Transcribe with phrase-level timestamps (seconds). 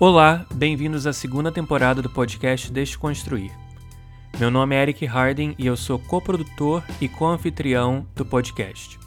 [0.00, 3.52] Olá, bem-vindos à segunda temporada do podcast Desconstruir.
[4.40, 8.98] Meu nome é Eric Harding e eu sou coprodutor e co-anfitrião do podcast.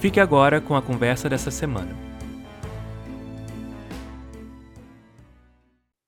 [0.00, 1.94] Fique agora com a conversa dessa semana.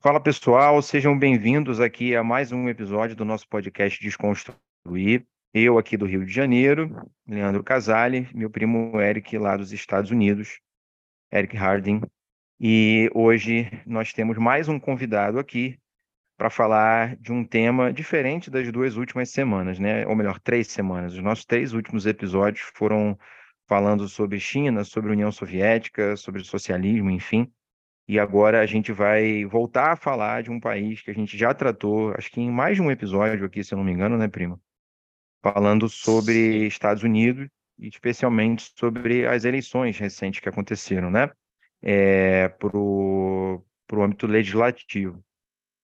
[0.00, 5.24] Fala pessoal, sejam bem-vindos aqui a mais um episódio do nosso podcast Desconstruir.
[5.54, 10.58] Eu aqui do Rio de Janeiro, Leandro Casale, meu primo Eric lá dos Estados Unidos,
[11.32, 12.00] Eric Harding.
[12.58, 15.78] E hoje nós temos mais um convidado aqui,
[16.40, 20.06] para falar de um tema diferente das duas últimas semanas, né?
[20.06, 21.12] Ou melhor, três semanas.
[21.12, 23.18] Os nossos três últimos episódios foram
[23.68, 27.52] falando sobre China, sobre União Soviética, sobre socialismo, enfim.
[28.08, 31.52] E agora a gente vai voltar a falar de um país que a gente já
[31.52, 34.26] tratou, acho que em mais de um episódio aqui, se eu não me engano, né,
[34.26, 34.58] primo?
[35.42, 41.30] Falando sobre Estados Unidos e especialmente sobre as eleições recentes que aconteceram, né?
[41.82, 45.22] É, para o âmbito legislativo.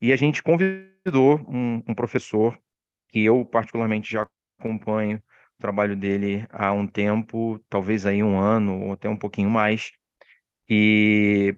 [0.00, 2.58] E a gente convidou um, um professor
[3.08, 4.26] que eu particularmente já
[4.58, 5.18] acompanho
[5.58, 9.92] o trabalho dele há um tempo, talvez aí um ano ou até um pouquinho mais,
[10.68, 11.56] e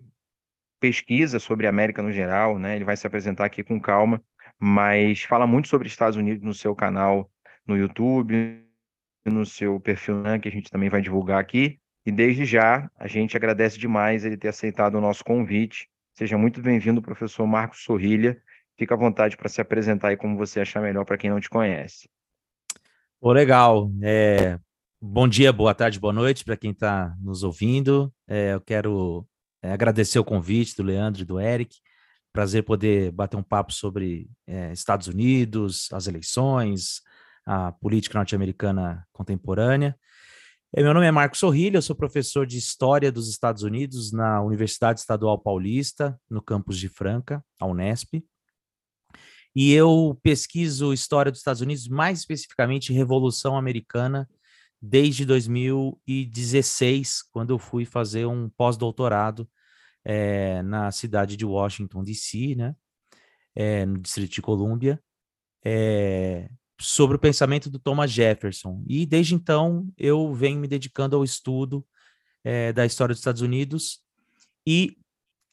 [0.80, 2.76] pesquisa sobre a América no geral, né?
[2.76, 4.22] Ele vai se apresentar aqui com calma,
[4.58, 7.30] mas fala muito sobre Estados Unidos no seu canal
[7.66, 8.64] no YouTube,
[9.26, 11.78] no seu perfil, né, que a gente também vai divulgar aqui.
[12.06, 16.60] E desde já, a gente agradece demais ele ter aceitado o nosso convite Seja muito
[16.60, 18.42] bem-vindo, professor Marcos Sorrilha.
[18.76, 21.48] Fica à vontade para se apresentar aí como você achar melhor para quem não te
[21.48, 22.10] conhece.
[23.20, 23.88] Oh, legal.
[24.02, 24.58] É,
[25.00, 28.12] bom dia, boa tarde, boa noite para quem está nos ouvindo.
[28.26, 29.28] É, eu quero
[29.62, 31.76] é, agradecer o convite do Leandro e do Eric.
[32.32, 37.00] Prazer poder bater um papo sobre é, Estados Unidos, as eleições,
[37.46, 39.96] a política norte-americana contemporânea.
[40.76, 44.42] É, meu nome é Marcos Sorrilha, eu sou professor de História dos Estados Unidos na
[44.42, 48.22] Universidade Estadual Paulista, no campus de Franca, a Unesp.
[49.56, 54.28] E eu pesquiso História dos Estados Unidos, mais especificamente Revolução Americana,
[54.80, 59.48] desde 2016, quando eu fui fazer um pós-doutorado
[60.04, 62.76] é, na cidade de Washington, D.C., né?
[63.56, 65.02] É, no Distrito de Colômbia.
[65.64, 66.50] É,
[66.80, 68.82] sobre o pensamento do Thomas Jefferson.
[68.86, 71.84] E desde então eu venho me dedicando ao estudo
[72.44, 74.00] é, da história dos Estados Unidos.
[74.66, 74.96] E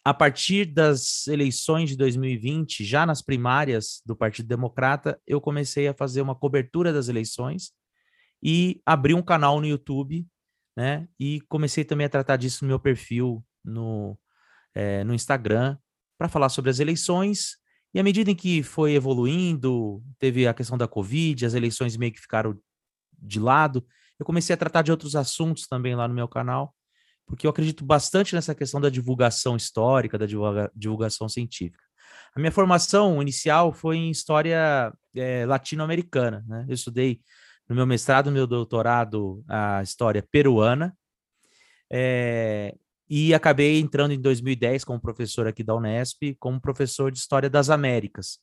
[0.04, 5.96] a partir das eleições de 2020, já nas primárias do Partido Democrata, eu comecei a
[5.96, 7.72] fazer uma cobertura das eleições
[8.42, 10.28] e abri um canal no YouTube,
[10.78, 11.08] né?
[11.20, 14.16] E comecei também a tratar disso no meu perfil no,
[14.76, 15.76] é, no Instagram
[16.20, 17.58] para falar sobre as eleições
[17.96, 22.12] e à medida em que foi evoluindo, teve a questão da Covid, as eleições meio
[22.12, 22.60] que ficaram
[23.18, 23.88] de lado,
[24.20, 26.76] eu comecei a tratar de outros assuntos também lá no meu canal,
[27.26, 31.82] porque eu acredito bastante nessa questão da divulgação histórica, da divulga divulgação científica.
[32.36, 36.44] A minha formação inicial foi em história é, latino-americana.
[36.46, 36.66] Né?
[36.68, 37.22] Eu estudei
[37.70, 40.94] no meu mestrado, no meu doutorado, a história peruana.
[41.90, 42.76] É,
[43.10, 47.70] e acabei entrando em 2010 como professor aqui da Unesp, como professor de História das
[47.70, 48.40] Américas.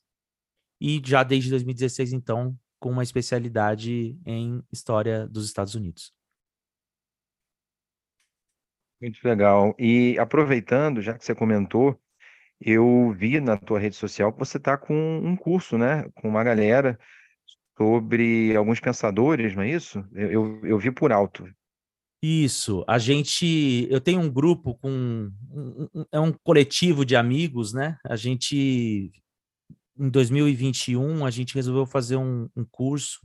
[0.79, 6.13] E já desde 2016, então, com uma especialidade em História dos Estados Unidos.
[9.01, 9.75] Muito legal.
[9.77, 11.99] E aproveitando, já que você comentou,
[12.59, 16.43] eu vi na tua rede social que você está com um curso, né, com uma
[16.43, 16.97] galera
[17.77, 20.07] sobre alguns pensadores, não é isso?
[20.13, 21.45] Eu, eu, eu vi por alto.
[22.25, 25.29] Isso, a gente, eu tenho um grupo com,
[26.09, 27.97] é um coletivo de amigos, né?
[28.05, 29.11] A gente,
[29.99, 33.19] em 2021, a gente resolveu fazer um, um curso,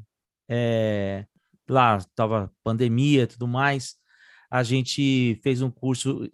[0.50, 1.24] é,
[1.68, 3.94] lá estava pandemia e tudo mais,
[4.50, 6.28] a gente fez um curso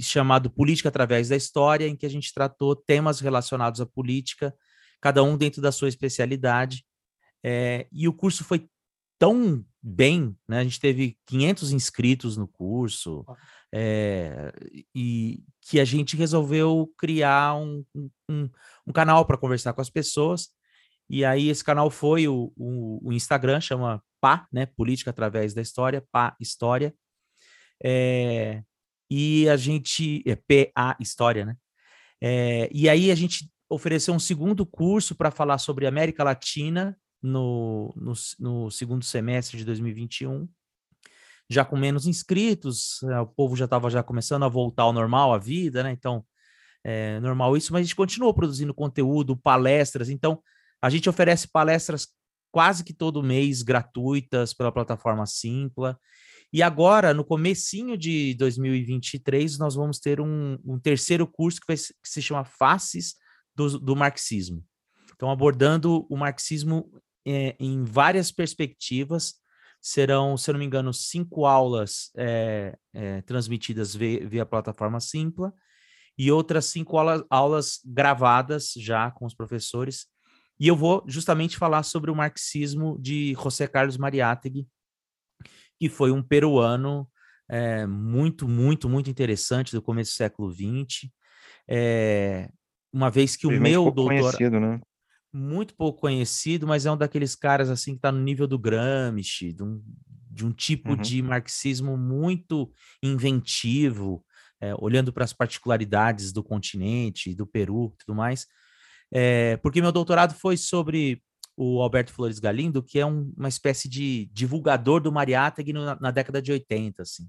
[0.00, 4.54] chamado Política através da História, em que a gente tratou temas relacionados à política,
[5.02, 6.82] cada um dentro da sua especialidade,
[7.44, 8.68] É, e o curso foi
[9.18, 10.60] tão bem, né?
[10.60, 13.24] A gente teve 500 inscritos no curso,
[13.72, 14.52] é,
[14.94, 17.84] e que a gente resolveu criar um,
[18.28, 18.48] um,
[18.86, 20.48] um canal para conversar com as pessoas.
[21.08, 24.66] E aí esse canal foi o, o, o, Instagram, chama PA, né?
[24.66, 26.94] Política através da história, PA História.
[27.82, 28.62] É,
[29.10, 30.22] e a gente.
[30.26, 31.56] É PA História, né?
[32.20, 37.92] É, e aí a gente ofereceu um segundo curso para falar sobre América Latina no,
[37.96, 40.48] no, no, segundo semestre de 2021,
[41.48, 45.32] já com menos inscritos, eh, o povo já estava já começando a voltar ao normal,
[45.32, 45.92] a vida, né?
[45.92, 46.24] Então,
[46.84, 50.40] é normal isso, mas a gente continuou produzindo conteúdo, palestras, então
[50.80, 52.08] a gente oferece palestras
[52.52, 55.98] quase que todo mês gratuitas pela plataforma Simpla.
[56.52, 61.76] E agora, no comecinho de 2023, nós vamos ter um, um terceiro curso que, vai,
[61.76, 63.16] que se chama Faces
[63.54, 64.64] do, do Marxismo.
[65.14, 66.90] Então, abordando o marxismo
[67.26, 69.34] é, em várias perspectivas.
[69.80, 75.52] Serão, se eu não me engano, cinco aulas é, é, transmitidas via, via, plataforma Simpla
[76.18, 80.06] e outras cinco aulas, aulas gravadas já com os professores.
[80.58, 84.66] E eu vou justamente falar sobre o marxismo de José Carlos Mariátegui,
[85.78, 87.08] que foi um peruano
[87.48, 91.10] é, muito, muito, muito interessante do começo do século XX.
[91.68, 92.48] É,
[92.92, 94.80] uma vez que o meu doutor né?
[95.36, 99.52] Muito pouco conhecido, mas é um daqueles caras assim que está no nível do Gramsci,
[99.52, 99.82] de um,
[100.30, 100.96] de um tipo uhum.
[100.96, 102.72] de marxismo muito
[103.02, 104.24] inventivo,
[104.60, 108.46] é, olhando para as particularidades do continente, do Peru, tudo mais.
[109.12, 111.22] É, porque meu doutorado foi sobre
[111.56, 116.10] o Alberto Flores Galindo, que é um, uma espécie de divulgador do Mariátegui na, na
[116.10, 117.28] década de 80, assim.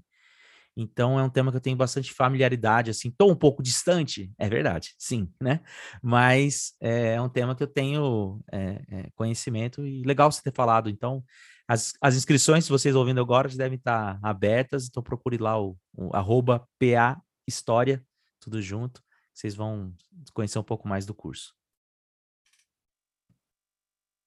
[0.80, 4.48] Então é um tema que eu tenho bastante familiaridade, assim, estou um pouco distante, é
[4.48, 5.60] verdade, sim, né?
[6.00, 10.54] Mas é, é um tema que eu tenho é, é, conhecimento e legal você ter
[10.54, 10.88] falado.
[10.88, 11.24] Então,
[11.66, 15.76] as, as inscrições, se vocês ouvindo agora, já devem estar abertas, então procure lá o,
[15.96, 18.00] o arroba PA História,
[18.38, 19.02] tudo junto,
[19.34, 19.92] vocês vão
[20.32, 21.52] conhecer um pouco mais do curso.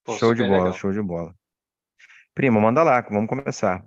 [0.03, 0.74] Pô, show de bola, legal.
[0.74, 1.33] show de bola.
[2.33, 3.86] Primo, manda lá, vamos começar.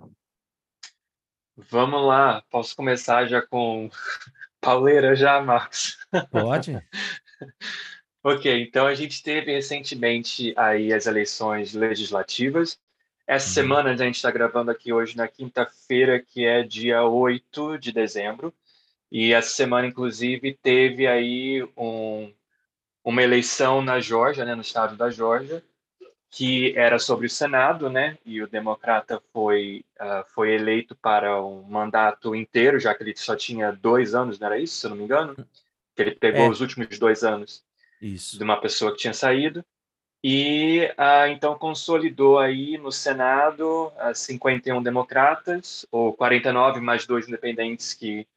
[1.57, 3.89] Vamos lá, posso começar já com
[4.59, 5.97] pauleira já, Marcos?
[6.29, 6.77] Pode.
[8.21, 12.77] ok, então a gente teve recentemente aí as eleições legislativas.
[13.25, 13.53] Essa uhum.
[13.53, 18.53] semana a gente está gravando aqui hoje na quinta-feira, que é dia 8 de dezembro.
[19.09, 22.33] E essa semana, inclusive, teve aí um,
[23.01, 25.63] uma eleição na Geórgia, né, no estado da Geórgia,
[26.35, 28.17] que era sobre o Senado, né?
[28.25, 33.37] E o democrata foi uh, foi eleito para um mandato inteiro, já que ele só
[33.37, 35.33] tinha dois anos, não era isso, se eu não me engano?
[35.95, 36.49] Que ele pegou é.
[36.49, 37.63] os últimos dois anos
[38.01, 38.37] isso.
[38.37, 39.63] de uma pessoa que tinha saído.
[40.21, 47.93] E uh, então consolidou aí no Senado uh, 51 democratas, ou 49 mais dois independentes
[47.93, 48.27] que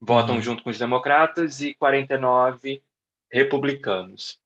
[0.00, 0.42] votam uhum.
[0.42, 2.80] junto com os democratas, e 49
[3.28, 4.38] republicanos.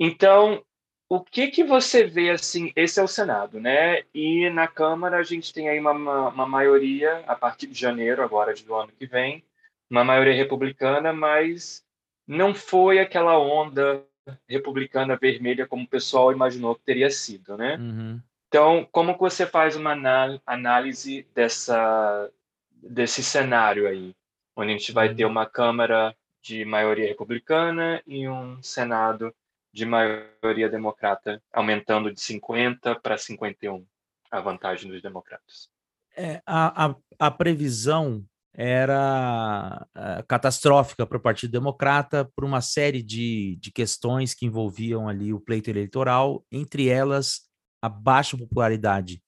[0.00, 0.65] Então,
[1.08, 2.72] o que que você vê assim?
[2.74, 4.02] Esse é o Senado, né?
[4.12, 8.52] E na Câmara a gente tem aí uma, uma, maioria a partir de janeiro agora
[8.54, 9.44] do ano que vem,
[9.88, 11.84] uma maioria republicana, mas
[12.26, 14.04] não foi aquela onda
[14.48, 17.76] republicana vermelha como o pessoal imaginou que teria sido, né?
[17.76, 18.20] Uhum.
[18.48, 19.96] Então, como que você faz uma
[20.44, 22.30] análise dessa
[22.70, 24.14] desse cenário aí,
[24.56, 25.30] onde a gente vai ter uhum.
[25.30, 29.32] uma Câmara de maioria republicana e um Senado
[29.76, 33.86] de maioria democrata, aumentando de 50 para 51
[34.30, 35.68] a vantagem dos democratas.
[36.16, 43.02] É, a, a, a previsão era uh, catastrófica para o Partido Democrata por uma série
[43.02, 47.42] de, de questões que envolviam ali o pleito eleitoral, entre elas
[47.82, 49.22] a baixa popularidade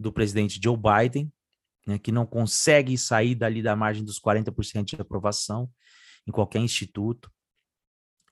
[0.00, 1.30] do presidente Joe Biden,
[1.86, 5.70] né, que não consegue sair dali da margem dos 40% de aprovação
[6.26, 7.30] em qualquer instituto,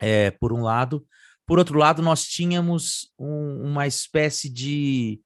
[0.00, 1.06] é, por um lado.
[1.50, 5.20] Por outro lado, nós tínhamos um, uma espécie de.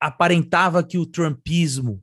[0.00, 2.02] Aparentava que o Trumpismo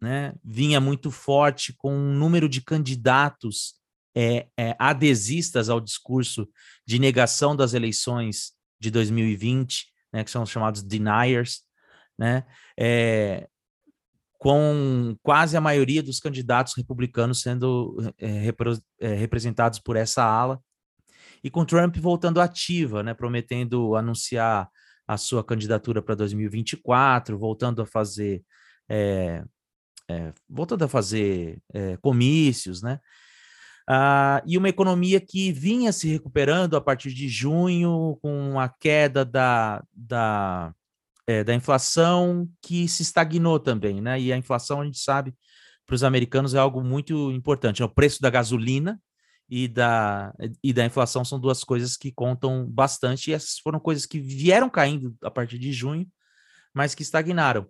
[0.00, 3.74] né, vinha muito forte com um número de candidatos
[4.16, 6.48] é, é, adesistas ao discurso
[6.86, 11.64] de negação das eleições de 2020, né, que são os chamados deniers,
[12.18, 12.46] né,
[12.78, 13.46] é,
[14.38, 18.54] com quase a maioria dos candidatos republicanos sendo é,
[19.00, 20.58] é, representados por essa ala
[21.42, 24.68] e com Trump voltando ativa, né, prometendo anunciar
[25.06, 28.44] a sua candidatura para 2024, voltando a fazer
[28.88, 29.42] é,
[30.08, 32.98] é, voltando a fazer é, comícios, né?
[33.88, 39.24] Uh, e uma economia que vinha se recuperando a partir de junho, com a queda
[39.24, 40.72] da, da,
[41.44, 44.20] da inflação que se estagnou também, né?
[44.20, 45.34] E a inflação, a gente sabe,
[45.86, 47.82] para os americanos é algo muito importante.
[47.82, 49.00] É o preço da gasolina
[49.50, 54.06] e da, e da inflação são duas coisas que contam bastante, e essas foram coisas
[54.06, 56.06] que vieram caindo a partir de junho,
[56.72, 57.68] mas que estagnaram.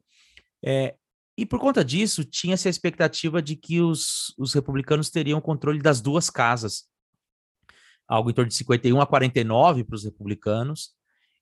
[0.63, 0.95] É,
[1.39, 6.03] e por conta disso, tinha-se a expectativa de que os, os republicanos teriam controle das
[6.03, 6.85] duas casas,
[8.07, 10.91] algo em torno de 51 a 49 para os republicanos,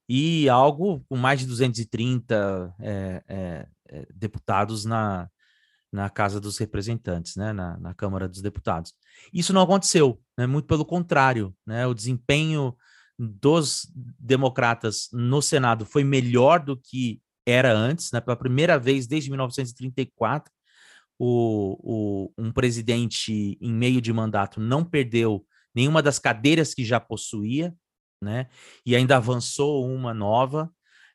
[0.09, 5.28] e algo com mais de 230 é, é, é, deputados na,
[5.92, 8.92] na Casa dos Representantes, né, na, na Câmara dos Deputados.
[9.33, 12.76] Isso não aconteceu, né, muito pelo contrário, né, o desempenho
[13.18, 19.30] dos democratas no Senado foi melhor do que era antes, né, pela primeira vez desde
[19.30, 20.52] 1934,
[21.18, 27.00] o, o, um presidente em meio de mandato não perdeu nenhuma das cadeiras que já
[27.00, 27.75] possuía,
[28.23, 28.49] né,
[28.85, 30.71] e ainda avançou uma nova,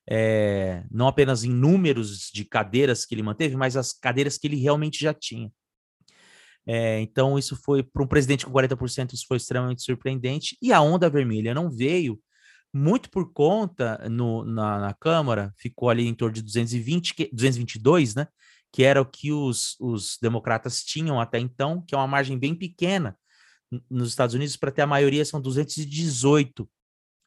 [0.10, 4.58] é, não apenas em números de cadeiras que ele manteve, mas as cadeiras que ele
[4.58, 5.52] realmente já tinha.
[6.66, 10.58] É, então, isso foi para um presidente com 40%, isso foi extremamente surpreendente.
[10.62, 12.20] E a onda vermelha não veio
[12.74, 18.16] muito por conta no, na, na Câmara, ficou ali em torno de 220, que, 222,
[18.16, 18.28] né?
[18.72, 22.56] Que era o que os, os democratas tinham até então, que é uma margem bem
[22.56, 23.18] pequena.
[23.90, 26.70] Nos Estados Unidos, para ter a maioria, são 218,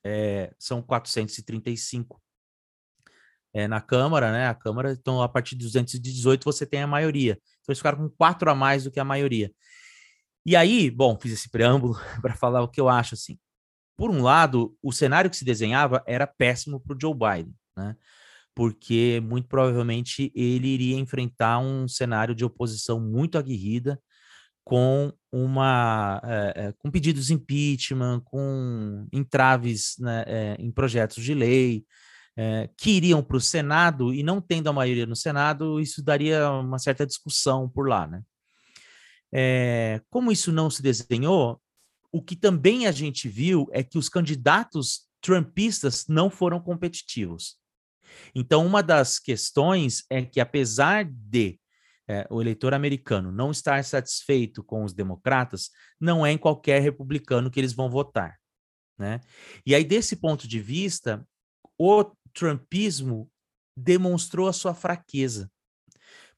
[0.05, 2.21] é, são 435
[3.57, 4.49] é, na Câmara, né?
[4.49, 7.33] A Câmara, então, a partir de 218 você tem a maioria.
[7.33, 9.51] Então, eles ficaram com quatro a mais do que a maioria.
[10.45, 13.39] E aí, bom, fiz esse preâmbulo para falar o que eu acho, assim.
[13.97, 17.97] Por um lado, o cenário que se desenhava era péssimo para o Joe Biden, né?
[18.55, 23.99] Porque muito provavelmente ele iria enfrentar um cenário de oposição muito aguerrida,
[24.65, 31.87] com uma é, com pedidos de impeachment, com entraves né, é, em projetos de lei,
[32.37, 36.51] é, que iriam para o Senado e não tendo a maioria no Senado, isso daria
[36.51, 38.23] uma certa discussão por lá, né?
[39.33, 41.61] É, como isso não se desenhou,
[42.13, 47.57] o que também a gente viu é que os candidatos trumpistas não foram competitivos.
[48.35, 51.59] Então, uma das questões é que, apesar de
[52.09, 57.51] é, o eleitor americano não estar satisfeito com os democratas, não é em qualquer republicano
[57.51, 58.39] que eles vão votar.
[58.97, 59.21] Né?
[59.67, 61.27] E aí, desse ponto de vista,
[61.79, 62.05] o
[62.37, 63.31] trumpismo
[63.77, 65.51] demonstrou a sua fraqueza.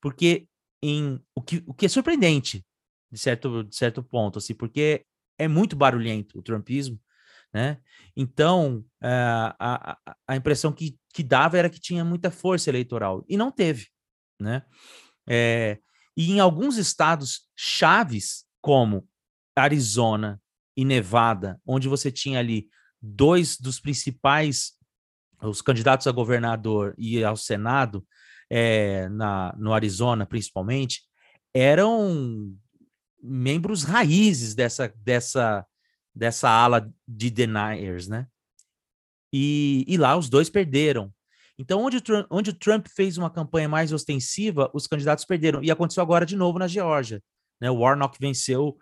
[0.00, 0.48] Porque
[0.82, 2.64] em o que, o que é surpreendente,
[3.10, 5.04] de certo, de certo ponto, assim, porque
[5.36, 7.00] é muito barulhento o trumpismo,
[7.52, 7.80] né?
[8.16, 9.08] Então, eh,
[9.58, 13.50] a, a, a impressão que, que dava era que tinha muita força eleitoral, e não
[13.50, 13.88] teve,
[14.40, 14.62] né?
[15.28, 15.78] É,
[16.16, 19.08] e em alguns estados chaves, como
[19.56, 20.40] Arizona
[20.76, 22.68] e Nevada, onde você tinha ali
[23.00, 24.77] dois dos principais
[25.42, 28.06] os candidatos a governador e ao Senado,
[28.50, 31.02] é, na, no Arizona principalmente,
[31.54, 32.54] eram
[33.22, 35.66] membros raízes dessa, dessa,
[36.14, 38.26] dessa ala de deniers, né?
[39.32, 41.12] E, e lá os dois perderam.
[41.58, 45.62] Então, onde o, Trump, onde o Trump fez uma campanha mais ostensiva, os candidatos perderam.
[45.62, 47.20] E aconteceu agora de novo na Geórgia.
[47.60, 47.68] Né?
[47.70, 48.78] O Warnock venceu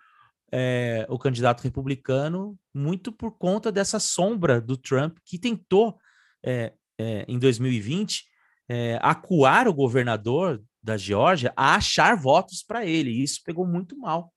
[0.52, 5.98] é, o candidato republicano muito por conta dessa sombra do Trump, que tentou
[6.44, 8.24] é, é, em 2020
[8.68, 13.10] é, acuar o governador da Geórgia a achar votos para ele.
[13.10, 14.32] E isso pegou muito mal.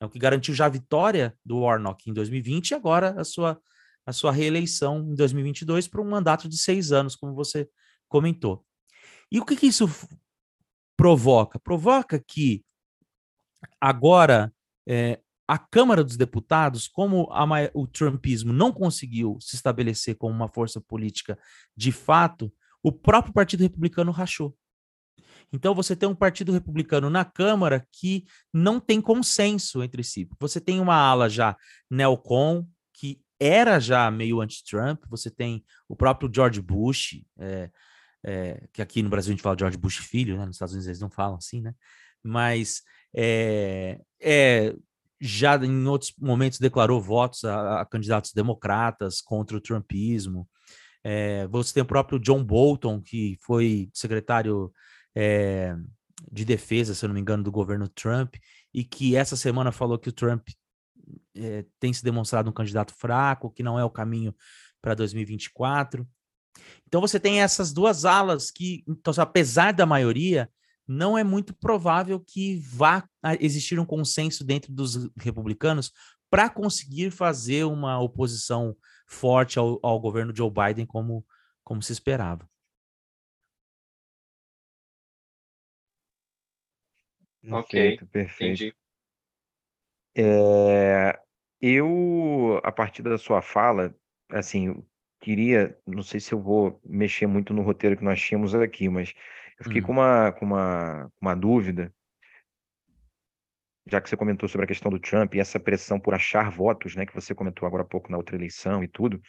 [0.00, 3.60] É o que garantiu já a vitória do Warnock em 2020 e agora a sua,
[4.06, 7.68] a sua reeleição em 2022 para um mandato de seis anos, como você
[8.08, 8.64] comentou.
[9.30, 9.88] E o que, que isso
[10.96, 11.58] provoca?
[11.58, 12.64] Provoca que
[13.80, 14.52] agora
[14.88, 20.46] é, a Câmara dos Deputados, como a, o trumpismo não conseguiu se estabelecer como uma
[20.46, 21.36] força política
[21.76, 24.56] de fato, o próprio Partido Republicano rachou.
[25.52, 30.28] Então você tem um Partido Republicano na Câmara que não tem consenso entre si.
[30.38, 31.56] Você tem uma ala já
[31.90, 32.64] neocon,
[32.94, 37.70] que era já meio anti-Trump, você tem o próprio George Bush, é,
[38.24, 40.46] é, que aqui no Brasil a gente fala George Bush filho, né?
[40.46, 41.74] nos Estados Unidos eles não falam assim, né?
[42.22, 44.76] Mas é, é
[45.20, 50.48] já em outros momentos declarou votos a, a candidatos democratas contra o trumpismo.
[51.04, 54.72] É, você tem o próprio John Bolton, que foi secretário
[55.14, 55.76] é,
[56.30, 58.36] de defesa, se eu não me engano, do governo Trump,
[58.72, 60.48] e que essa semana falou que o Trump
[61.36, 64.34] é, tem se demonstrado um candidato fraco, que não é o caminho
[64.80, 66.06] para 2024.
[66.86, 70.50] Então você tem essas duas alas que, então, apesar da maioria,
[70.90, 75.92] não é muito provável que vá existir um consenso dentro dos republicanos
[76.28, 81.24] para conseguir fazer uma oposição forte ao, ao governo Joe Biden como,
[81.62, 82.44] como se esperava.
[87.48, 88.64] Ok, Perfeito, perfeito.
[88.64, 88.76] entendi.
[90.16, 91.20] É,
[91.60, 93.94] eu, a partir da sua fala,
[94.28, 94.84] assim, eu
[95.20, 99.14] queria, não sei se eu vou mexer muito no roteiro que nós tínhamos aqui, mas
[99.60, 99.84] eu fiquei Hum.
[99.84, 101.92] com uma, com uma, uma dúvida,
[103.86, 106.96] já que você comentou sobre a questão do Trump e essa pressão por achar votos,
[106.96, 109.20] né, que você comentou agora há pouco na outra eleição e tudo.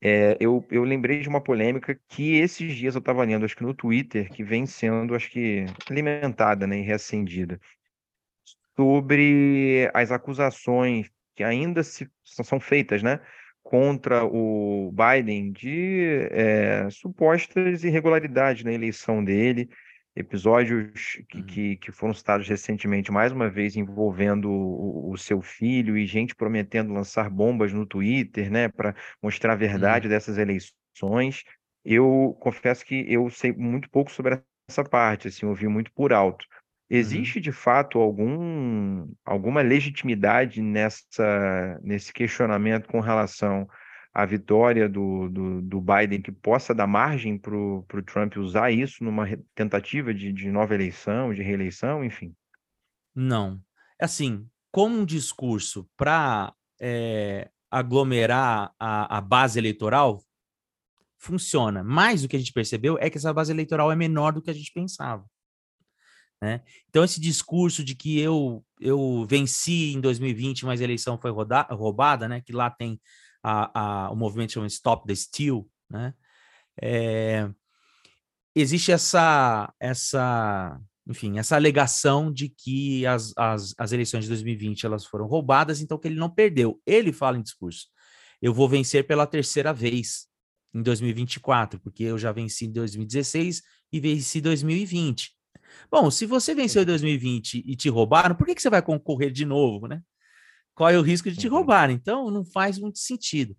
[0.00, 3.62] É, eu, eu lembrei de uma polêmica que esses dias eu estava lendo, acho que
[3.62, 7.60] no Twitter, que vem sendo, acho que, alimentada, né, e reacendida,
[8.76, 13.20] sobre as acusações que ainda se, são feitas, né,
[13.68, 19.68] contra o Biden de é, supostas irregularidades na eleição dele,
[20.16, 21.42] episódios que, Uhum.
[21.42, 26.34] que, que foram citados recentemente, mais uma vez envolvendo o, o seu filho e gente
[26.34, 31.44] prometendo lançar bombas no Twitter, né, para mostrar a verdade dessas eleições.
[31.84, 36.46] Eu confesso que eu sei muito pouco sobre essa parte, assim, ouvi muito por alto.
[36.90, 43.68] Existe de fato algum, alguma legitimidade nessa, nesse questionamento com relação
[44.14, 49.04] à vitória do, do, do Biden que possa dar margem para o Trump usar isso
[49.04, 52.34] numa tentativa de, de nova eleição, de reeleição, enfim?
[53.14, 53.60] Não.
[54.00, 56.54] Assim, como um discurso para
[57.70, 60.22] aglomerar a, a base eleitoral,
[61.18, 61.84] funciona.
[61.84, 64.50] Mas o que a gente percebeu é que essa base eleitoral é menor do que
[64.50, 65.24] a gente pensava.
[66.40, 66.62] Né?
[66.88, 71.66] Então, esse discurso de que eu, eu venci em 2020, mas a eleição foi roda-
[71.70, 72.40] roubada, né?
[72.40, 73.00] que lá tem
[73.42, 76.14] a, a, o movimento chama Stop the Steal, né?
[76.80, 77.48] É,
[78.54, 85.04] existe essa, essa, enfim, essa alegação de que as, as, as eleições de 2020 elas
[85.04, 86.80] foram roubadas, então que ele não perdeu.
[86.86, 87.86] Ele fala em discurso:
[88.40, 90.28] eu vou vencer pela terceira vez
[90.74, 95.37] em 2024, porque eu já venci em 2016 e venci em 2020.
[95.90, 99.30] Bom, se você venceu em 2020 e te roubaram, por que, que você vai concorrer
[99.30, 100.02] de novo, né?
[100.74, 101.54] Qual é o risco de te Uhum.
[101.54, 101.90] roubar?
[101.90, 103.56] Então, não faz muito sentido.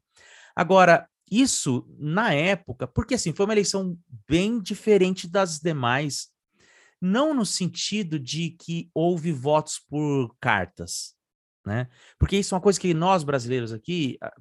[0.55, 6.29] Agora, isso, na época, porque assim, foi uma eleição bem diferente das demais,
[7.01, 11.13] não no sentido de que houve votos por cartas,
[11.65, 11.87] né?
[12.17, 14.31] Porque isso é uma coisa que nós brasileiros aqui, a,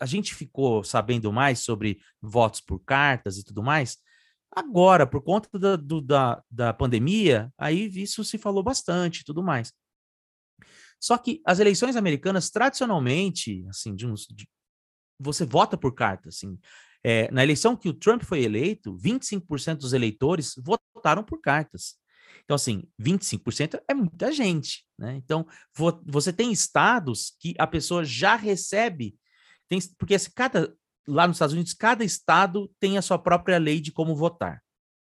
[0.00, 3.98] a gente ficou sabendo mais sobre votos por cartas e tudo mais.
[4.54, 9.42] Agora, por conta da, do- da, da pandemia, aí isso se falou bastante e tudo
[9.42, 9.72] mais.
[11.00, 14.48] Só que as eleições americanas, tradicionalmente, assim, de uns, de-
[15.18, 16.58] você vota por carta, assim.
[17.02, 20.54] É, na eleição que o Trump foi eleito, 25% dos eleitores
[20.94, 21.96] votaram por cartas.
[22.44, 25.14] Então, assim, 25% é muita gente, né?
[25.16, 29.16] Então, vo- você tem estados que a pessoa já recebe,
[29.68, 30.74] tem, porque assim, cada,
[31.06, 34.62] lá nos Estados Unidos, cada estado tem a sua própria lei de como votar,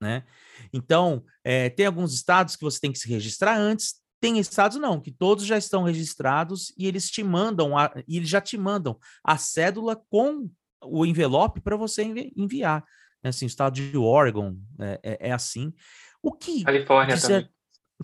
[0.02, 0.24] né?
[0.72, 5.02] Então, é, tem alguns estados que você tem que se registrar antes, tem estados não,
[5.02, 8.98] que todos já estão registrados e eles te mandam, a, e eles já te mandam
[9.24, 10.50] a cédula com
[10.84, 12.84] o envelope para você envi- enviar.
[13.24, 13.30] né?
[13.30, 15.74] Assim, o estado de Oregon é, é- é assim.
[16.22, 17.50] O que Califórnia de também.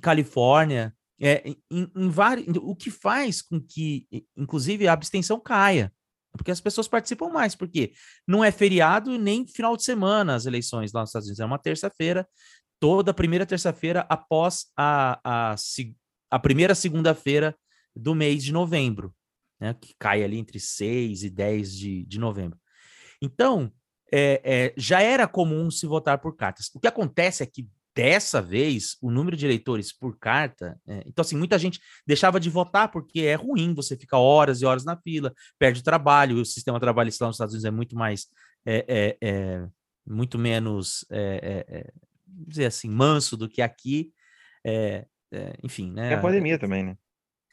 [0.02, 5.92] Califórnia, é, em, em vários, o que faz com que, inclusive, a abstenção caia,
[6.38, 7.94] porque as pessoas participam mais, porque
[8.28, 11.60] não é feriado nem final de semana as eleições lá nos Estados Unidos, é uma
[11.60, 12.28] terça-feira,
[12.80, 15.56] toda primeira terça-feira após a, a,
[16.32, 17.56] a primeira segunda-feira
[17.96, 19.14] do mês de novembro,
[19.60, 22.58] né, que cai ali entre 6 e 10 de, de novembro.
[23.22, 23.72] Então,
[24.12, 26.70] é, é, já era comum se votar por cartas.
[26.74, 27.68] O que acontece é que
[28.00, 32.50] dessa vez o número de eleitores por carta, é, então assim, muita gente deixava de
[32.50, 36.46] votar porque é ruim você ficar horas e horas na fila, perde o trabalho, o
[36.46, 38.28] sistema trabalhista lá nos Estados Unidos é muito mais,
[38.66, 39.68] é, é, é,
[40.08, 41.92] muito menos, é, é,
[42.26, 44.14] vamos dizer assim, manso do que aqui,
[45.62, 46.14] enfim, né?
[46.14, 46.98] É a pandemia também, né?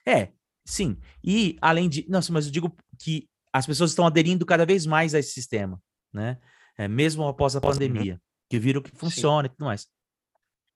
[0.07, 0.29] É,
[0.65, 0.97] sim.
[1.25, 2.09] E além de.
[2.09, 5.83] Nossa, mas eu digo que as pessoas estão aderindo cada vez mais a esse sistema,
[6.13, 6.39] né?
[6.79, 9.89] É, mesmo após a pandemia, que viram que funciona e tudo mais.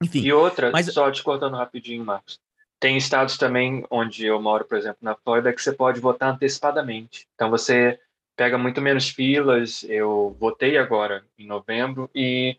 [0.02, 2.40] Enfim, E outra, mas- só te cortando rapidinho, Marcos.
[2.78, 7.28] Tem estados também onde eu moro, por exemplo, na Flórida, que você pode votar antecipadamente.
[7.34, 8.00] Então você
[8.34, 9.82] pega muito menos filas.
[9.84, 12.56] Eu votei agora em novembro e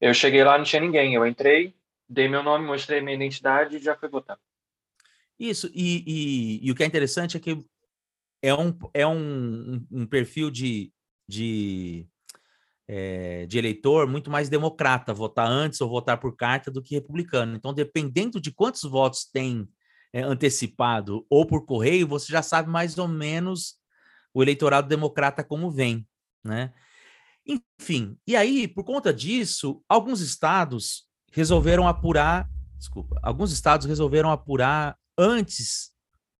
[0.00, 1.12] eu cheguei lá não tinha ninguém.
[1.14, 1.74] Eu entrei,
[2.08, 4.38] dei meu nome, mostrei minha identidade e já fui votar.
[5.38, 5.70] isso.
[5.74, 7.62] E, e- e o que é interessante é que
[8.42, 10.90] é um, é um, um- perfil de,
[11.28, 12.06] de
[12.88, 17.54] é, de eleitor muito mais democrata, votar antes ou votar por carta do que republicano.
[17.54, 19.68] Então, dependendo de quantos votos tem
[20.12, 23.76] é, antecipado ou por correio, você já sabe mais ou menos
[24.32, 26.06] o eleitorado democrata como vem,
[26.42, 26.72] né?
[27.46, 34.96] Enfim, e aí, por conta disso, alguns estados resolveram apurar, desculpa, alguns estados resolveram apurar
[35.16, 35.92] antes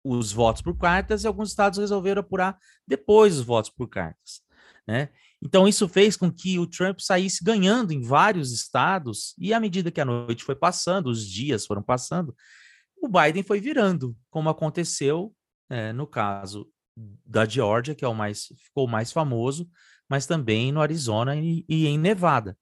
[0.03, 2.57] os votos por cartas e alguns estados resolveram apurar
[2.87, 4.41] depois os votos por cartas,
[4.87, 5.09] né?
[5.41, 9.91] Então isso fez com que o Trump saísse ganhando em vários estados e à medida
[9.91, 12.35] que a noite foi passando, os dias foram passando,
[13.01, 15.33] o Biden foi virando, como aconteceu
[15.69, 16.69] é, no caso
[17.25, 19.69] da Georgia, que é o mais ficou mais famoso,
[20.09, 22.57] mas também no Arizona e, e em Nevada.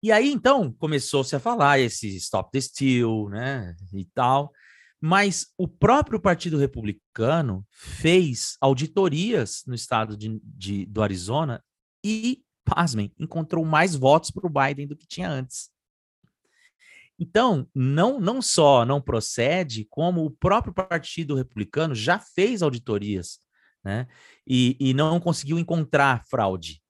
[0.00, 4.52] E aí então começou-se a falar esse Stop the Steal, né, e tal.
[5.00, 11.62] Mas o próprio Partido Republicano fez auditorias no estado de, de do Arizona
[12.04, 15.70] e, pasmem, encontrou mais votos para o Biden do que tinha antes.
[17.18, 23.40] Então, não, não só não procede, como o próprio Partido Republicano já fez auditorias,
[23.84, 24.06] né?
[24.46, 26.80] E, e não conseguiu encontrar fraude,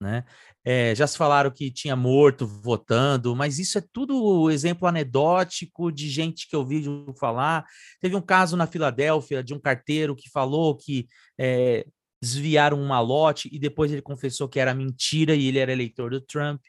[0.00, 0.24] né?
[0.64, 6.08] É, já se falaram que tinha morto votando, mas isso é tudo exemplo anedótico de
[6.08, 6.84] gente que eu ouvi
[7.18, 7.64] falar.
[8.00, 11.86] Teve um caso na Filadélfia de um carteiro que falou que é,
[12.22, 16.20] desviaram um malote e depois ele confessou que era mentira e ele era eleitor do
[16.20, 16.60] Trump.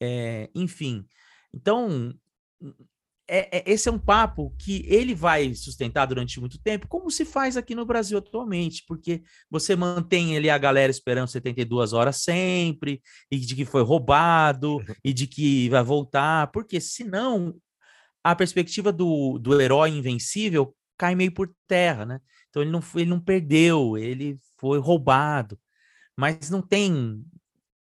[0.00, 1.04] É, enfim,
[1.54, 2.12] então
[3.28, 7.24] é, é, esse é um papo que ele vai sustentar durante muito tempo, como se
[7.24, 13.00] faz aqui no Brasil atualmente, porque você mantém ali a galera esperando 72 horas sempre,
[13.30, 17.54] e de que foi roubado, e de que vai voltar, porque senão
[18.24, 22.20] a perspectiva do, do herói invencível cai meio por terra, né?
[22.48, 25.58] Então ele não, ele não perdeu, ele foi roubado,
[26.16, 27.24] mas não tem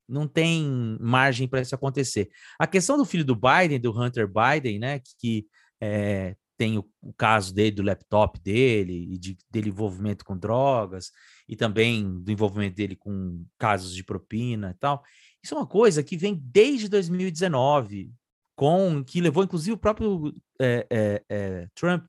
[0.09, 2.31] não tem margem para isso acontecer.
[2.59, 5.47] A questão do filho do Biden, do Hunter Biden, né, que
[5.81, 11.12] é, tem o, o, caso dele, do laptop dele, e de, dele envolvimento com drogas,
[11.49, 15.03] e também do envolvimento dele com casos de propina e tal.
[15.42, 18.11] Isso é uma coisa que vem desde 2019,
[18.57, 22.07] com que levou inclusive o próprio é, é, Trump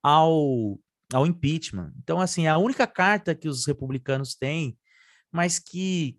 [0.00, 0.78] ao,
[1.12, 1.92] ao impeachment.
[1.98, 4.78] Então, assim, é a única carta que os republicanos têm,
[5.32, 6.16] mas que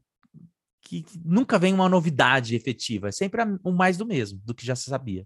[0.81, 4.75] que, nunca vem uma novidade efetiva, é sempre o mais do mesmo, do que já
[4.75, 5.25] se sabia.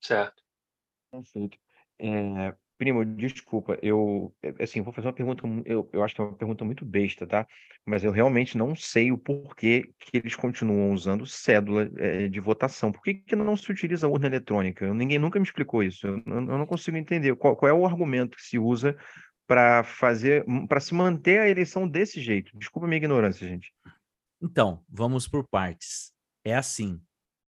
[0.00, 0.42] Certo.
[1.10, 1.58] Perfeito.
[1.98, 6.24] É, primo, desculpa, eu é, assim, vou fazer uma pergunta, eu, eu acho que é
[6.24, 7.46] uma pergunta muito besta, tá?
[7.86, 12.90] Mas eu realmente não sei o porquê que eles continuam usando cédula é, de votação.
[12.90, 14.84] Por que, que não se utiliza urna eletrônica?
[14.84, 16.06] Eu, ninguém nunca me explicou isso.
[16.06, 18.96] Eu, eu não consigo entender qual, qual é o argumento que se usa
[19.52, 22.56] para fazer, hum, para se manter a eleição desse jeito.
[22.56, 23.70] Desculpa minha ignorância, gente.
[24.40, 26.10] Então, vamos por partes.
[26.42, 26.98] É assim,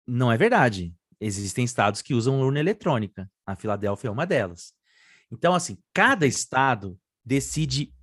[0.05, 0.93] não é verdade.
[1.17, 3.31] Existem estados que usam urna eletrônica.
[3.45, 4.73] A Filadélfia é uma delas.
[5.31, 7.93] Então, assim, cada estado decide.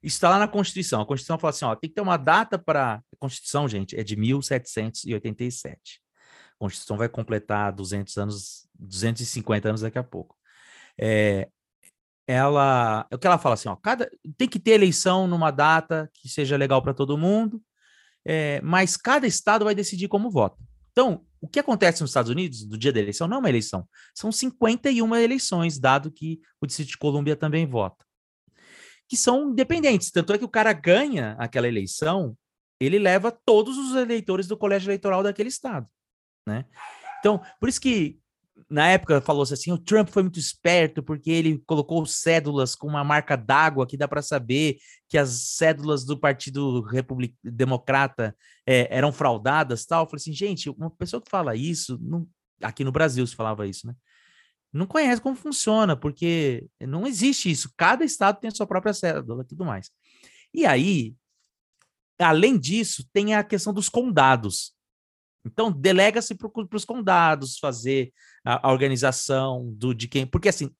[0.00, 1.00] Isso está lá na Constituição.
[1.00, 3.02] A Constituição fala assim: ó, tem que ter uma data para.
[3.12, 6.00] A Constituição, gente, é de 1787.
[6.54, 10.36] A Constituição vai completar 200 anos, 250 anos daqui a pouco.
[10.96, 11.48] É,
[12.28, 16.28] ela, o que ela fala assim, ó, cada tem que ter eleição numa data que
[16.28, 17.62] seja legal para todo mundo,
[18.22, 20.62] é, mas cada estado vai decidir como vota.
[20.92, 23.88] Então, o que acontece nos Estados Unidos no dia da eleição não é uma eleição,
[24.14, 28.04] são 51 eleições, dado que o Distrito de Colômbia também vota,
[29.08, 30.10] que são independentes.
[30.10, 32.36] Tanto é que o cara ganha aquela eleição,
[32.78, 35.88] ele leva todos os eleitores do colégio eleitoral daquele estado,
[36.46, 36.66] né?
[37.20, 38.20] Então, por isso que
[38.68, 43.04] na época falou-se assim, o Trump foi muito esperto porque ele colocou cédulas com uma
[43.04, 47.34] marca d'água que dá para saber que as cédulas do Partido Republic...
[47.42, 50.04] Democrata é, eram fraudadas, tal.
[50.04, 52.26] Eu falei assim, gente, uma pessoa que fala isso, não...
[52.62, 53.94] aqui no Brasil se falava isso, né?
[54.72, 57.72] Não conhece como funciona, porque não existe isso.
[57.76, 59.90] Cada estado tem a sua própria cédula tudo mais.
[60.52, 61.14] E aí,
[62.18, 64.74] além disso, tem a questão dos condados.
[65.44, 68.12] Então, delega-se para os condados fazer
[68.44, 70.26] a, a, organização do, de quem.
[70.26, 70.70] Porque, assim,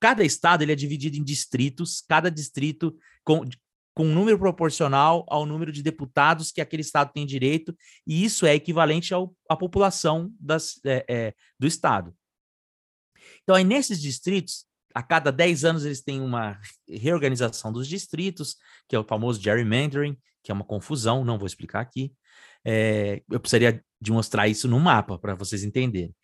[0.00, 3.44] cada estado ele é dividido em distritos, cada distrito com,
[3.94, 8.46] com um número proporcional ao número de deputados que aquele estado tem direito, e isso
[8.46, 12.14] é equivalente ao, à população das, é, é, do estado.
[13.42, 18.56] Então, aí nesses distritos, a cada 10 anos eles têm uma reorganização dos distritos,
[18.88, 22.12] que é o famoso gerrymandering, que é uma confusão, não vou explicar aqui.
[22.64, 26.14] É, eu precisaria de mostrar isso no mapa para vocês entenderem.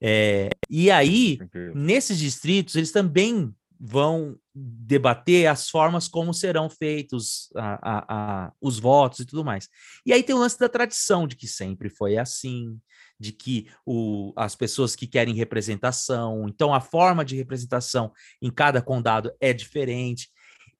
[0.00, 1.38] É, e aí,
[1.74, 8.78] nesses distritos, eles também vão debater as formas como serão feitos a, a, a, os
[8.78, 9.68] votos e tudo mais.
[10.06, 12.78] E aí tem o lance da tradição, de que sempre foi assim,
[13.18, 18.80] de que o, as pessoas que querem representação, então a forma de representação em cada
[18.80, 20.28] condado é diferente.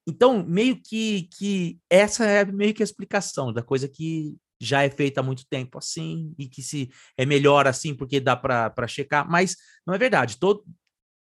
[0.07, 4.90] Então, meio que, que essa é meio que a explicação da coisa que já é
[4.90, 9.29] feita há muito tempo assim, e que se é melhor assim porque dá para checar,
[9.29, 10.38] mas não é verdade.
[10.38, 10.64] Todo,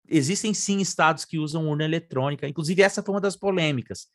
[0.08, 4.08] existem sim estados que usam urna eletrônica, inclusive essa foi uma das polêmicas.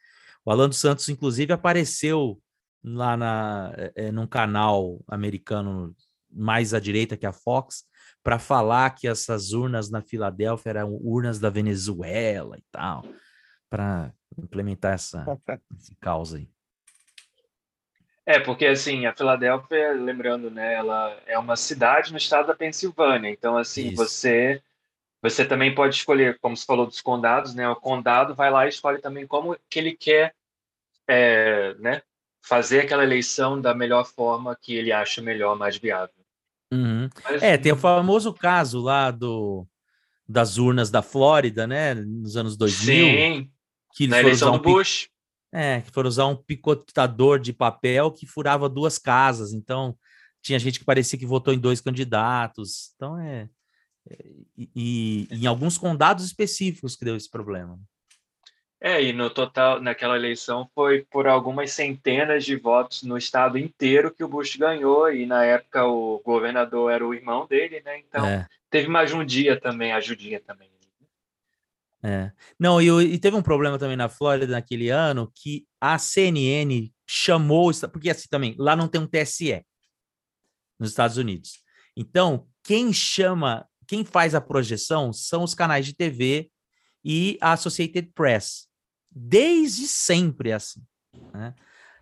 [0.46, 2.40] O Alan dos Santos, inclusive, apareceu
[2.84, 5.96] lá na, é, num canal americano
[6.32, 7.86] mais à direita que a Fox,
[8.22, 13.04] para falar que essas urnas na Filadélfia eram urnas da Venezuela e tal,
[13.70, 15.26] para implementar essa,
[15.76, 16.50] essa causa aí.
[18.26, 23.30] É, porque assim, a Filadélfia, lembrando, né, ela é uma cidade no estado da Pensilvânia.
[23.30, 23.98] Então, assim, Isso.
[23.98, 24.62] você
[25.22, 27.68] você também pode escolher, como você falou dos condados, né?
[27.68, 30.36] O condado vai lá e escolhe também como que ele quer,
[31.08, 32.04] é, né,
[32.44, 36.14] fazer aquela eleição da melhor forma que ele acha melhor, mais viável.
[36.72, 37.10] Uhum.
[37.24, 39.66] Mas, é, tem o famoso caso lá do
[40.28, 43.06] das urnas da Flórida, né, nos anos 2000.
[43.06, 43.52] Sim.
[43.96, 45.10] Que na eleição do um Bush.
[45.54, 49.54] É, que foram usar um picotador de papel que furava duas casas.
[49.54, 49.98] Então,
[50.42, 52.92] tinha gente que parecia que votou em dois candidatos.
[52.96, 53.50] Então, é.
[54.10, 54.18] é
[54.58, 57.80] e, e em alguns condados específicos que deu esse problema.
[58.80, 64.14] É, e no total, naquela eleição, foi por algumas centenas de votos no estado inteiro
[64.14, 67.98] que o Bush ganhou, e na época o governador era o irmão dele, né?
[67.98, 68.46] Então, é.
[68.70, 70.70] teve mais um dia também, ajudinha também.
[72.08, 72.32] É.
[72.60, 77.72] Não, e, e, teve um problema também na Flórida naquele ano que a CNN chamou,
[77.92, 79.66] porque assim também, lá não tem um TSE
[80.80, 81.64] nos Estados Unidos.
[81.98, 86.52] Então, quem chama, quem faz a projeção são os canais de TV
[87.04, 88.68] e a Associated Press.
[89.10, 90.84] Desde sempre assim.
[91.34, 91.56] Né?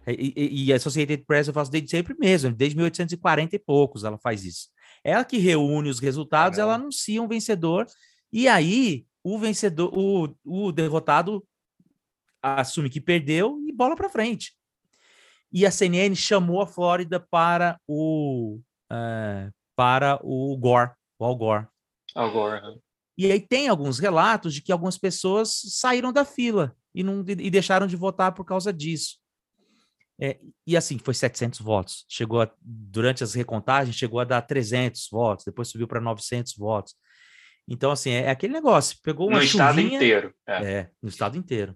[0.05, 4.03] E, e, e, a Associated Press eu faço desde sempre mesmo, desde 1840 e poucos
[4.03, 4.67] ela faz isso.
[5.01, 7.87] Ela que reúne os resultados, ela anuncia um vencedor,
[8.31, 11.45] e aí o vencedor, o, o derrotado
[12.41, 14.53] assume que perdeu e bola para frente.
[15.51, 18.59] E a CNN chamou a Flórida para o
[18.91, 21.67] uh, para o Gore, o Al Gore.
[22.15, 22.79] Al Gore.
[23.17, 27.49] E aí tem alguns relatos de que algumas pessoas saíram da fila e, não, e
[27.49, 29.17] deixaram de votar por causa disso.
[30.19, 32.05] É, e assim, foi 700 votos.
[32.07, 36.95] Chegou a, durante as recontagens, chegou a dar 300 votos, depois subiu para 900 votos.
[37.67, 38.97] Então, assim, é, é, aquele negócio.
[39.01, 40.35] Pegou uma no chuvinha, estado inteiro.
[40.45, 40.73] É.
[40.73, 41.75] é, no estado inteiro.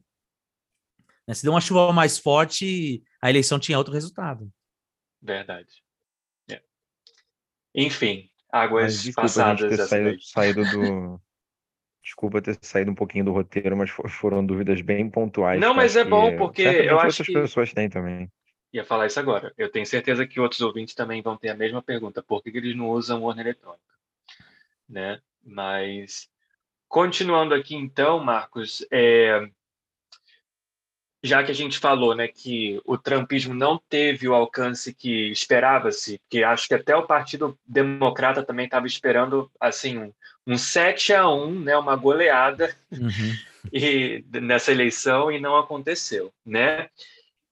[1.27, 4.51] Né, se deu uma chuva mais forte, a eleição tinha outro resultado.
[5.21, 5.83] Verdade.
[6.49, 6.61] É.
[7.75, 9.69] Enfim, águas Mas, desculpa, passadas.
[9.69, 11.21] ter saído, saído do...
[12.03, 15.59] Desculpa ter saído um pouquinho do roteiro, mas foram dúvidas bem pontuais.
[15.59, 17.31] Não, mas é bom, porque eu acho que...
[17.33, 18.31] outras pessoas têm também.
[18.71, 19.53] Ia falar isso agora.
[19.57, 22.23] Eu tenho certeza que outros ouvintes também vão ter a mesma pergunta.
[22.23, 23.83] Por que, que eles não usam urna eletrônica?
[24.87, 25.21] Né?
[25.47, 26.27] Mas,
[26.89, 29.49] continuando aqui então, Marcos, é,
[31.23, 36.19] já que a gente falou né, que o trumpismo não teve o alcance que esperava-se,
[36.19, 40.13] porque acho que até o Partido Democrata também estava esperando assim um,
[40.45, 43.33] um 7 a 1, né, uma goleada uhum.
[43.71, 46.33] e, nessa eleição e não aconteceu.
[46.45, 46.89] Né?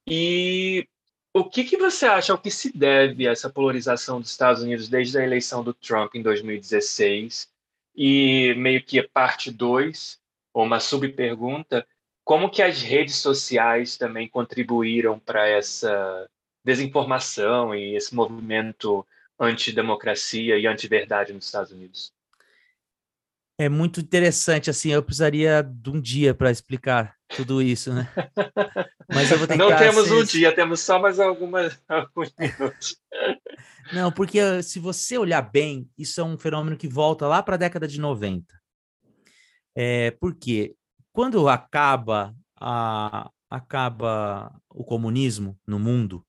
[0.05, 0.87] E
[1.33, 5.17] o que, que você acha, ao que se deve essa polarização dos Estados Unidos desde
[5.17, 7.54] a eleição do Trump em 2016?
[7.95, 10.19] E meio que parte 2,
[10.53, 11.87] ou uma subpergunta,
[12.23, 16.29] como que as redes sociais também contribuíram para essa
[16.63, 19.05] desinformação e esse movimento
[19.39, 22.14] antidemocracia e antiverdade nos Estados Unidos?
[23.57, 28.11] É muito interessante, assim, eu precisaria de um dia para explicar tudo isso, né?
[29.09, 29.69] Mas eu vou tentar.
[29.69, 32.97] Não temos um dia, temos só mais algumas, alguns minutos.
[33.93, 37.55] Não, porque ah, se você olhar bem, isso é um fenômeno que volta lá para
[37.55, 38.45] a década de 90.
[39.75, 40.75] É, porque
[41.13, 46.25] quando acaba a, acaba o comunismo no mundo,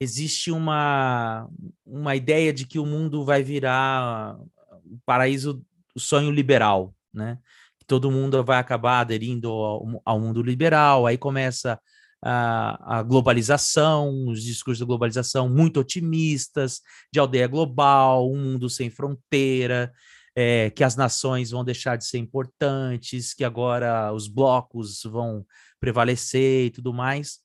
[0.00, 1.48] existe uma,
[1.84, 4.38] uma ideia de que o mundo vai virar
[4.84, 5.64] o paraíso,
[5.96, 7.38] o sonho liberal, né?
[7.86, 11.80] Todo mundo vai acabar aderindo ao, ao mundo liberal, aí começa
[12.22, 16.82] a, a, globalização, os discursos da globalização muito otimistas,
[17.12, 19.92] de aldeia global, um mundo sem fronteira,
[20.34, 25.46] é, que as nações vão deixar de ser importantes, que agora os blocos vão
[25.80, 27.40] prevalecer e tudo mais.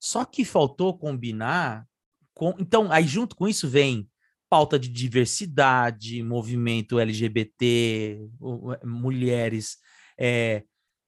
[0.00, 1.86] Só que faltou combinar
[2.34, 2.54] com.
[2.58, 4.08] Então, aí junto com isso vem
[4.48, 8.28] pauta de diversidade, movimento LGBT,
[8.84, 9.76] mulheres,
[10.18, 10.64] é,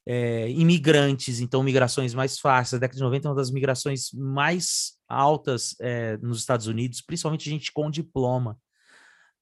[0.07, 2.75] é, imigrantes, então migrações mais fáceis.
[2.75, 7.49] A década de 90 é uma das migrações mais altas é, nos Estados Unidos, principalmente
[7.49, 8.59] gente com diploma,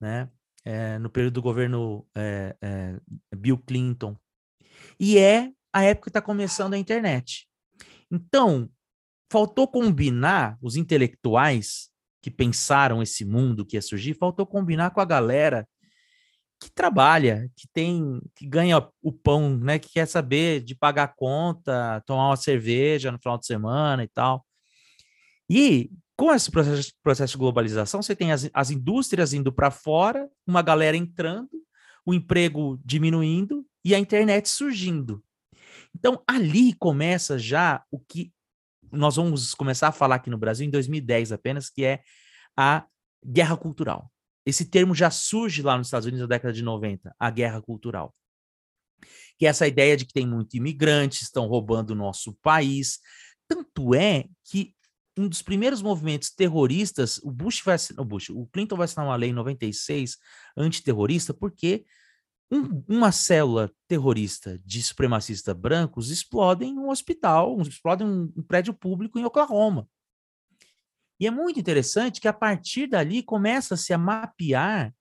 [0.00, 0.28] né?
[1.00, 2.06] No período do governo
[3.34, 4.14] Bill Clinton.
[5.00, 7.48] E é a época que está começando a internet.
[8.10, 8.68] Então,
[9.32, 15.04] faltou combinar os intelectuais que pensaram esse mundo que ia surgir, faltou combinar com a
[15.04, 15.66] galera
[16.60, 22.02] que trabalha, que tem, que ganha o pão, né, que quer saber de pagar conta,
[22.04, 24.44] tomar uma cerveja no final de semana e tal.
[25.48, 30.28] E com esse processo, processo de globalização, você tem as, as indústrias indo para fora,
[30.44, 31.50] uma galera entrando,
[32.04, 35.22] o emprego diminuindo e a internet surgindo.
[35.94, 38.32] Então, ali começa já o que
[38.92, 42.02] nós vamos começar a falar aqui no Brasil em 2010 apenas, que é
[42.56, 42.86] a
[43.24, 44.10] guerra cultural.
[44.44, 48.14] Esse termo já surge lá nos Estados Unidos na década de 90, a guerra cultural.
[49.38, 52.98] Que é essa ideia de que tem muitos imigrantes, estão roubando o nosso país.
[53.46, 54.74] Tanto é que
[55.18, 59.16] um dos primeiros movimentos terroristas, o Bush vai o Bush, o Clinton vai assinar uma
[59.16, 60.16] lei em 96
[60.56, 61.84] antiterrorista, porque
[62.50, 69.18] um, uma célula terrorista de supremacistas brancos explodem um hospital, explodem um, um prédio público
[69.18, 69.88] em Oklahoma.
[71.20, 74.94] E é muito interessante que a partir dali começa-se a mapear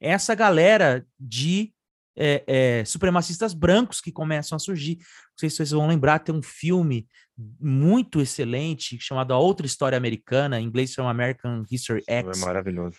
[0.00, 1.72] essa galera de
[2.16, 4.96] é, é, supremacistas brancos que começam a surgir.
[4.98, 9.96] Não sei se vocês vão lembrar, tem um filme muito excelente chamado A Outra História
[9.96, 12.42] Americana, em inglês chama American History X.
[12.42, 12.98] É maravilhoso.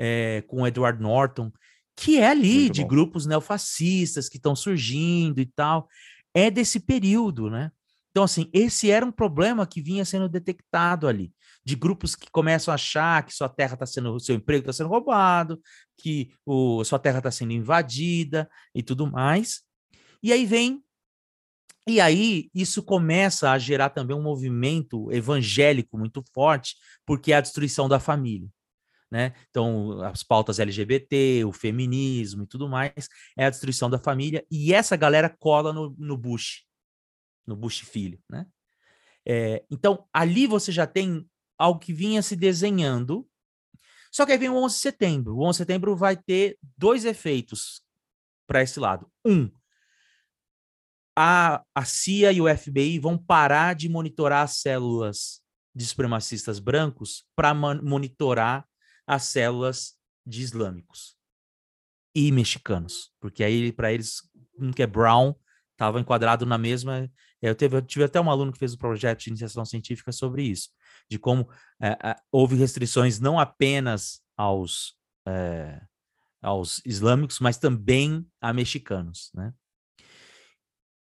[0.00, 1.52] É, com Edward Norton,
[1.98, 2.88] que é ali muito de bom.
[2.88, 5.88] grupos neofascistas que estão surgindo e tal.
[6.32, 7.72] É desse período, né?
[8.10, 11.32] Então, assim, esse era um problema que vinha sendo detectado ali,
[11.64, 14.88] de grupos que começam a achar que sua terra está sendo, seu emprego está sendo
[14.88, 15.60] roubado,
[15.96, 19.62] que o, sua terra está sendo invadida e tudo mais.
[20.22, 20.82] E aí vem,
[21.86, 27.40] e aí isso começa a gerar também um movimento evangélico muito forte, porque é a
[27.40, 28.48] destruição da família.
[29.10, 29.32] Né?
[29.48, 34.74] Então, as pautas LGBT, o feminismo e tudo mais, é a destruição da família, e
[34.74, 36.68] essa galera cola no, no Bush
[37.48, 38.46] no Bush Filho, né?
[39.26, 43.28] É, então, ali você já tem algo que vinha se desenhando,
[44.12, 45.36] só que aí vem o 11 de setembro.
[45.36, 47.82] O 11 de setembro vai ter dois efeitos
[48.46, 49.10] para esse lado.
[49.26, 49.50] Um,
[51.16, 55.42] a, a CIA e o FBI vão parar de monitorar as células
[55.74, 58.66] de supremacistas brancos para monitorar
[59.08, 61.16] as células de islâmicos
[62.14, 64.20] e mexicanos, porque aí para eles
[64.58, 65.34] um que é brown
[65.72, 69.20] estava enquadrado na mesma eu, teve, eu tive até um aluno que fez um projeto
[69.20, 70.70] de iniciação científica sobre isso,
[71.08, 71.48] de como
[71.80, 75.80] é, houve restrições não apenas aos, é,
[76.42, 79.52] aos islâmicos, mas também a mexicanos, né?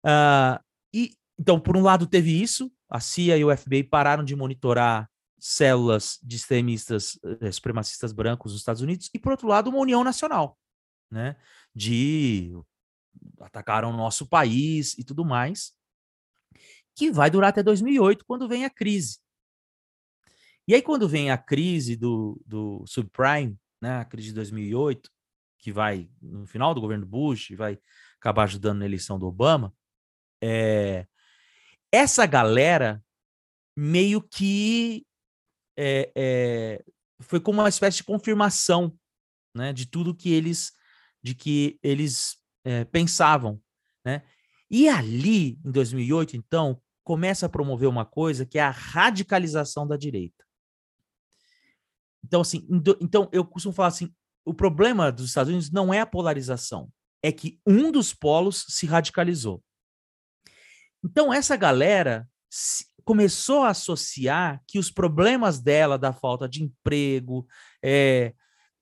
[0.05, 4.35] Uh, e, então, por um lado, teve isso, a CIA e o FBI pararam de
[4.35, 9.79] monitorar células de extremistas eh, supremacistas brancos nos Estados Unidos, e por outro lado, uma
[9.79, 10.57] união nacional,
[11.11, 11.35] né?
[11.75, 12.53] De
[13.41, 15.75] atacaram o nosso país e tudo mais
[16.97, 19.19] que vai durar até 2008, quando vem a crise.
[20.67, 25.09] E aí, quando vem a crise do, do subprime, né, a crise de 2008,
[25.59, 27.79] que vai no final do governo Bush, vai
[28.19, 29.71] acabar ajudando na eleição do Obama,
[30.41, 31.05] é,
[31.91, 33.03] essa galera
[33.75, 35.05] meio que
[35.77, 36.85] é, é,
[37.19, 38.97] foi como uma espécie de confirmação
[39.55, 40.71] né, de tudo que eles
[41.21, 43.61] de que eles é, pensavam,
[44.05, 44.23] né?
[44.69, 49.97] E ali, em 2008, então, começa a promover uma coisa que é a radicalização da
[49.97, 50.45] direita.
[52.23, 52.67] Então, assim,
[53.01, 54.13] então eu costumo falar assim:
[54.45, 56.91] o problema dos Estados Unidos não é a polarização,
[57.23, 59.63] é que um dos polos se radicalizou.
[61.03, 62.27] Então, essa galera
[63.07, 67.47] começou a associar que os problemas dela, da falta de emprego,
[67.81, 68.33] é,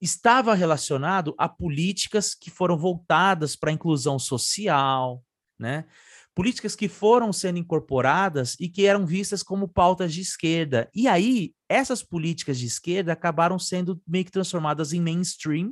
[0.02, 5.24] estava relacionado a políticas que foram voltadas para a inclusão social,
[5.60, 5.86] né?
[6.34, 10.90] políticas que foram sendo incorporadas e que eram vistas como pautas de esquerda.
[10.92, 15.72] E aí, essas políticas de esquerda acabaram sendo meio que transformadas em mainstream.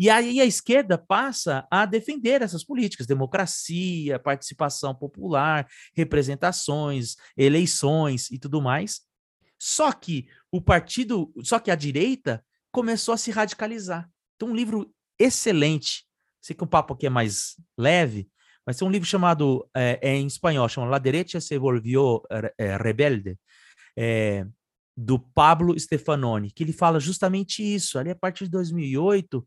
[0.00, 8.38] E aí a esquerda passa a defender essas políticas, democracia, participação popular, representações, eleições e
[8.38, 9.02] tudo mais.
[9.58, 12.42] Só que o partido, só que a direita
[12.72, 14.08] começou a se radicalizar.
[14.36, 16.06] Então, um livro excelente.
[16.40, 18.26] Sei que o papo aqui é mais leve,
[18.66, 22.22] mas tem um livro chamado, é, é em espanhol, chama La Derecha se volvió
[22.56, 23.38] é, rebelde,
[23.94, 24.46] é,
[24.96, 27.98] do Pablo Stefanoni, que ele fala justamente isso.
[27.98, 29.46] Ali a partir de 2008,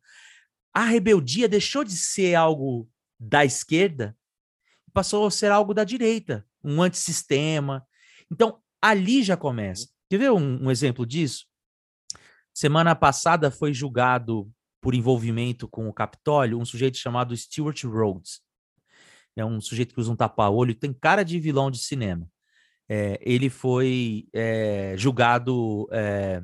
[0.74, 4.18] a rebeldia deixou de ser algo da esquerda
[4.88, 7.86] e passou a ser algo da direita, um antissistema.
[8.32, 9.88] Então, ali já começa.
[10.10, 11.46] Quer ver um, um exemplo disso?
[12.54, 14.52] Semana passada foi julgado
[14.82, 18.42] por envolvimento com o Capitólio um sujeito chamado Stuart Rhodes.
[19.36, 22.30] É um sujeito que usa um tapa-olho, tem cara de vilão de cinema.
[22.88, 26.44] É, ele foi é, julgado é,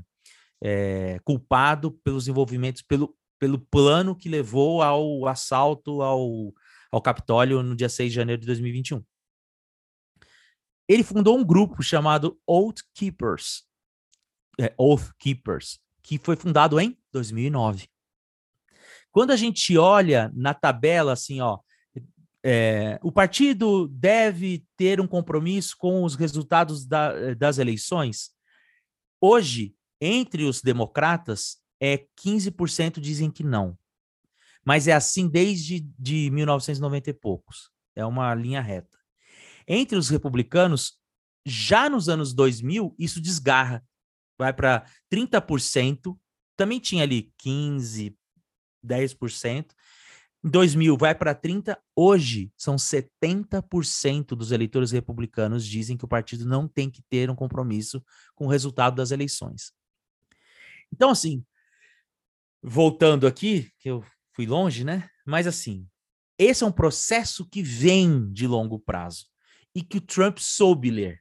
[0.64, 6.54] é culpado pelos envolvimentos, pelo, pelo plano que levou ao assalto ao,
[6.92, 9.04] ao Capitólio no dia 6 de janeiro de 2021.
[10.88, 13.64] Ele fundou um grupo chamado Oath Keepers,
[14.60, 17.88] é, Oath Keepers, que foi fundado em 2009.
[19.12, 21.60] Quando a gente olha na tabela, assim, ó,
[22.44, 28.32] é, o partido deve ter um compromisso com os resultados da, das eleições.
[29.22, 33.78] Hoje, entre os democratas, é 15% dizem que não.
[34.66, 37.72] Mas é assim desde de 1990 e poucos.
[37.96, 38.98] É uma linha reta.
[39.68, 41.00] Entre os republicanos,
[41.46, 43.84] já nos anos 2000, isso desgarra.
[44.38, 46.18] Vai para 30%.
[46.58, 48.18] Também tinha ali 15,
[48.86, 49.74] 10%.
[50.44, 56.46] Em 2000 vai para 30, hoje são 70% dos eleitores republicanos dizem que o partido
[56.46, 58.02] não tem que ter um compromisso
[58.36, 59.74] com o resultado das eleições.
[60.94, 61.44] Então assim,
[62.62, 64.04] voltando aqui, que eu
[64.36, 65.10] fui longe, né?
[65.26, 65.88] Mas assim,
[66.38, 69.26] esse é um processo que vem de longo prazo
[69.76, 71.20] e que o Trump soube ler.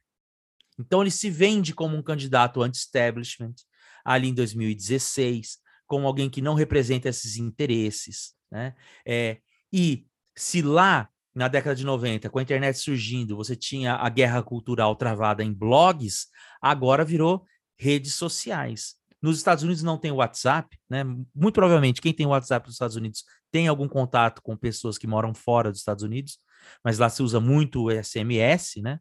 [0.79, 3.55] Então ele se vende como um candidato anti-establishment
[4.03, 8.75] ali em 2016, como alguém que não representa esses interesses, né?
[9.05, 9.39] É,
[9.71, 14.41] e se lá na década de 90, com a internet surgindo, você tinha a guerra
[14.41, 16.27] cultural travada em blogs,
[16.61, 17.45] agora virou
[17.77, 18.98] redes sociais.
[19.21, 21.03] Nos Estados Unidos não tem WhatsApp, né?
[21.35, 25.33] Muito provavelmente quem tem WhatsApp nos Estados Unidos tem algum contato com pessoas que moram
[25.33, 26.39] fora dos Estados Unidos,
[26.83, 28.99] mas lá se usa muito o SMS, né?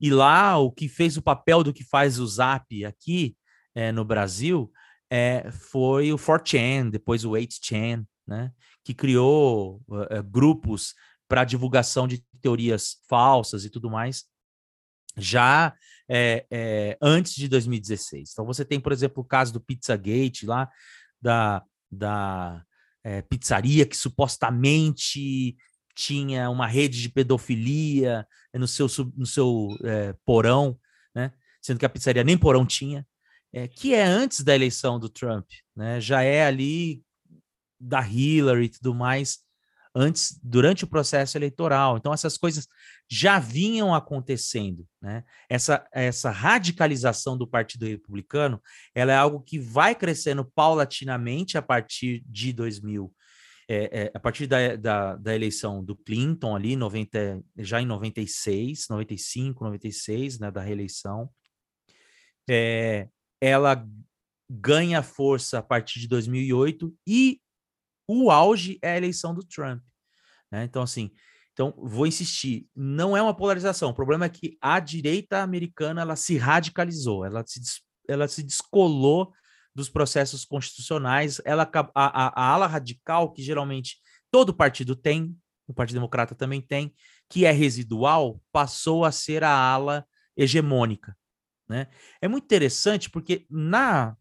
[0.00, 3.36] E lá o que fez o papel do que faz o Zap aqui
[3.74, 4.72] é, no Brasil
[5.10, 8.52] é, foi o 4chan, depois o 8chan, né,
[8.84, 10.94] que criou uh, grupos
[11.28, 14.24] para divulgação de teorias falsas e tudo mais,
[15.16, 15.74] já
[16.10, 18.30] é, é, antes de 2016.
[18.32, 20.68] Então você tem, por exemplo, o caso do Pizzagate lá,
[21.22, 22.64] da, da
[23.04, 25.56] é, pizzaria que supostamente
[25.94, 28.86] tinha uma rede de pedofilia no seu,
[29.16, 29.68] no seu
[30.24, 30.78] porão,
[31.14, 31.32] né?
[31.62, 33.06] sendo que a pizzaria nem porão tinha
[33.74, 35.44] que é antes da eleição do Trump,
[35.74, 36.00] né?
[36.00, 37.02] Já é ali
[37.80, 39.38] da Hillary e tudo mais,
[39.94, 41.96] antes, durante o processo eleitoral.
[41.96, 42.68] Então, essas coisas
[43.08, 45.24] já vinham acontecendo, né?
[45.48, 48.62] Essa, essa radicalização do Partido Republicano,
[48.94, 53.12] ela é algo que vai crescendo paulatinamente a partir de 2000,
[53.68, 58.86] é, é, a partir da, da, da, eleição do Clinton ali, 90, já em 96,
[58.88, 61.30] 95, 96, né, da reeleição.
[62.48, 63.08] É,
[63.40, 63.86] ela
[64.50, 67.40] ganha força a partir de 2008 e
[68.18, 69.82] o auge é a eleição do Trump.
[70.50, 70.64] Né?
[70.64, 71.10] Então, assim,
[71.52, 73.90] então vou insistir, não é uma polarização.
[73.90, 77.60] O problema é que a direita americana ela se radicalizou, ela se,
[78.08, 79.32] ela se descolou
[79.74, 81.40] dos processos constitucionais.
[81.44, 83.98] Ela a, a, a ala radical que geralmente
[84.30, 85.36] todo partido tem,
[85.66, 86.92] o Partido Democrata também tem,
[87.28, 90.04] que é residual, passou a ser a ala
[90.36, 91.16] hegemônica.
[91.68, 91.86] Né?
[92.20, 94.16] É muito interessante porque na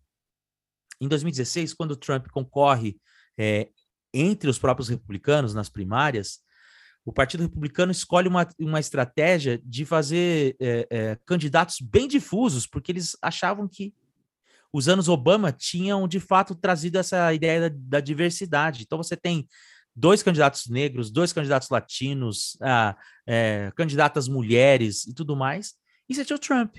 [1.02, 3.00] em 2016, quando o Trump concorre
[3.38, 3.70] é,
[4.14, 6.39] entre os próprios republicanos nas primárias,
[7.05, 12.91] o Partido Republicano escolhe uma, uma estratégia de fazer é, é, candidatos bem difusos, porque
[12.91, 13.93] eles achavam que
[14.72, 18.84] os anos Obama tinham de fato trazido essa ideia da, da diversidade.
[18.84, 19.47] Então você tem
[19.95, 22.95] dois candidatos negros, dois candidatos latinos, ah,
[23.28, 25.74] é, candidatas mulheres e tudo mais,
[26.07, 26.78] e você tinha o Trump.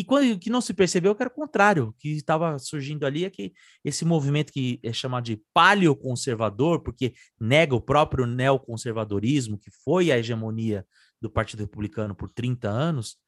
[0.00, 3.28] E quando que não se percebeu que era o contrário, que estava surgindo ali é
[3.28, 3.52] que
[3.84, 10.16] esse movimento que é chamado de paleoconservador, porque nega o próprio neoconservadorismo, que foi a
[10.16, 10.86] hegemonia
[11.20, 13.18] do Partido Republicano por 30 anos,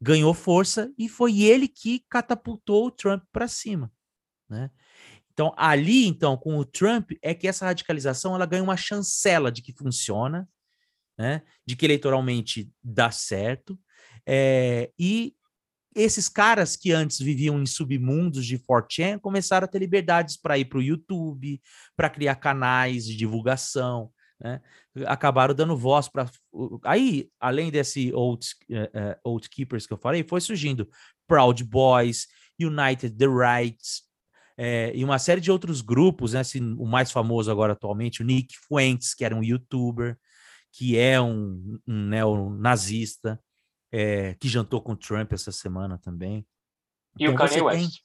[0.00, 3.90] ganhou força e foi ele que catapultou o Trump para cima,
[4.48, 4.70] né?
[5.32, 9.60] Então, ali, então, com o Trump, é que essa radicalização ela ganha uma chancela de
[9.60, 10.48] que funciona,
[11.18, 11.42] né?
[11.66, 13.76] de que eleitoralmente dá certo,
[14.24, 15.34] é, e
[15.94, 20.66] esses caras que antes viviam em submundos de 4chan começaram a ter liberdades para ir
[20.66, 21.60] para o YouTube,
[21.96, 24.60] para criar canais de divulgação, né,
[25.06, 26.30] acabaram dando voz para.
[26.84, 30.88] Aí, além desse Old, uh, Old Keepers que eu falei, foi surgindo
[31.26, 32.26] Proud Boys,
[32.58, 34.02] United the Rights,
[34.56, 36.40] é, e uma série de outros grupos, né?
[36.40, 40.16] Assim, o mais famoso agora atualmente, o Nick Fuentes, que era um youtuber,
[40.72, 43.40] que é um, um neonazista,
[43.92, 46.46] é, que jantou com Trump essa semana também.
[47.18, 47.78] E então, o Kanye West.
[47.78, 48.02] Tem...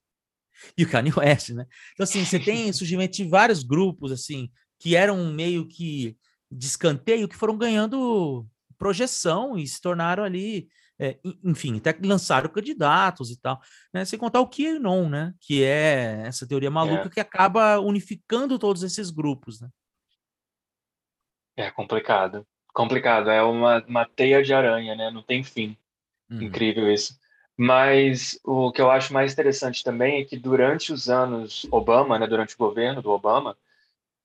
[0.78, 1.66] E o Kanye West, né?
[1.94, 6.18] Então, assim, você tem surgimento de vários grupos, assim, que eram meio que
[6.52, 8.46] de escanteio, que foram ganhando
[8.78, 10.68] projeção e se tornaram ali,
[11.00, 13.60] é, enfim, até lançaram candidatos e tal,
[13.94, 14.04] né?
[14.04, 15.34] Sem contar o QAnon, né?
[15.40, 17.10] Que é essa teoria maluca é.
[17.10, 19.70] que acaba unificando todos esses grupos, né?
[21.56, 22.46] É complicado.
[22.78, 25.10] Complicado, é uma, uma teia de aranha, né?
[25.10, 25.76] Não tem fim.
[26.30, 26.44] Uhum.
[26.44, 27.20] Incrível isso.
[27.58, 32.28] Mas o que eu acho mais interessante também é que durante os anos Obama, né,
[32.28, 33.58] durante o governo do Obama,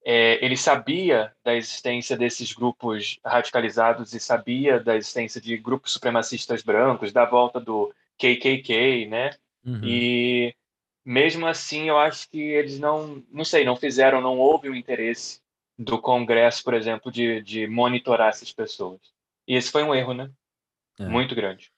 [0.05, 6.63] é, ele sabia da existência desses grupos radicalizados e sabia da existência de grupos supremacistas
[6.63, 9.31] brancos, da volta do KKK, né?
[9.65, 9.81] Uhum.
[9.83, 10.55] E
[11.03, 15.42] mesmo assim, eu acho que eles não, não sei, não fizeram, não houve o interesse
[15.83, 19.01] do Congresso, por exemplo, de, de monitorar essas pessoas.
[19.47, 20.31] E esse foi um erro, né?
[20.99, 21.07] É.
[21.07, 21.71] Muito grande.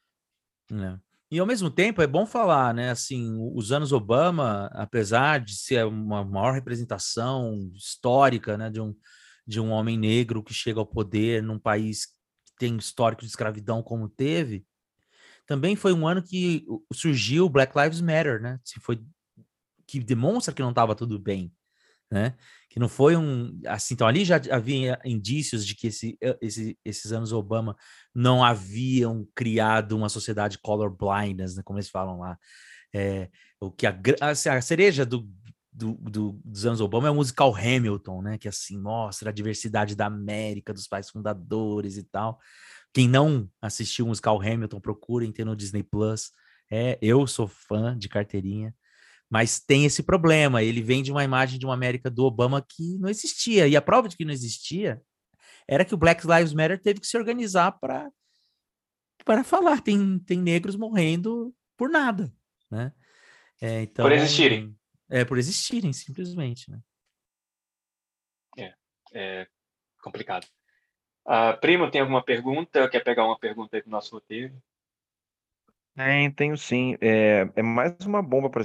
[0.72, 0.98] É.
[1.30, 2.90] E ao mesmo tempo é bom falar, né?
[2.90, 8.94] Assim, os anos Obama, apesar de ser uma maior representação histórica, né, de um,
[9.46, 12.12] de um homem negro que chega ao poder num país que
[12.58, 14.64] tem histórico de escravidão como teve,
[15.46, 18.58] também foi um ano que surgiu Black Lives Matter, né?
[18.64, 19.04] Se foi
[19.86, 21.52] que demonstra que não estava tudo bem,
[22.10, 22.36] né?
[22.74, 27.12] Que não foi um assim, então ali já havia indícios de que esse, esse, esses
[27.12, 27.76] anos Obama
[28.12, 32.36] não haviam criado uma sociedade colorblindness, né, como eles falam lá.
[32.92, 35.24] É, o que a, a cereja do,
[35.72, 38.38] do, do, dos anos Obama é o musical Hamilton, né?
[38.38, 42.40] Que assim mostra a diversidade da América, dos pais fundadores e tal.
[42.92, 46.32] Quem não assistiu o musical Hamilton, procurem ter no Disney Plus.
[46.68, 48.74] É, eu sou fã de carteirinha,
[49.30, 50.62] mas tem esse problema.
[50.62, 53.66] Ele vem de uma imagem de uma América do Obama que não existia.
[53.66, 55.00] E a prova de que não existia
[55.68, 58.10] era que o Black Lives Matter teve que se organizar para
[59.24, 62.30] para falar tem, tem negros morrendo por nada,
[62.70, 62.92] né?
[63.60, 64.76] É, então, por existirem.
[65.08, 66.78] É, por existirem, simplesmente, né?
[68.58, 68.74] É,
[69.14, 69.46] é
[70.02, 70.46] complicado.
[71.26, 72.88] Uh, primo, tem alguma pergunta?
[72.90, 74.62] Quer pegar uma pergunta aí do nosso roteiro?
[75.94, 76.96] Tem, tenho sim.
[77.00, 78.64] É, é mais uma bomba para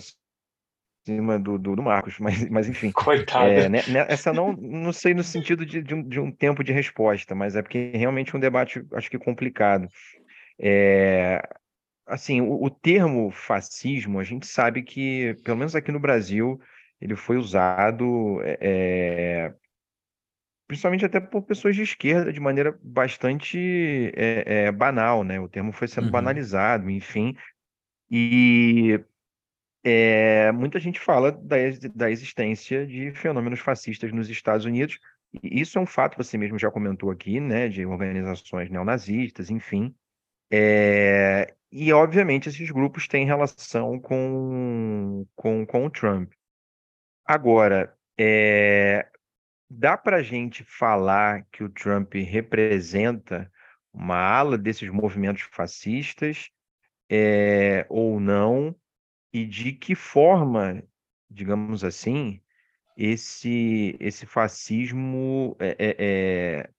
[1.15, 2.91] cima do, do, do, Marcos, mas, mas enfim.
[2.91, 3.49] Coitado.
[3.49, 6.63] É, né, né, essa não, não sei no sentido de, de, um, de um tempo
[6.63, 9.87] de resposta, mas é porque realmente é um debate, acho que complicado.
[10.59, 11.41] É,
[12.05, 16.59] assim, o, o, termo fascismo, a gente sabe que, pelo menos aqui no Brasil,
[16.99, 19.53] ele foi usado, é,
[20.67, 25.39] principalmente até por pessoas de esquerda, de maneira bastante é, é, banal, né?
[25.39, 26.11] O termo foi sendo uhum.
[26.11, 27.35] banalizado, enfim.
[28.11, 28.99] E
[29.83, 31.55] é, muita gente fala da,
[31.93, 34.99] da existência de fenômenos fascistas nos Estados Unidos,
[35.43, 39.95] e isso é um fato, você mesmo já comentou aqui, né, de organizações neonazistas, enfim.
[40.51, 46.31] É, e, obviamente, esses grupos têm relação com, com, com o Trump.
[47.23, 49.07] Agora, é,
[49.69, 53.51] dá para a gente falar que o Trump representa
[53.93, 56.49] uma ala desses movimentos fascistas
[57.07, 58.75] é, ou não?
[59.33, 60.83] E de que forma,
[61.29, 62.41] digamos assim,
[62.97, 66.69] esse, esse fascismo é, é, é,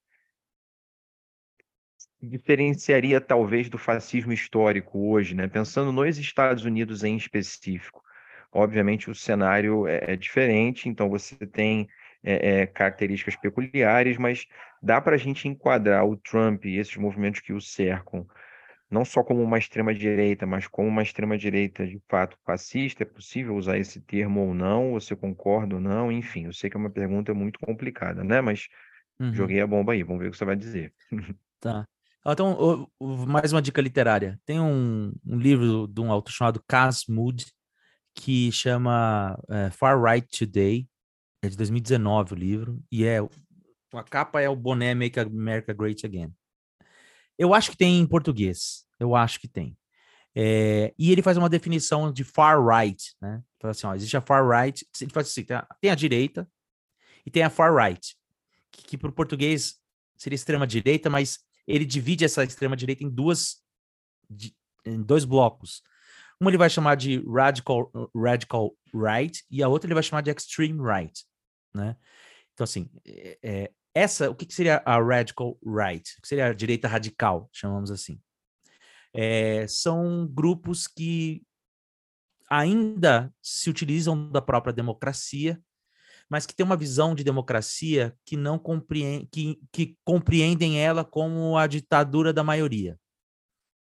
[2.22, 5.48] diferenciaria talvez do fascismo histórico hoje, né?
[5.48, 8.02] Pensando nos Estados Unidos em específico.
[8.52, 11.88] Obviamente o cenário é, é diferente, então você tem
[12.22, 14.46] é, é, características peculiares, mas
[14.82, 18.26] dá para a gente enquadrar o Trump e esses movimentos que o cercam
[18.90, 23.04] não só como uma extrema-direita, mas como uma extrema-direita de fato fascista?
[23.04, 24.92] É possível usar esse termo ou não?
[24.92, 26.10] Você concorda ou não?
[26.10, 28.40] Enfim, eu sei que é uma pergunta muito complicada, né?
[28.40, 28.68] Mas
[29.20, 29.32] uhum.
[29.32, 30.92] joguei a bomba aí, vamos ver o que você vai dizer.
[31.62, 31.86] Tá.
[32.26, 34.40] Então, mais uma dica literária.
[34.46, 37.44] Tem um, um livro de um autor chamado Cas Mood,
[38.14, 40.88] que chama é, Far Right Today,
[41.42, 46.04] é de 2019 o livro, e é a capa é o boné Make America Great
[46.06, 46.32] Again.
[47.40, 48.84] Eu acho que tem em português.
[48.98, 49.74] Eu acho que tem.
[50.36, 53.42] É, e ele faz uma definição de far right, né?
[53.58, 56.46] Fala assim, ó, existe a far right, ele faz assim, tem a, tem a direita
[57.24, 58.14] e tem a far right,
[58.70, 59.80] que, que para o português
[60.18, 63.62] seria extrema direita, mas ele divide essa extrema direita em duas,
[64.28, 65.82] de, em dois blocos.
[66.38, 70.30] Uma ele vai chamar de radical, radical right e a outra ele vai chamar de
[70.30, 71.24] extreme right,
[71.74, 71.96] né?
[72.52, 76.08] Então assim, é, é essa, o que, que seria a radical right?
[76.18, 78.20] O que seria a direita radical, chamamos assim?
[79.12, 81.42] É, são grupos que
[82.48, 85.60] ainda se utilizam da própria democracia,
[86.28, 91.58] mas que têm uma visão de democracia que não compreende, que, que compreendem ela como
[91.58, 92.98] a ditadura da maioria.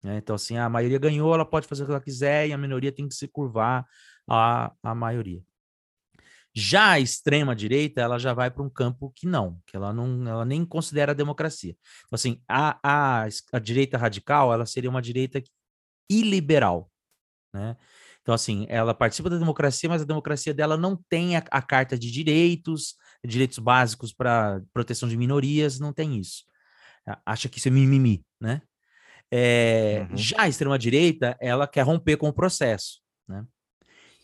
[0.03, 0.16] Né?
[0.16, 2.90] Então, assim, a maioria ganhou, ela pode fazer o que ela quiser e a minoria
[2.90, 3.86] tem que se curvar
[4.28, 5.43] à, à maioria.
[6.55, 10.28] Já a extrema direita, ela já vai para um campo que não, que ela não,
[10.28, 11.74] ela nem considera a democracia.
[12.05, 15.42] Então, assim, a, a, a direita radical, ela seria uma direita
[16.11, 16.90] iliberal,
[17.55, 17.76] né?
[18.20, 21.98] Então, assim, ela participa da democracia, mas a democracia dela não tem a, a carta
[21.98, 22.94] de direitos,
[23.24, 26.44] direitos básicos para proteção de minorias, não tem isso.
[27.26, 28.62] Acha que isso é mimimi, né?
[29.30, 30.16] É, uhum.
[30.16, 33.44] Já a extrema-direita, ela quer romper com o processo, né?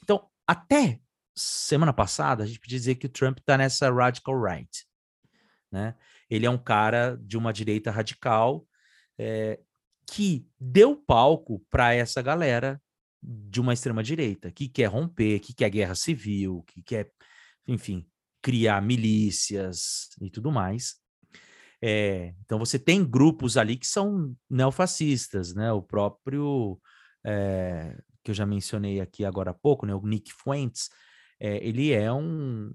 [0.03, 1.01] Então, até
[1.39, 4.84] semana passada, a gente podia dizer que o Trump está nessa radical right,
[5.70, 5.95] né?
[6.28, 8.66] Ele é um cara de uma direita radical
[9.18, 9.59] é,
[10.07, 12.80] que deu palco para essa galera
[13.22, 17.11] de uma extrema direita que quer romper, que quer guerra civil, que quer,
[17.66, 18.07] enfim,
[18.43, 20.97] criar milícias e tudo mais.
[21.82, 25.72] É, então você tem grupos ali que são neofascistas, né?
[25.72, 26.80] O próprio
[27.24, 29.95] é, que eu já mencionei aqui agora há pouco, né?
[29.95, 30.89] O Nick Fuentes,
[31.41, 32.72] é, ele é um,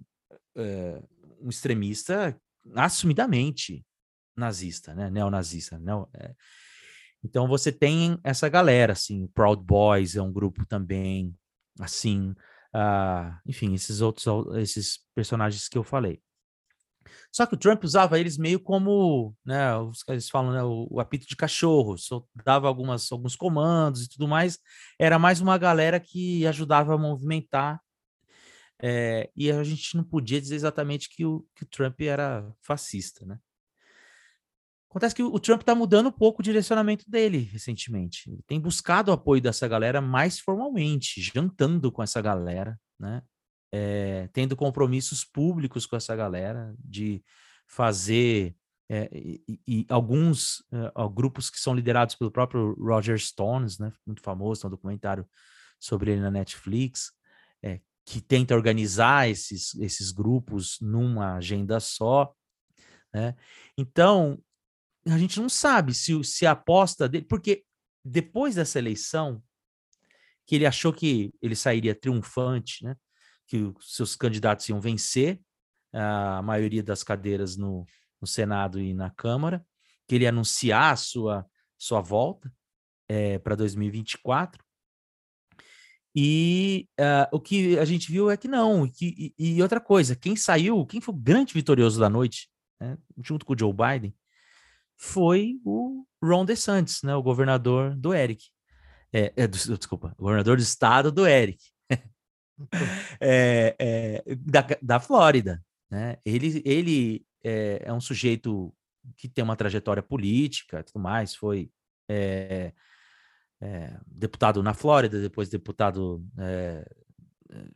[0.55, 1.01] é,
[1.39, 2.39] um extremista
[2.75, 3.85] assumidamente
[4.35, 5.09] nazista, né?
[5.09, 5.77] Neonazista.
[5.79, 6.33] Neo, é.
[7.23, 11.33] Então você tem essa galera, assim, Proud Boys é um grupo também,
[11.79, 12.31] assim,
[12.75, 14.25] uh, enfim, esses outros,
[14.57, 16.21] esses personagens que eu falei.
[17.31, 19.69] Só que o Trump usava eles meio como, né,
[20.07, 24.27] eles falam, né, o, o, apito de cachorro, só dava algumas, alguns comandos e tudo
[24.27, 24.59] mais.
[24.99, 27.81] Era mais uma galera que ajudava a movimentar
[28.85, 33.25] é, e a gente não podia dizer exatamente que o, que o Trump era fascista,
[33.25, 33.39] né?
[34.89, 38.29] Acontece que o, Trump está mudando um pouco o direcionamento dele recentemente.
[38.29, 43.23] Ele tem buscado o apoio dessa galera mais formalmente, jantando com essa galera, né?
[43.71, 47.23] É, tendo compromissos públicos com essa galera, de
[47.65, 48.53] fazer
[48.91, 50.61] é, e, e, alguns
[51.15, 55.27] grupos que são liderados pelo próprio Roger Stones, né, muito famoso, tem um documentário
[55.79, 57.11] sobre ele na Netflix,
[57.63, 62.33] é, que tenta organizar esses, esses grupos numa agenda só.
[63.13, 63.35] Né?
[63.77, 64.41] Então,
[65.05, 67.63] a gente não sabe se, se a aposta dele, porque
[68.03, 69.41] depois dessa eleição,
[70.45, 72.95] que ele achou que ele sairia triunfante, né?
[73.47, 75.41] que os seus candidatos iam vencer
[75.93, 77.85] a maioria das cadeiras no,
[78.19, 79.65] no Senado e na Câmara,
[80.07, 81.45] que ele ia anunciar a sua,
[81.77, 82.51] sua volta
[83.07, 84.62] é, para 2024.
[86.15, 88.87] E uh, o que a gente viu é que não.
[88.87, 92.49] Que, e, e, outra coisa, quem saiu, quem foi o grande vitorioso da noite,
[92.79, 94.13] né, junto com o Joe Biden,
[94.95, 98.45] foi o Ron DeSantis, né, o governador do Eric.
[99.11, 101.63] É, é, do, desculpa, o governador do estado do Eric.
[103.19, 105.63] é, é, da, da Flórida.
[105.89, 106.17] Né?
[106.23, 108.73] Ele, ele é, é, um sujeito
[109.17, 111.69] que tem uma trajetória política tudo mais, foi
[113.63, 116.85] é, é, deputado na Flórida, depois deputado é,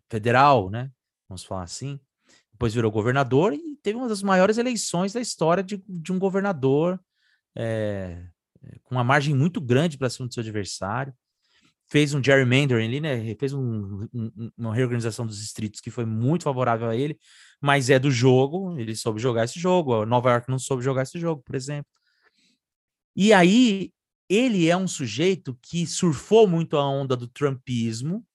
[0.09, 0.91] federal, né?
[1.29, 1.99] Vamos falar assim.
[2.51, 6.99] Depois virou governador e teve uma das maiores eleições da história de, de um governador
[7.55, 8.25] é,
[8.83, 11.13] com uma margem muito grande para cima do seu adversário.
[11.89, 13.35] Fez um gerrymandering ali, né?
[13.35, 17.17] Fez um, um, uma reorganização dos distritos que foi muito favorável a ele,
[17.61, 20.05] mas é do jogo, ele soube jogar esse jogo.
[20.05, 21.89] Nova York não soube jogar esse jogo, por exemplo.
[23.15, 23.91] E aí
[24.29, 28.25] ele é um sujeito que surfou muito a onda do trumpismo,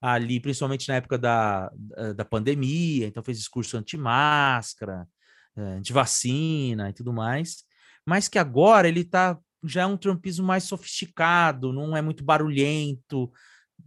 [0.00, 1.70] ali, principalmente na época da,
[2.14, 5.08] da pandemia, então fez discurso anti-máscara,
[5.56, 7.64] eh, anti-vacina e tudo mais,
[8.06, 13.30] mas que agora ele tá, já é um trumpismo mais sofisticado, não é muito barulhento,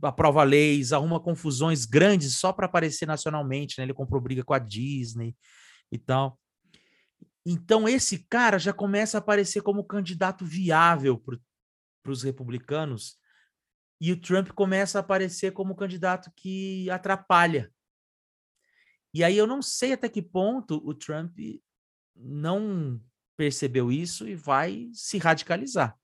[0.01, 3.85] aprova leis, arruma confusões grandes só para aparecer nacionalmente, né?
[3.85, 5.35] Ele comprou briga com a Disney
[5.91, 6.37] e tal.
[7.45, 13.19] Então, esse cara já começa a aparecer como candidato viável para os republicanos,
[13.99, 17.71] e o Trump começa a aparecer como candidato que atrapalha.
[19.13, 21.37] E aí eu não sei até que ponto o Trump
[22.15, 22.99] não
[23.37, 25.95] percebeu isso e vai se radicalizar.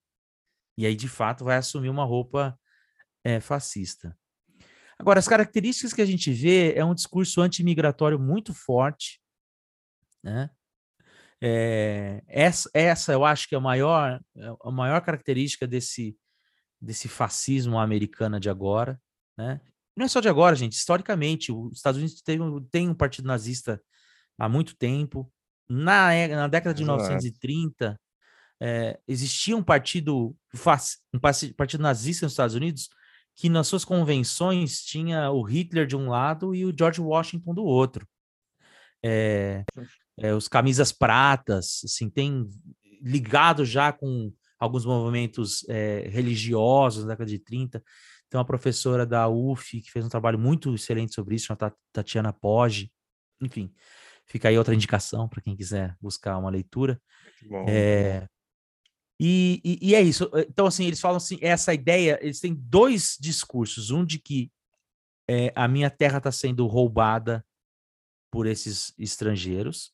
[0.77, 2.59] E aí, de fato, vai assumir uma roupa
[3.23, 4.15] é, fascista.
[4.99, 9.21] Agora, as características que a gente vê é um discurso antimigratório muito forte,
[10.23, 10.51] né?
[11.41, 16.17] É, essa, essa eu acho que é a maior, é a maior característica desse,
[16.81, 18.99] desse fascismo americano de agora,
[19.38, 19.61] né?
[19.95, 20.73] Não é só de agora, gente.
[20.73, 23.81] Historicamente, os Estados Unidos tem, tem um partido nazista
[24.38, 25.31] há muito tempo.
[25.67, 26.99] na, na década de Exato.
[26.99, 27.99] 1930,
[28.59, 30.35] é, existia um partido,
[31.13, 31.19] um
[31.55, 32.89] partido nazista nos Estados Unidos
[33.35, 37.63] que nas suas convenções tinha o Hitler de um lado e o George Washington do
[37.63, 38.07] outro.
[39.03, 39.63] É,
[40.18, 42.49] é, os camisas pratas, assim, tem
[43.01, 47.84] ligado já com alguns movimentos é, religiosos na década de 30.
[48.30, 51.78] Tem uma professora da UF que fez um trabalho muito excelente sobre isso, chamada Ta-
[51.93, 52.91] Tatiana Poggi.
[53.41, 53.72] Enfim,
[54.26, 56.99] fica aí outra indicação para quem quiser buscar uma leitura.
[57.70, 58.28] É,
[59.20, 60.30] e, e- e é isso.
[60.49, 63.91] Então, assim, eles falam assim: essa ideia, eles têm dois discursos.
[63.91, 64.51] Um de que
[65.30, 67.45] é, a minha terra está sendo roubada
[68.32, 69.93] por esses estrangeiros.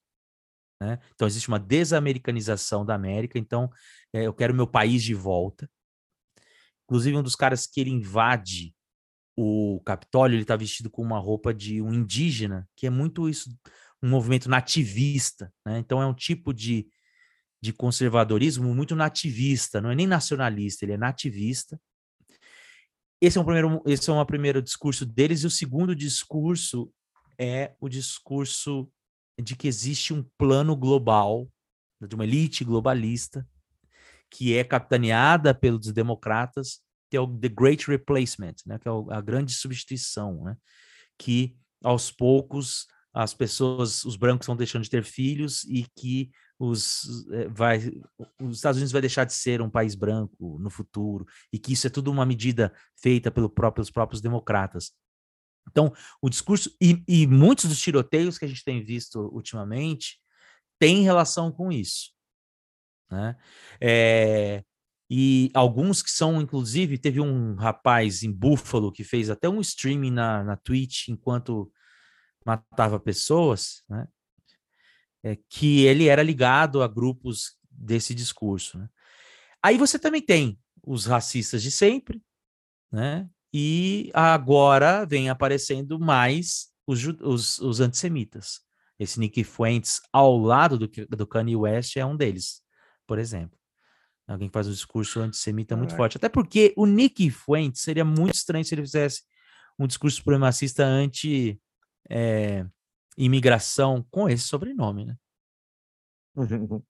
[0.82, 1.00] Né?
[1.14, 3.40] Então, existe uma desamericanização da América.
[3.40, 3.70] Então,
[4.14, 5.70] é, eu quero meu país de volta.
[6.86, 8.76] Inclusive, um dos caras que ele invade
[9.36, 13.50] o Capitólio, ele está vestido com uma roupa de um indígena, que é muito isso,
[14.02, 15.52] um movimento nativista.
[15.66, 15.80] Né?
[15.80, 16.88] Então, é um tipo de,
[17.62, 21.80] de conservadorismo muito nativista, não é nem nacionalista, ele é nativista.
[23.22, 26.92] Esse é um primeiro, esse é um primeiro discurso deles, e o segundo discurso
[27.40, 28.92] é o discurso
[29.42, 31.48] de que existe um plano global,
[32.02, 33.48] de uma elite globalista,
[34.30, 36.80] que é capitaneada pelos democratas,
[37.10, 40.58] que é o The Great Replacement, né, que é a grande substituição, né,
[41.18, 47.28] que aos poucos as pessoas, os brancos vão deixando de ter filhos e que os,
[47.32, 47.78] eh, vai,
[48.42, 51.86] os Estados Unidos vai deixar de ser um país branco no futuro e que isso
[51.86, 54.92] é tudo uma medida feita pelo próprio, pelos próprios democratas.
[55.74, 60.20] Então, o discurso e, e muitos dos tiroteios que a gente tem visto ultimamente
[60.80, 62.12] têm relação com isso,
[63.12, 63.36] né?
[63.82, 64.64] Eh,
[65.10, 70.12] e alguns que são, inclusive, teve um rapaz em Buffalo que fez até um streaming
[70.12, 71.72] na, na Twitch enquanto
[72.46, 74.08] matava pessoas, né?
[75.24, 78.78] É, que ele era ligado a grupos desse discurso.
[78.78, 78.90] Né?
[79.64, 82.22] Aí você também tem os racistas de sempre,
[82.92, 83.30] né?
[83.54, 88.62] E agora vem aparecendo mais os, os, os antissemitas.
[89.00, 92.62] Esse Nick Fuentes ao lado do, do Kanye West é um deles,
[93.06, 93.58] por exemplo.
[94.28, 96.18] Alguém que faz um discurso antissemita muito forte.
[96.18, 99.24] Até porque o Nick Fuentes seria muito estranho se ele fizesse
[99.78, 101.62] um discurso supremacista anti
[102.10, 102.66] é,
[103.18, 105.18] imigração com esse sobrenome, né?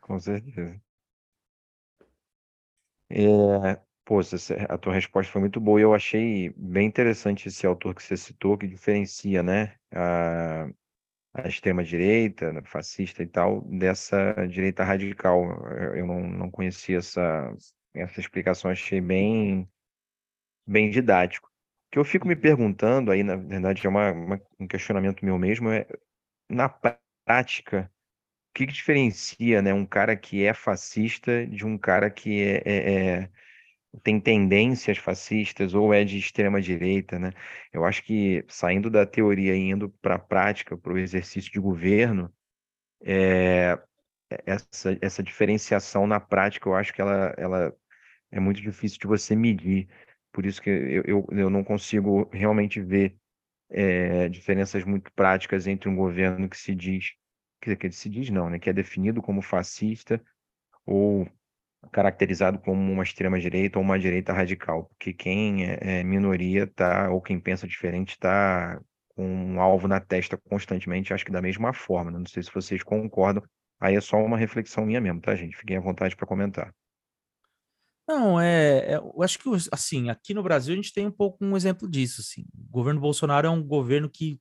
[0.00, 0.78] Com certeza.
[3.08, 4.20] É, pô,
[4.68, 8.58] a tua resposta foi muito boa eu achei bem interessante esse autor que você citou,
[8.58, 10.68] que diferencia, né, a,
[11.34, 15.44] a extrema-direita, né, fascista e tal, dessa direita radical.
[15.78, 17.54] Eu eu não, não conhecia essa,
[17.94, 19.68] essa explicação, achei bem,
[20.66, 21.48] bem didático.
[21.48, 25.38] O que eu fico me perguntando aí, na verdade, é uma, uma- um questionamento meu
[25.38, 25.86] mesmo, é,
[26.50, 27.90] na prática,
[28.50, 32.62] o que que diferencia, né, um cara que é fascista de um cara que é,
[32.66, 32.94] é-
[33.24, 33.30] é-
[34.02, 37.30] tem tendências fascistas ou é de extrema direita, né?
[37.72, 41.60] Eu acho que saindo da teoria e indo para a prática, para o exercício de
[41.60, 42.32] governo,
[43.04, 43.78] é,
[44.46, 47.76] essa, essa diferenciação na prática, eu acho que ela, ela
[48.30, 49.88] é muito difícil de você medir.
[50.32, 53.16] Por isso que eu, eu, eu não consigo realmente ver
[53.70, 57.12] é, diferenças muito práticas entre um governo que se diz,
[57.60, 58.58] que, que se diz não, né?
[58.58, 60.22] Que é definido como fascista
[60.86, 61.28] ou
[61.92, 67.20] caracterizado como uma extrema-direita ou uma direita radical, porque quem é, é minoria tá, ou
[67.20, 68.80] quem pensa diferente está
[69.16, 72.18] com um alvo na testa constantemente, acho que da mesma forma, né?
[72.18, 73.42] Não sei se vocês concordam,
[73.80, 75.56] aí é só uma reflexão minha mesmo, tá, gente?
[75.56, 76.74] Fiquem à vontade para comentar.
[78.06, 81.42] Não, é, é- eu acho que, assim, aqui no Brasil a gente tem um pouco
[81.44, 82.44] um exemplo disso, assim.
[82.54, 84.40] O governo Bolsonaro é um governo que,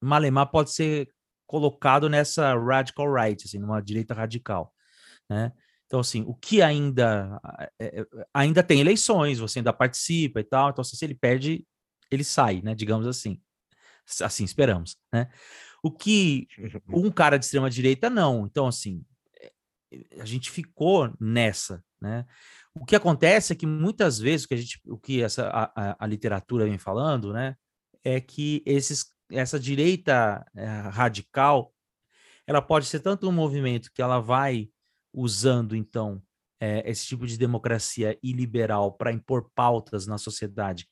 [0.00, 1.08] malemar, pode ser
[1.46, 4.72] colocado nessa radical right, assim, numa direita radical,
[5.28, 5.52] né?
[5.92, 7.38] Então, assim, o que ainda,
[7.78, 11.66] é, é, ainda tem eleições, você ainda participa e tal, então, assim, se ele perde,
[12.10, 13.38] ele sai, né, digamos assim.
[14.22, 15.30] Assim, esperamos, né?
[15.82, 16.48] O que
[16.88, 18.46] um cara de extrema direita não.
[18.46, 19.04] Então, assim,
[19.38, 19.52] é,
[20.18, 22.24] a gente ficou nessa, né?
[22.74, 26.02] O que acontece é que muitas vezes o que a gente, o que essa a,
[26.02, 27.54] a- literatura vem falando, né,
[28.02, 31.74] é que esses essa direita eh, radical,
[32.46, 34.70] ela pode ser tanto um movimento que ela vai
[35.12, 36.22] usando então
[36.60, 40.88] eh, esse tipo de democracia iliberal para impor pautas na sociedade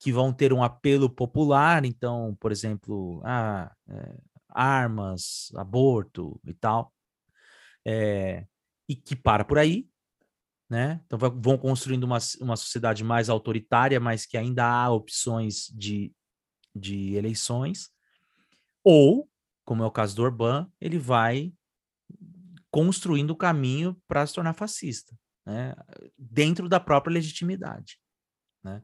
[0.00, 4.18] que vão ter um apelo popular, então, por exemplo, ah, eh,
[4.48, 6.92] armas, aborto e tal,
[7.86, 8.46] eh,
[8.88, 9.86] e que para por aí,
[10.70, 11.02] né?
[11.04, 16.12] Então vão construindo uma, uma sociedade mais autoritária, mas que ainda há opções de,
[16.74, 17.90] de eleições,
[18.82, 19.28] ou
[19.64, 21.52] como é o caso do Orbán, ele vai
[22.70, 25.16] construindo o caminho para se tornar fascista,
[25.46, 25.74] né?
[26.16, 27.98] dentro da própria legitimidade.
[28.62, 28.82] Né?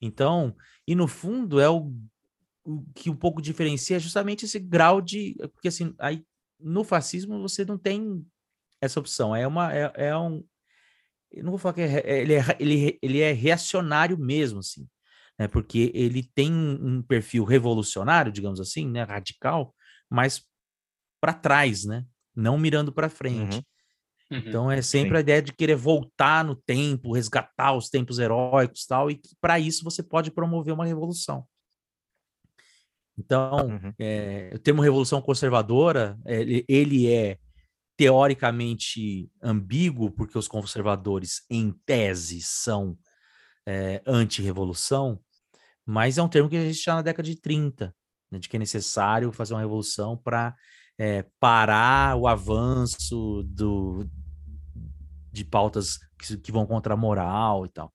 [0.00, 0.54] Então,
[0.86, 1.92] e no fundo é o,
[2.64, 5.36] o que um pouco diferencia justamente esse grau de.
[5.54, 6.24] Porque assim, aí
[6.60, 8.24] no fascismo você não tem
[8.80, 9.34] essa opção.
[9.34, 9.72] É uma.
[9.72, 10.44] É, é um.
[11.30, 14.86] Eu não vou falar que é, é ele, é, ele, ele é reacionário mesmo, assim.
[15.38, 15.48] Né?
[15.48, 19.02] Porque ele tem um perfil revolucionário, digamos assim, né?
[19.04, 19.74] radical,
[20.10, 20.44] mas
[21.20, 22.04] para trás, né?
[22.34, 23.56] Não mirando para frente.
[23.56, 23.62] Uhum.
[24.32, 24.42] Uhum.
[24.46, 25.16] Então é sempre Sim.
[25.16, 29.84] a ideia de querer voltar no tempo, resgatar os tempos heróicos tal, e para isso
[29.84, 31.46] você pode promover uma revolução.
[33.18, 33.92] Então, uhum.
[33.98, 37.38] é, o termo revolução conservadora, ele, ele é
[37.96, 42.96] teoricamente ambíguo, porque os conservadores, em tese, são
[43.66, 45.20] é, anti-revolução,
[45.84, 47.94] mas é um termo que a gente já na década de 30,
[48.30, 50.56] né, de que é necessário fazer uma revolução para
[51.02, 54.08] é, parar o avanço do,
[55.32, 57.92] de pautas que, que, vão contra a moral e tal.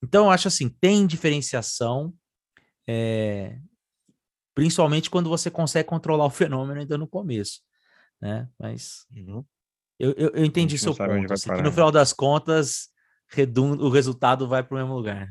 [0.00, 2.14] Então, eu acho assim, tem diferenciação,
[2.86, 3.58] é,
[4.54, 7.62] principalmente quando você consegue controlar o fenômeno ainda no começo,
[8.22, 8.48] né?
[8.56, 9.44] Mas uhum.
[9.98, 12.90] eu, eu, eu, entendi seu ponto, assim, que no final das contas
[13.82, 15.28] o resultado vai para o mesmo lugar.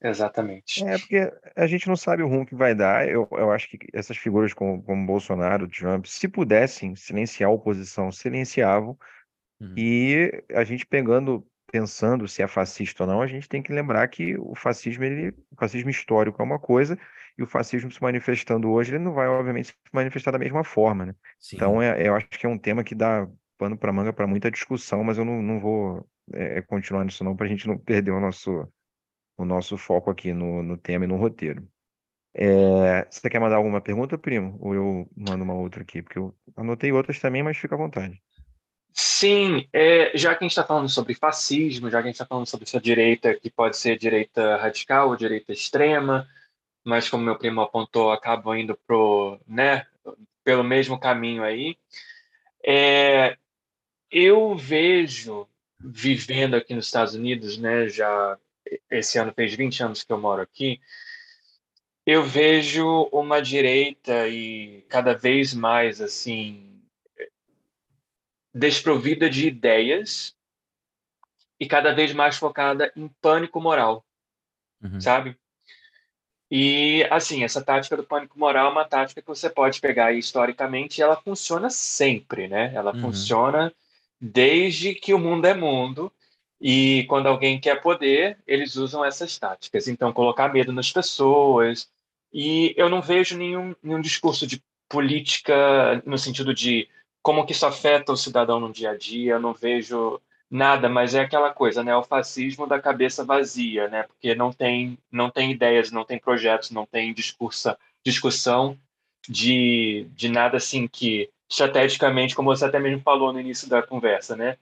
[0.00, 0.84] Exatamente.
[0.84, 3.08] É, porque a gente não sabe o rumo que vai dar.
[3.08, 8.12] Eu, eu acho que essas figuras como, como Bolsonaro, Trump, se pudessem silenciar a oposição,
[8.12, 8.96] silenciavam.
[9.60, 9.74] Uhum.
[9.76, 14.06] E a gente pegando, pensando se é fascista ou não, a gente tem que lembrar
[14.08, 16.96] que o fascismo, ele, o fascismo histórico é uma coisa,
[17.36, 21.06] e o fascismo se manifestando hoje, ele não vai, obviamente, se manifestar da mesma forma,
[21.06, 21.14] né?
[21.52, 24.50] Então, é, eu acho que é um tema que dá pano para manga para muita
[24.50, 28.12] discussão, mas eu não, não vou é, continuar nisso não, para a gente não perder
[28.12, 28.68] o nosso
[29.38, 31.66] o nosso foco aqui no, no tema e no roteiro.
[32.34, 34.58] É, você quer mandar alguma pergunta, primo?
[34.60, 36.02] Ou eu mando uma outra aqui?
[36.02, 38.20] Porque eu anotei outras também, mas fica à vontade.
[38.92, 42.26] Sim, é, já que a gente está falando sobre fascismo, já que a gente está
[42.26, 46.28] falando sobre essa direita que pode ser direita radical ou direita extrema,
[46.84, 49.86] mas como meu primo apontou, acabam indo pro, né,
[50.42, 51.76] pelo mesmo caminho aí.
[52.64, 53.36] É,
[54.10, 55.46] eu vejo,
[55.78, 58.36] vivendo aqui nos Estados Unidos, né, já
[58.90, 60.80] esse ano fez 20 anos que eu moro aqui,
[62.06, 66.80] eu vejo uma direita e cada vez mais assim
[68.52, 70.34] desprovida de ideias
[71.60, 74.04] e cada vez mais focada em pânico moral,
[74.82, 75.00] uhum.
[75.00, 75.36] sabe?
[76.50, 80.98] E assim, essa tática do pânico moral é uma tática que você pode pegar historicamente
[80.98, 82.72] e ela funciona sempre, né?
[82.74, 83.02] Ela uhum.
[83.02, 83.72] funciona
[84.18, 86.10] desde que o mundo é mundo
[86.60, 89.86] e quando alguém quer poder, eles usam essas táticas.
[89.86, 91.88] Então, colocar medo nas pessoas.
[92.32, 96.88] E eu não vejo nenhum, nenhum discurso de política no sentido de
[97.22, 99.34] como que isso afeta o cidadão no dia a dia.
[99.34, 101.94] Eu não vejo nada, mas é aquela coisa, né?
[101.96, 104.02] O fascismo da cabeça vazia, né?
[104.04, 108.76] Porque não tem, não tem ideias, não tem projetos, não tem discursa, discussão
[109.28, 114.36] de, de nada assim que estrategicamente, como você até mesmo falou no início da conversa,
[114.36, 114.56] né?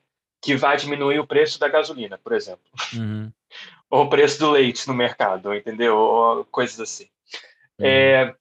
[0.46, 2.62] Que vai diminuir o preço da gasolina, por exemplo.
[2.94, 3.32] Uhum.
[3.90, 5.96] ou o preço do leite no mercado, entendeu?
[5.96, 7.08] Ou coisas assim.
[7.80, 7.84] Uhum.
[7.84, 8.36] É,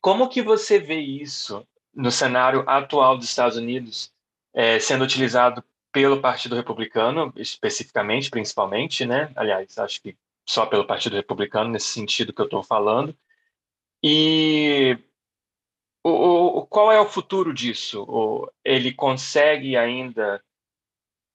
[0.00, 4.12] como que você vê isso no cenário atual dos Estados Unidos
[4.54, 9.32] é, sendo utilizado pelo Partido Republicano, especificamente, principalmente, né?
[9.34, 10.16] Aliás, acho que
[10.48, 13.12] só pelo Partido Republicano, nesse sentido que eu estou falando.
[14.00, 14.96] E
[16.04, 16.10] o,
[16.60, 18.04] o, qual é o futuro disso?
[18.08, 20.40] O, ele consegue ainda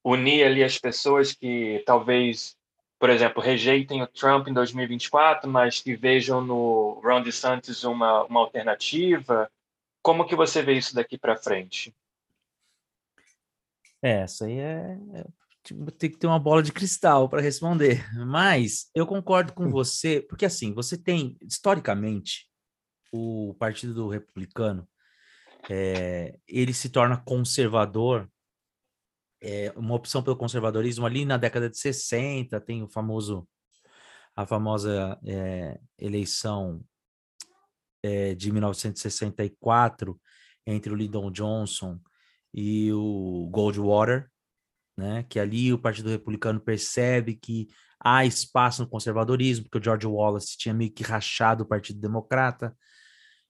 [0.06, 2.56] unir ali as pessoas que talvez,
[3.00, 8.42] por exemplo, rejeitem o Trump em 2024, mas que vejam no Ron DeSantis uma, uma
[8.42, 9.52] alternativa?
[10.04, 11.92] Como que você vê isso daqui para frente?
[14.00, 15.26] É, essa aí é, é
[15.64, 18.06] tipo, tem que ter uma bola de cristal para responder.
[18.28, 22.48] Mas eu concordo com você, porque assim, você tem, historicamente,
[23.12, 24.88] o Partido Republicano,
[25.68, 28.30] é, ele se torna conservador
[29.42, 33.48] é, uma opção pelo conservadorismo ali na década de 60, tem o famoso
[34.36, 36.84] a famosa é, eleição
[38.04, 40.20] é, de 1964
[40.68, 42.00] entre o Lyndon Johnson
[42.54, 44.30] e o Goldwater,
[44.98, 45.24] né?
[45.30, 47.68] Que ali o Partido Republicano percebe que
[48.00, 52.76] há espaço no conservadorismo, porque o George Wallace tinha meio que rachado o Partido Democrata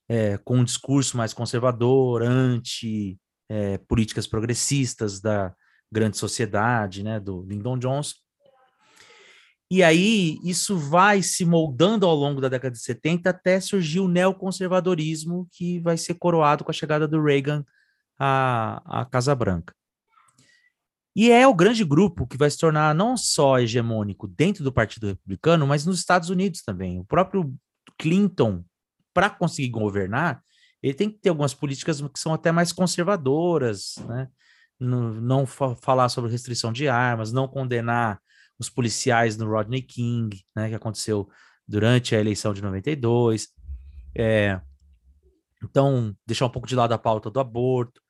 [0.07, 3.19] é, com um discurso mais conservador, anti
[3.49, 5.55] é, políticas progressistas da,
[5.91, 8.15] Grande Sociedade, né, do Lyndon Johnson.
[9.69, 14.07] E aí isso vai se moldando ao longo da década de 70 até surgir o
[14.07, 17.65] neoconservadorismo que vai ser coroado com a chegada do Reagan
[18.19, 19.73] à, à Casa Branca.
[21.15, 25.07] E é o grande grupo que vai se tornar não só hegemônico dentro do Partido
[25.07, 26.99] Republicano, mas nos Estados Unidos também.
[26.99, 27.55] O próprio
[27.97, 28.63] Clinton,
[29.13, 30.43] para conseguir governar,
[30.83, 34.27] ele tem que ter algumas políticas que são até mais conservadoras, né?
[34.79, 38.19] Não, não fa falar sobre restrição de armas, não condenar
[38.59, 41.29] os policiais no Rodney King, né, que aconteceu
[41.67, 43.47] durante a eleição de 92.
[44.17, 44.59] É,
[45.63, 48.01] então, deixar um pouco de lado a pauta do aborto.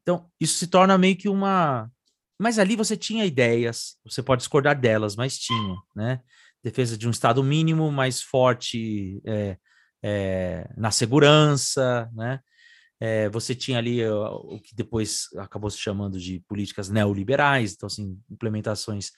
[0.00, 1.90] Então, isso se torna meio que uma.
[2.38, 6.20] Mas ali você tinha ideias, você pode discordar delas, mas tinha, né?
[6.62, 9.56] Defesa de um Estado mínimo mais forte é,
[10.02, 12.40] é, na segurança, né?
[13.04, 17.88] É, você tinha ali o, o que depois acabou se chamando de políticas neoliberais, então,
[17.88, 19.10] assim, implementações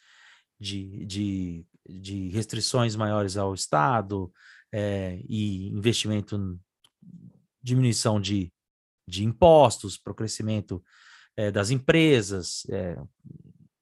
[0.58, 4.32] de, de, de restrições maiores ao Estado
[4.72, 6.58] é, e investimento,
[7.62, 8.50] diminuição de,
[9.06, 10.82] de impostos para o crescimento
[11.36, 12.62] é, das empresas,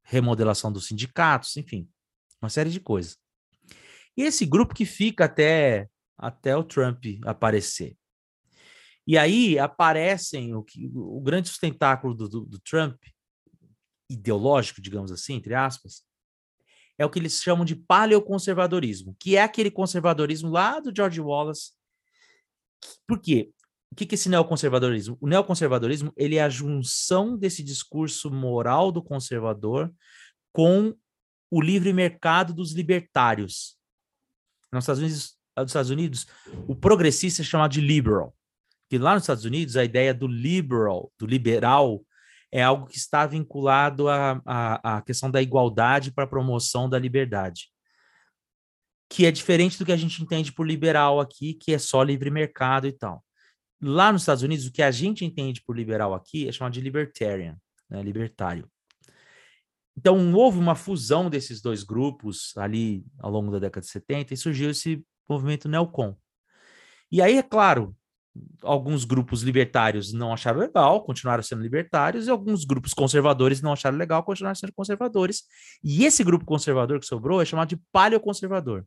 [0.02, 1.88] remodelação dos sindicatos, enfim,
[2.42, 3.16] uma série de coisas.
[4.16, 5.88] E esse grupo que fica até,
[6.18, 7.96] até o Trump aparecer.
[9.06, 13.00] E aí aparecem o, que, o grande sustentáculo do, do, do Trump,
[14.08, 16.04] ideológico, digamos assim, entre aspas,
[16.98, 21.72] é o que eles chamam de paleoconservadorismo, que é aquele conservadorismo lá do George Wallace.
[23.06, 23.50] Por quê?
[23.90, 25.18] O que é esse neoconservadorismo?
[25.20, 29.92] O neoconservadorismo ele é a junção desse discurso moral do conservador
[30.52, 30.96] com
[31.50, 33.76] o livre mercado dos libertários.
[34.72, 36.26] Nos Estados Unidos, nos Estados Unidos
[36.66, 38.34] o progressista é chamado de liberal.
[38.92, 42.04] Que lá nos Estados Unidos, a ideia do liberal, do liberal,
[42.52, 46.98] é algo que está vinculado à, à, à questão da igualdade para a promoção da
[46.98, 47.70] liberdade.
[49.08, 52.30] Que é diferente do que a gente entende por liberal aqui, que é só livre
[52.30, 53.24] mercado e tal.
[53.80, 56.82] Lá nos Estados Unidos, o que a gente entende por liberal aqui é chamado de
[56.82, 57.56] libertarian,
[57.88, 58.70] né, libertário.
[59.96, 64.36] Então, houve uma fusão desses dois grupos ali ao longo da década de 70 e
[64.36, 66.14] surgiu esse movimento neocon.
[67.10, 67.96] E aí, é claro,
[68.62, 73.98] alguns grupos libertários não acharam legal, continuaram sendo libertários, e alguns grupos conservadores não acharam
[73.98, 75.42] legal, continuaram sendo conservadores.
[75.82, 78.84] E esse grupo conservador que sobrou é chamado de paleoconservador.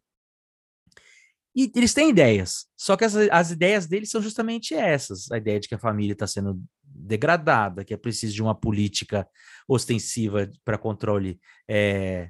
[1.56, 5.60] E eles têm ideias, só que as, as ideias deles são justamente essas: a ideia
[5.60, 9.28] de que a família está sendo degradada, que é preciso de uma política
[9.68, 12.30] ostensiva para controle é,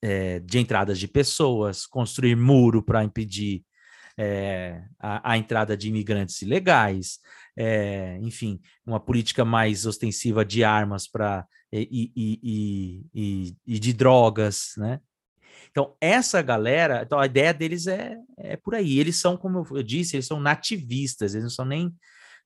[0.00, 3.62] é, de entradas de pessoas, construir muro para impedir
[4.18, 7.18] é, a, a, entrada de imigrantes ilegais,
[7.56, 14.72] é, enfim, uma política mais ostensiva de armas para e, e, e, e, de drogas,
[14.76, 15.00] né?
[15.70, 18.98] Então, essa galera, então a ideia deles é, é por aí.
[18.98, 21.94] Eles são, como eu disse, eles são nativistas, eles não são nem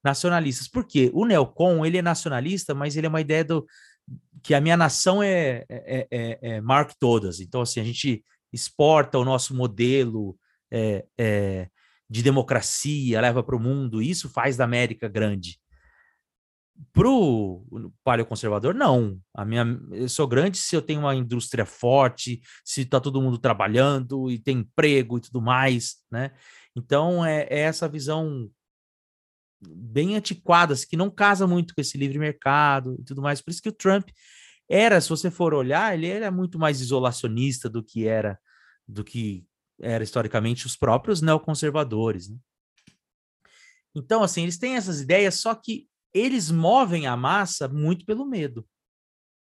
[0.02, 0.66] nacionalistas.
[0.66, 1.10] Por quê?
[1.14, 3.64] O neocon, ele é nacionalista, mas ele é uma ideia do
[4.42, 7.40] que a minha nação é, é, é, é que todas.
[7.40, 10.36] Então, assim, a gente exporta o nosso modelo
[10.70, 11.68] é, é,
[12.08, 15.58] de democracia, leva para o mundo, isso faz da América grande.
[16.92, 19.20] Para o paleoconservador, não.
[19.34, 23.38] A minha, eu sou grande se eu tenho uma indústria forte, se está todo mundo
[23.38, 26.32] trabalhando e tem emprego e tudo mais, né?
[26.74, 28.50] Então é, é essa visão
[29.60, 33.40] bem antiquada, que não casa muito com esse livre mercado e tudo mais.
[33.42, 34.08] Por isso que o Trump
[34.68, 38.38] era, se você for olhar, ele era muito mais isolacionista do que era,
[38.86, 39.44] do que
[39.81, 42.28] era historicamente os próprios neoconservadores.
[42.28, 42.39] Né?
[43.95, 48.66] Então, assim, eles têm essas ideias, só que eles movem a massa muito pelo medo.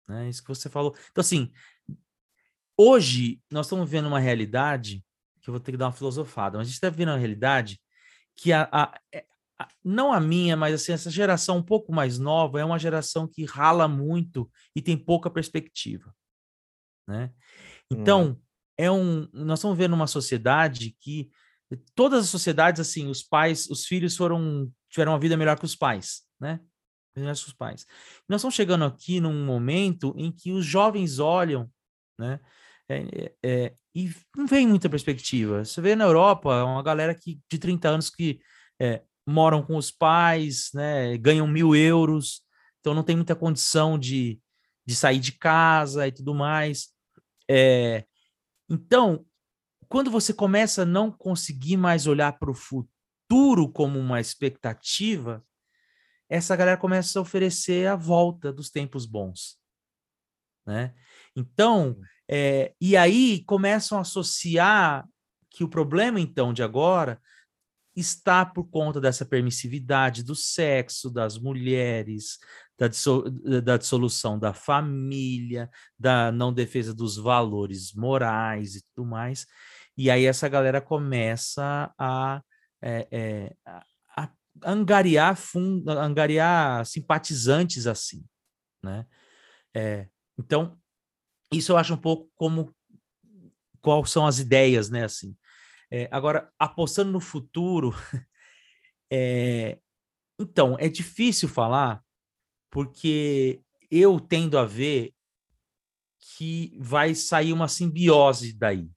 [0.07, 0.29] Né?
[0.29, 0.95] Isso que você falou.
[1.11, 1.51] Então, assim,
[2.77, 5.03] hoje nós estamos vivendo uma realidade
[5.41, 7.81] que eu vou ter que dar uma filosofada, mas a gente está vivendo uma realidade
[8.35, 9.25] que a, a, é,
[9.59, 13.27] a, não a minha, mas assim, essa geração um pouco mais nova é uma geração
[13.27, 16.15] que rala muito e tem pouca perspectiva.
[17.07, 17.33] Né?
[17.89, 18.50] Então, hum
[18.81, 19.27] é um.
[19.31, 21.29] Nós estamos vendo uma sociedade que
[21.93, 25.75] todas as sociedades, assim, os pais, os filhos foram tiveram uma vida melhor que os
[25.75, 26.59] pais, né?
[27.15, 27.85] Melhor que os pais.
[28.27, 31.69] Nós estamos chegando aqui num momento em que os jovens olham,
[32.19, 32.39] né?
[32.89, 35.63] É, é, e não vem muita perspectiva.
[35.63, 38.41] Você vê na Europa uma galera que, de 30 anos que
[38.79, 41.17] é, moram com os pais, né?
[41.17, 42.41] Ganham mil euros,
[42.79, 44.41] então não tem muita condição de,
[44.85, 46.89] de sair de casa e tudo mais.
[47.49, 48.05] É,
[48.71, 49.25] então,
[49.89, 55.43] quando você começa a não conseguir mais olhar para o futuro como uma expectativa,
[56.29, 59.59] essa galera começa a oferecer a volta dos tempos bons,
[60.65, 60.93] né?
[61.35, 61.97] Então,
[62.33, 65.05] É, e aí começam a associar
[65.49, 67.21] que o problema, então, de agora
[67.95, 72.37] está por conta dessa permissividade do sexo, das mulheres,
[72.77, 72.87] da,
[73.61, 75.69] da dissolução da família,
[75.99, 79.45] da não defesa dos valores morais e tudo mais.
[79.97, 82.41] E aí essa galera começa a,
[82.81, 83.55] é, é,
[84.15, 84.31] a,
[84.63, 88.23] angariar, fund, angariar simpatizantes assim,
[88.83, 89.05] né?
[89.73, 90.77] É, então,
[91.51, 92.73] isso eu acho um pouco como
[93.81, 95.03] quais são as ideias, né?
[95.03, 95.35] Assim,
[95.91, 97.93] é, agora, apostando no futuro,
[99.11, 99.77] é,
[100.39, 102.01] então, é difícil falar,
[102.69, 103.61] porque
[103.91, 105.13] eu tendo a ver
[106.37, 108.89] que vai sair uma simbiose daí.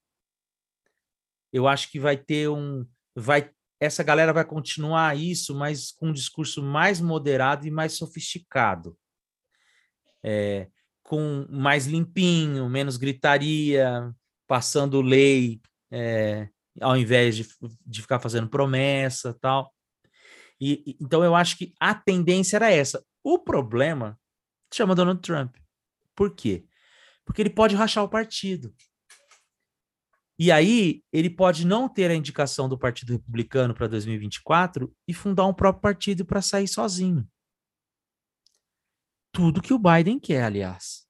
[1.53, 2.87] Eu acho que vai ter um.
[3.15, 8.97] vai Essa galera vai continuar isso, mas com um discurso mais moderado e mais sofisticado.
[10.23, 10.69] É,
[11.03, 14.15] com mais limpinho, menos gritaria,
[14.47, 16.49] passando lei é,
[16.81, 17.49] ao invés de,
[17.87, 19.73] de ficar fazendo promessa tal.
[20.61, 23.05] E, então eu acho que a tendência era essa.
[23.23, 24.19] O problema
[24.73, 25.57] chama Donald Trump.
[26.15, 26.67] Por quê?
[27.25, 28.75] Porque ele pode rachar o partido.
[30.39, 35.47] E aí ele pode não ter a indicação do Partido Republicano para 2024 e fundar
[35.47, 37.27] um próprio partido para sair sozinho.
[39.33, 41.04] Tudo que o Biden quer, aliás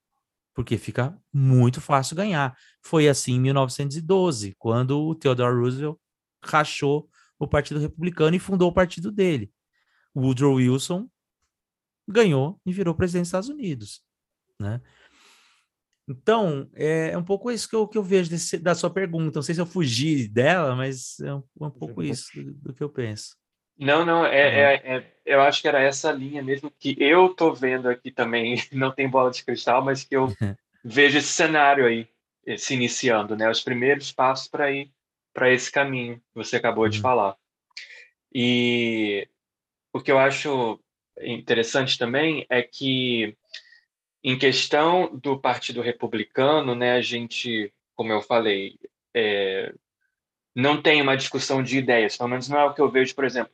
[0.55, 2.57] porque fica muito fácil ganhar.
[2.81, 5.99] Foi assim em 1912, quando o Theodore Roosevelt
[6.43, 9.53] rachou o Partido Republicano e fundou o partido dele.
[10.17, 11.09] Woodrow Wilson
[12.07, 14.03] ganhou e virou presidente dos Estados Unidos,
[14.61, 14.81] né?
[16.07, 19.39] Então, é um pouco isso que eu, que eu vejo desse, da sua pergunta.
[19.39, 22.83] Não sei se eu fugi dela, mas é um, um pouco isso do, do, que
[22.83, 23.37] eu penso.
[23.77, 27.53] Não, não, é, é, é, eu acho que era essa linha mesmo que eu tô
[27.53, 30.29] vendo aqui também, não tem bola de cristal, mas que eu
[30.85, 32.09] vejo esse cenário aí
[32.57, 33.51] se iniciando, né?
[33.51, 34.91] Os primeiros passos para ir
[35.33, 37.03] para esse caminho que você acabou de uhum.
[37.03, 37.37] falar.
[38.33, 39.27] E
[39.93, 40.79] o que eu acho
[41.21, 43.37] interessante também é que
[44.23, 48.79] em questão do Partido Republicano, né, a gente, como eu falei,
[49.13, 49.73] é,
[50.55, 53.25] não tem uma discussão de ideias, pelo menos não é o que eu vejo, por
[53.25, 53.53] exemplo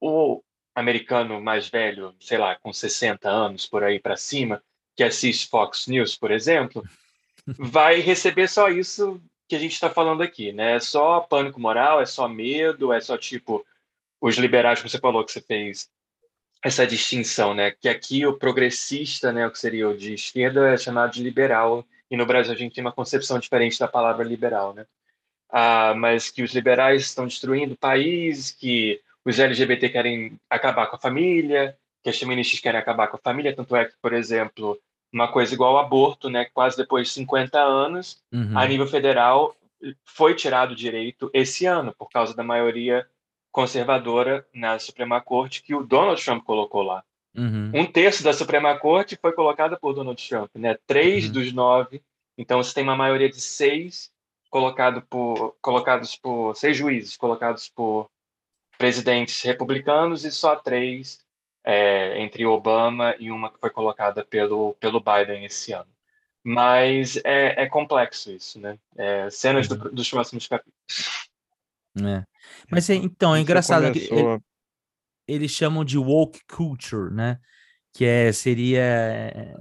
[0.00, 0.42] o
[0.74, 4.62] americano mais velho, sei lá, com 60 anos por aí para cima,
[4.96, 6.82] que assiste Fox News, por exemplo,
[7.58, 10.76] vai receber só isso que a gente está falando aqui, né?
[10.76, 13.64] É só pânico moral, é só medo, é só tipo
[14.20, 15.90] os liberais, como você falou que você fez
[16.62, 17.70] essa distinção, né?
[17.70, 21.86] Que aqui o progressista, né, o que seria o de esquerda, é chamado de liberal,
[22.10, 24.86] e no Brasil a gente tem uma concepção diferente da palavra liberal, né?
[25.48, 30.96] Ah, mas que os liberais estão destruindo o país, que os LGBT querem acabar com
[30.96, 34.78] a família, que as feministas querem acabar com a família, tanto é que, por exemplo,
[35.12, 38.56] uma coisa igual ao aborto, né, quase depois de 50 anos, uhum.
[38.56, 39.54] a nível federal
[40.04, 43.06] foi tirado o direito esse ano, por causa da maioria
[43.50, 47.02] conservadora na Suprema Corte que o Donald Trump colocou lá.
[47.36, 47.70] Uhum.
[47.74, 50.76] Um terço da Suprema Corte foi colocada por Donald Trump, né?
[50.86, 51.32] Três uhum.
[51.32, 52.02] dos nove.
[52.36, 54.10] Então você tem uma maioria de seis
[54.50, 58.10] colocado por, colocados por seis juízes colocados por
[58.80, 61.18] presidentes republicanos e só três
[61.62, 65.90] é, entre Obama e uma que foi colocada pelo, pelo Biden esse ano.
[66.42, 68.78] Mas é, é complexo isso, né?
[68.96, 69.94] É, cenas do, uhum.
[69.94, 71.28] dos próximos capítulos.
[72.02, 72.24] É.
[72.70, 74.40] Mas é, então, é engraçado que ele,
[75.28, 77.38] eles chamam de woke culture, né?
[77.92, 78.80] Que é, seria.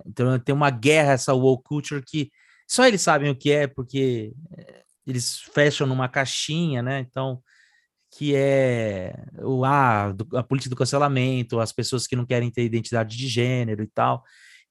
[0.05, 2.31] Então tem uma guerra essa woke culture que
[2.65, 6.99] só eles sabem o que é, porque é, eles fecham numa caixinha, né?
[6.99, 7.43] Então
[8.11, 12.63] que é o ah, do, a política do cancelamento, as pessoas que não querem ter
[12.63, 14.23] identidade de gênero e tal.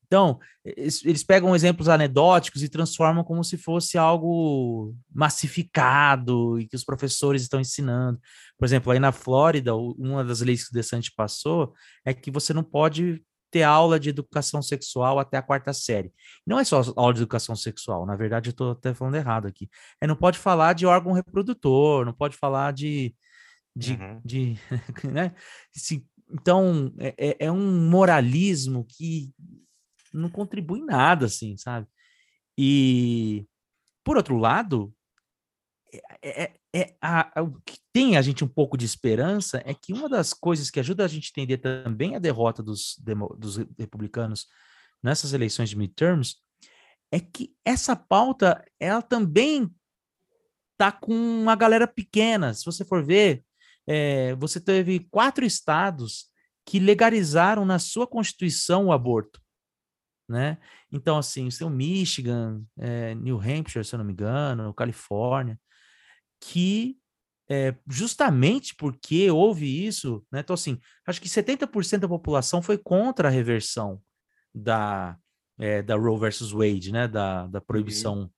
[0.08, 6.74] Então, eles, eles pegam exemplos anedóticos e transformam como se fosse algo massificado e que
[6.74, 8.18] os professores estão ensinando.
[8.58, 11.74] Por exemplo, aí na Flórida, uma das leis que o DeSantis passou
[12.06, 16.12] é que você não pode ter aula de educação sexual até a quarta série.
[16.46, 19.68] Não é só aula de educação sexual, na verdade eu estou até falando errado aqui.
[20.00, 23.14] É não pode falar de órgão reprodutor, não pode falar de
[23.78, 24.20] de, uhum.
[24.24, 24.58] de
[25.12, 25.34] né?
[25.72, 29.32] Se, então é, é, é um moralismo que
[30.12, 31.86] não contribui nada, assim, sabe?
[32.56, 33.46] E
[34.04, 34.92] por outro lado,
[35.92, 39.72] é, é, é a, a, o que tem a gente um pouco de esperança é
[39.72, 43.34] que uma das coisas que ajuda a gente a entender também a derrota dos, demo,
[43.38, 44.46] dos republicanos
[45.02, 46.36] nessas eleições de midterms
[47.12, 49.72] é que essa pauta ela também
[50.76, 52.54] tá com uma galera pequena.
[52.54, 53.44] Se você for ver,
[53.88, 56.26] é, você teve quatro estados
[56.66, 59.40] que legalizaram na sua constituição o aborto.
[60.28, 60.58] né?
[60.92, 65.58] Então, assim, você tem o Michigan, é, New Hampshire, se eu não me engano, Califórnia,
[66.38, 66.98] que
[67.48, 70.40] é, justamente porque houve isso, né?
[70.40, 74.02] Então, assim, acho que 70% da população foi contra a reversão
[74.54, 75.16] da,
[75.58, 77.08] é, da Roe versus Wade, né?
[77.08, 77.64] Da, da uhum.
[77.64, 78.30] proibição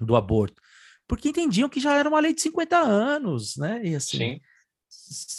[0.00, 0.06] uhum.
[0.06, 0.60] do aborto.
[1.06, 3.80] Porque entendiam que já era uma lei de 50 anos, né?
[3.84, 4.40] E assim, Sim.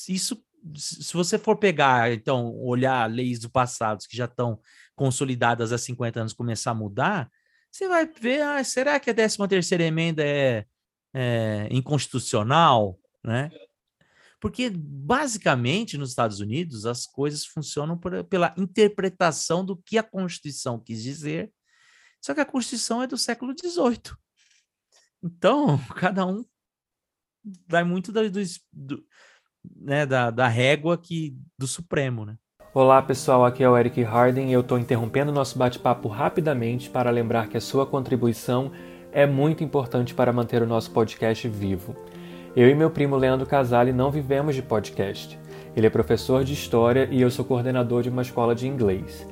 [0.10, 0.44] Isso,
[0.76, 4.60] se você for pegar, então, olhar leis do passado que já estão
[4.96, 7.30] consolidadas há 50 anos começar a mudar,
[7.72, 10.66] você vai ver, ah, será que a 13 terceira emenda é
[11.14, 13.52] é, inconstitucional, né?
[14.40, 20.80] Porque, basicamente, nos Estados Unidos, as coisas funcionam por, pela interpretação do que a Constituição
[20.80, 21.54] quis dizer,
[22.20, 24.18] só que a Constituição é do século XVIII.
[25.22, 26.44] Então, cada um
[27.68, 28.30] vai muito do,
[28.72, 29.06] do,
[29.76, 32.36] né, da, da régua que, do Supremo, né?
[32.74, 37.12] Olá pessoal, aqui é o Eric Harden e eu estou interrompendo nosso bate-papo rapidamente para
[37.12, 38.72] lembrar que a sua contribuição
[39.12, 41.96] é muito importante para manter o nosso podcast vivo.
[42.56, 45.40] Eu e meu primo Leandro Casale não vivemos de podcast.
[45.76, 49.28] Ele é professor de história e eu sou coordenador de uma escola de inglês.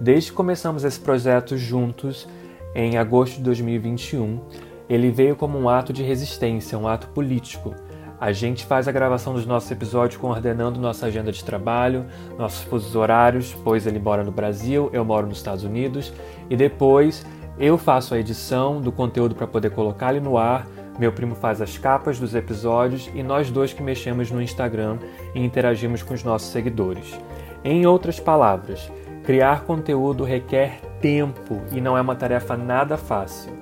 [0.00, 2.28] Desde que começamos esse projeto juntos,
[2.74, 4.40] em agosto de 2021,
[4.88, 7.74] ele veio como um ato de resistência, um ato político.
[8.18, 12.06] A gente faz a gravação dos nossos episódios coordenando nossa agenda de trabalho,
[12.38, 16.12] nossos fusos horários, pois ele mora no Brasil, eu moro nos Estados Unidos,
[16.48, 17.26] e depois
[17.58, 20.66] eu faço a edição do conteúdo para poder colocar ele no ar,
[20.98, 24.98] meu primo faz as capas dos episódios e nós dois que mexemos no Instagram
[25.34, 27.18] e interagimos com os nossos seguidores.
[27.62, 28.90] Em outras palavras,
[29.24, 33.52] criar conteúdo requer tempo e não é uma tarefa nada fácil.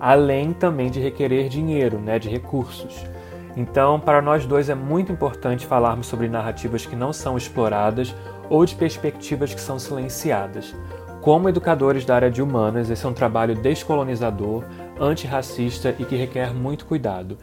[0.00, 3.13] Além também de requerer dinheiro, né, de recursos.
[3.56, 8.14] Então, para nós dois é muito importante falarmos sobre narrativas que não são exploradas
[8.50, 10.74] ou de perspectivas que são silenciadas.
[11.20, 14.64] Como educadores da área de humanas, esse é um trabalho descolonizador,
[15.00, 17.38] antirracista e que requer muito cuidado.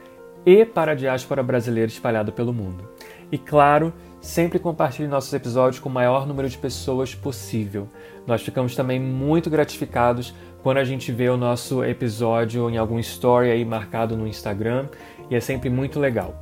[0.45, 2.87] e para a diáspora brasileira espalhada pelo mundo.
[3.33, 7.89] E claro, sempre compartilhe nossos episódios com o maior número de pessoas possível.
[8.29, 10.33] Nós ficamos também muito gratificados
[10.63, 14.89] quando a gente vê o nosso episódio em algum story aí marcado no Instagram
[15.29, 16.39] e é sempre muito legal.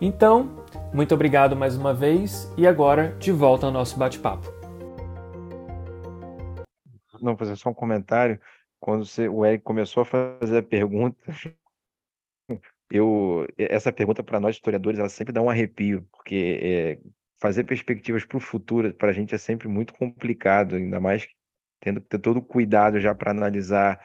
[0.00, 4.58] Então, muito obrigado mais uma vez e agora de volta ao nosso bate-papo
[7.22, 8.40] não fazer só um comentário.
[8.80, 11.18] Quando você, o Eric começou a fazer a pergunta,
[12.90, 16.98] eu essa pergunta para nós historiadores ela sempre dá um arrepio, porque é,
[17.40, 21.26] fazer perspectivas para o futuro para a gente é sempre muito complicado, ainda mais
[21.80, 24.00] tendo que ter todo o cuidado já para analisar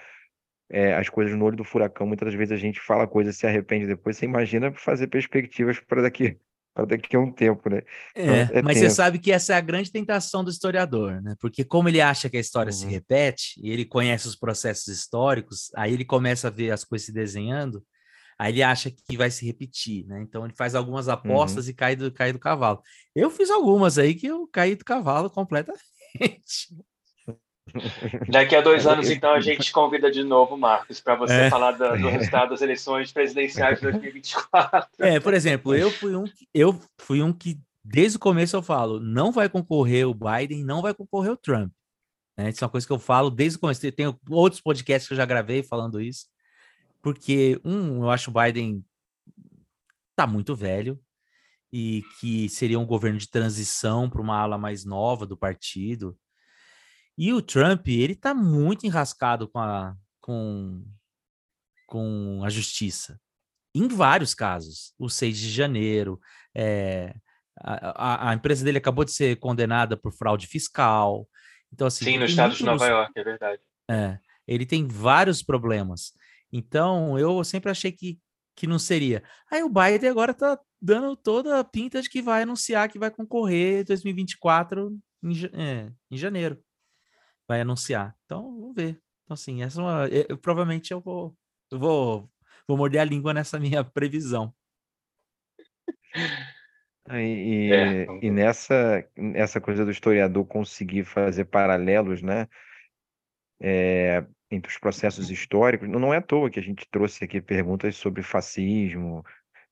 [0.70, 2.08] é, as coisas no olho do furacão.
[2.08, 4.18] Muitas vezes a gente fala coisas e se arrepende depois.
[4.18, 6.38] Você imagina fazer perspectivas para daqui
[6.74, 7.84] para daqui a um tempo, né?
[8.16, 8.90] Então, é, é mas tempo.
[8.90, 11.36] você sabe que essa é a grande tentação do historiador, né?
[11.40, 12.78] Porque como ele acha que a história uhum.
[12.78, 17.06] se repete e ele conhece os processos históricos, aí ele começa a ver as coisas
[17.06, 17.84] se desenhando,
[18.44, 20.22] aí ele acha que vai se repetir, né?
[20.22, 21.72] Então ele faz algumas apostas uhum.
[21.72, 22.84] e cai do, cai do cavalo.
[23.16, 25.82] Eu fiz algumas aí que eu caí do cavalo completamente.
[28.30, 31.50] Daqui a dois anos, então, a gente convida de novo, Marcos, para você é.
[31.50, 34.90] falar do, do, resultado das eleições presidenciais de 2024.
[35.00, 39.00] É, por exemplo, eu fui um, eu fui um que, desde o começo, eu falo:
[39.00, 41.72] não vai concorrer o Biden, não vai concorrer o Trump.
[42.38, 42.50] Né?
[42.50, 43.90] Isso é uma coisa que eu falo desde o começo.
[43.94, 46.33] Tem outros podcasts que eu já gravei falando isso.
[47.04, 48.84] Porque, um, eu acho o Biden
[50.16, 51.00] tá muito velho
[51.72, 56.18] e que seria um governo de transição para uma ala mais nova do partido
[57.18, 60.84] e o Trump, ele tá muito enrascado com a, com,
[61.88, 63.20] com a justiça.
[63.76, 64.94] Em vários casos.
[64.98, 66.20] O 6 de janeiro,
[66.56, 67.14] é,
[67.60, 71.28] a, a, empresa dele acabou de ser condenada por fraude fiscal.
[71.72, 73.62] Então, assim, Sim, no estado de Nova York, é verdade.
[73.90, 74.18] É,
[74.48, 76.14] ele tem vários problemas.
[76.56, 78.20] Então, eu sempre achei que,
[78.56, 79.24] que não seria.
[79.52, 83.10] Aí o Biden agora tá dando toda a pinta de que vai anunciar que vai
[83.10, 86.64] concorrer 2024 em, é, em janeiro.
[87.48, 88.16] Vai anunciar.
[88.26, 89.02] Então, vamos ver.
[89.24, 91.36] Então, assim, essa é uma, eu, provavelmente eu vou,
[91.72, 92.30] eu vou,
[92.68, 94.54] vou morder a língua nessa minha previsão.
[97.10, 98.06] E, é.
[98.22, 99.04] e nessa,
[99.34, 102.48] essa coisa do historiador conseguir fazer paralelos, né,
[103.60, 107.96] é, entre os processos históricos, não é à toa que a gente trouxe aqui perguntas
[107.96, 109.24] sobre fascismo.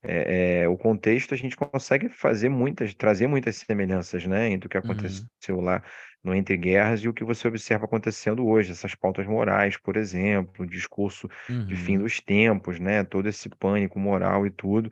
[0.04, 4.70] É, é, o contexto a gente consegue fazer muitas, trazer muitas semelhanças, né, entre o
[4.70, 5.30] que Uhum.
[5.38, 5.82] aconteceu lá
[6.24, 10.64] no Entre Guerras e o que você observa acontecendo hoje, essas pautas morais, por exemplo,
[10.64, 11.28] o discurso
[11.68, 11.98] de fim Uhum.
[11.98, 14.90] dos tempos, né, todo esse pânico moral e tudo.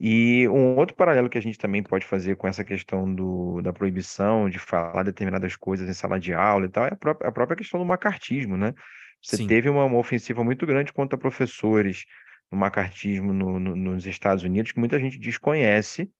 [0.00, 3.72] E um outro paralelo que a gente também pode fazer com essa questão do, da
[3.72, 7.32] proibição de falar determinadas coisas em sala de aula e tal, é a própria, a
[7.32, 8.74] própria questão do macartismo, né?
[9.22, 9.46] Você Sim.
[9.46, 12.04] teve uma, uma ofensiva muito grande contra professores
[12.50, 16.10] no macartismo no, no, nos Estados Unidos, que muita gente desconhece,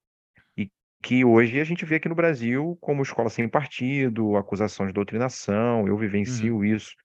[0.57, 0.71] e
[1.03, 5.87] que hoje a gente vê aqui no Brasil como escola sem partido, acusação de doutrinação,
[5.87, 5.99] eu Uhum.
[5.99, 6.95] vivencio isso,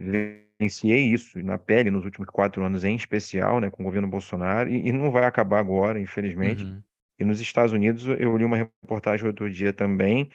[0.00, 4.70] vivenciei isso na pele nos últimos quatro anos, em especial, né, com o governo Bolsonaro,
[4.70, 6.64] e, e não vai acabar agora, infelizmente.
[6.64, 6.82] Uhum.
[7.18, 10.28] E nos Estados Unidos, eu li uma reportagem outro dia também,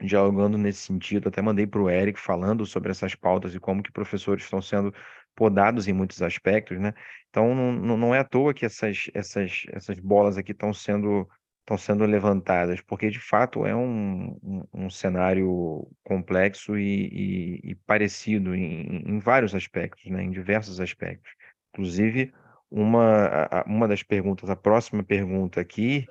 [0.00, 3.92] dialogando nesse sentido, até mandei para o Eric falando sobre essas pautas e como que
[3.92, 4.94] professores estão sendo
[5.34, 6.92] podados em muitos aspectos, né?
[7.30, 11.28] Então, não, não é à toa que essas, essas, essas bolas aqui estão sendo
[11.68, 17.74] estão sendo levantadas, porque de fato é um, um, um cenário complexo e, e, e
[17.74, 20.22] parecido em, em, vários aspectos, né?
[20.22, 21.30] em diversos aspectos.
[21.74, 22.32] Inclusive,
[22.70, 26.06] uma, uma das perguntas, a próxima pergunta aqui,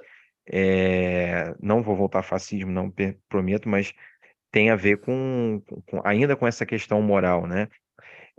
[0.51, 2.93] é, não vou voltar a fascismo, não
[3.29, 3.93] prometo, mas
[4.51, 7.67] tem a ver com, com ainda com essa questão moral, né?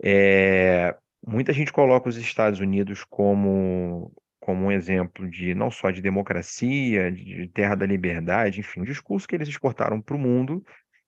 [0.03, 0.95] É,
[1.25, 7.11] muita gente coloca os Estados Unidos como como um exemplo de não só de democracia,
[7.11, 10.65] de terra da liberdade, enfim, um discurso que eles exportaram para o mundo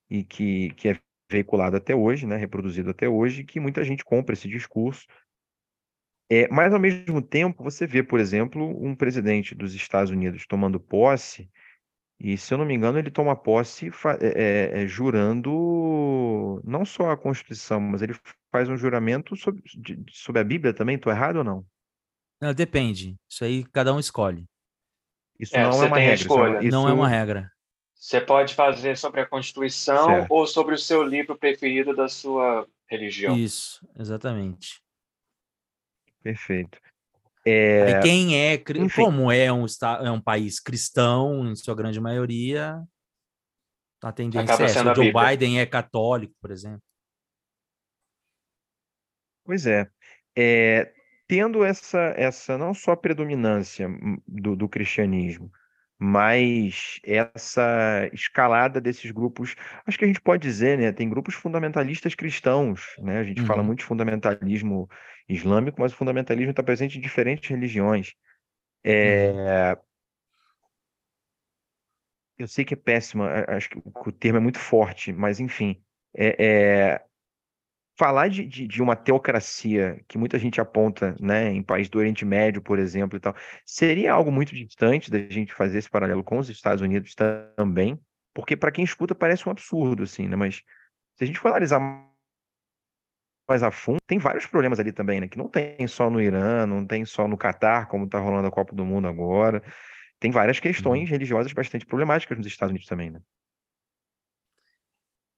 [0.07, 0.99] e que, que é
[1.31, 5.07] veiculado até hoje, né, reproduzido até hoje, que muita gente compra esse discurso.
[6.33, 10.79] É, mas, ao mesmo tempo, você vê, por exemplo, um presidente dos Estados Unidos tomando
[10.79, 11.51] posse,
[12.17, 13.91] e, se eu não me engano, ele toma posse
[14.21, 18.15] é, é, é, jurando não só a Constituição, mas ele
[18.49, 20.95] faz um juramento sobre, de, sobre a Bíblia também.
[20.95, 21.65] Estou errado ou não?
[22.39, 23.17] Não, depende.
[23.29, 24.45] Isso aí cada um escolhe.
[25.37, 26.15] Isso é, não é uma regra.
[26.15, 26.59] Escolha.
[26.59, 26.71] Isso...
[26.71, 27.51] Não é uma regra.
[27.93, 30.31] Você pode fazer sobre a Constituição certo.
[30.31, 33.35] ou sobre o seu livro preferido da sua religião.
[33.35, 34.80] Isso, exatamente.
[36.23, 36.79] Perfeito.
[37.45, 37.99] É...
[38.01, 39.03] quem é, Enfim.
[39.03, 39.65] como é um,
[40.03, 42.83] é um país cristão, em sua grande maioria,
[44.03, 44.91] a tendência Acaba é essa.
[44.91, 46.81] O Joe Biden é católico, por exemplo.
[49.43, 49.89] Pois é.
[50.37, 50.93] é
[51.27, 53.87] tendo essa, essa não só predominância
[54.27, 55.49] do, do cristianismo,
[55.97, 60.91] mas essa escalada desses grupos, acho que a gente pode dizer, né?
[60.91, 63.19] Tem grupos fundamentalistas cristãos, né?
[63.19, 63.47] A gente Uhum.
[63.47, 64.89] fala muito de fundamentalismo
[65.33, 68.13] islâmico, mas o fundamentalismo está presente em diferentes religiões.
[68.83, 69.77] É,
[72.41, 75.79] Eu sei que é péssima, acho que o o termo é muito forte, mas enfim,
[76.15, 76.43] é,
[76.93, 77.05] é,
[77.97, 82.25] falar de, de, de uma teocracia que muita gente aponta, né, em países do Oriente
[82.25, 86.39] Médio, por exemplo, e tal, seria algo muito distante da gente fazer esse paralelo com
[86.39, 87.99] os Estados Unidos também,
[88.33, 90.35] porque para quem escuta parece um absurdo, assim, né?
[90.35, 90.63] Mas
[91.15, 91.79] se a gente for analisar
[93.51, 95.27] mais a fundo, tem vários problemas ali também, né?
[95.27, 98.51] Que não tem só no Irã, não tem só no Catar, como está rolando a
[98.51, 99.61] Copa do Mundo agora.
[100.19, 103.21] Tem várias questões religiosas bastante problemáticas nos Estados Unidos também, né?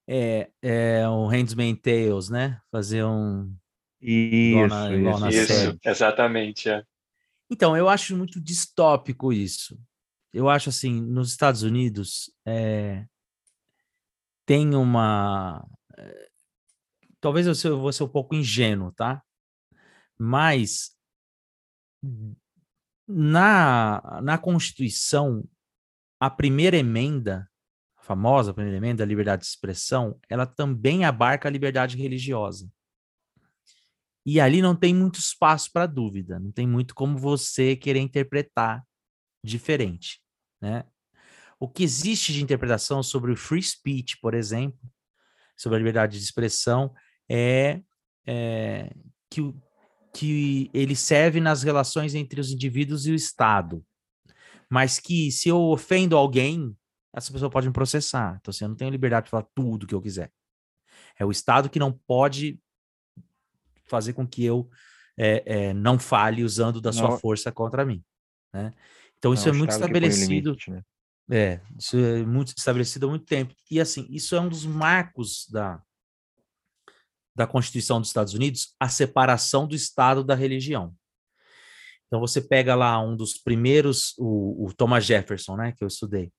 [0.07, 2.59] É, é o Handmaid's Tales, né?
[2.71, 3.55] Fazer um.
[4.01, 5.79] Isso, na- igual isso, isso.
[5.85, 6.69] exatamente.
[6.69, 6.83] É.
[7.49, 9.79] Então, eu acho muito distópico isso.
[10.33, 13.05] Eu acho assim, nos Estados Unidos é,
[14.45, 15.65] tem uma.
[17.23, 19.23] Talvez eu vou ser um pouco ingênuo, tá?
[20.19, 20.91] Mas
[23.07, 25.47] na, na Constituição,
[26.19, 27.49] a primeira emenda,
[27.95, 32.69] a famosa primeira emenda, a liberdade de expressão, ela também abarca a liberdade religiosa.
[34.25, 38.83] E ali não tem muito espaço para dúvida, não tem muito como você querer interpretar
[39.41, 40.21] diferente,
[40.61, 40.85] né?
[41.57, 44.79] O que existe de interpretação sobre o free speech, por exemplo,
[45.55, 46.93] sobre a liberdade de expressão,
[47.29, 47.81] é,
[48.25, 48.91] é
[49.29, 49.53] que,
[50.13, 53.83] que ele serve nas relações entre os indivíduos e o Estado.
[54.69, 56.75] Mas que se eu ofendo alguém,
[57.13, 58.37] essa pessoa pode me processar.
[58.39, 60.31] Então, assim, eu não tenho liberdade de falar tudo que eu quiser.
[61.17, 62.59] É o Estado que não pode
[63.85, 64.69] fazer com que eu
[65.17, 67.19] é, é, não fale usando da sua Não.
[67.19, 68.03] força contra mim.
[68.51, 68.73] Né?
[69.17, 70.49] Então isso Não, é o muito estabelecido.
[70.49, 70.83] limite, né?
[71.31, 73.53] É, isso é muito estabelecido há muito tempo.
[73.69, 75.81] E assim, isso é um dos marcos da,
[77.35, 80.93] da Constituição dos Estados Unidos, a separação do Estado da religião.
[82.07, 86.31] Então você pega lá um dos primeiros, o, o Thomas Jefferson, né, que eu estudei,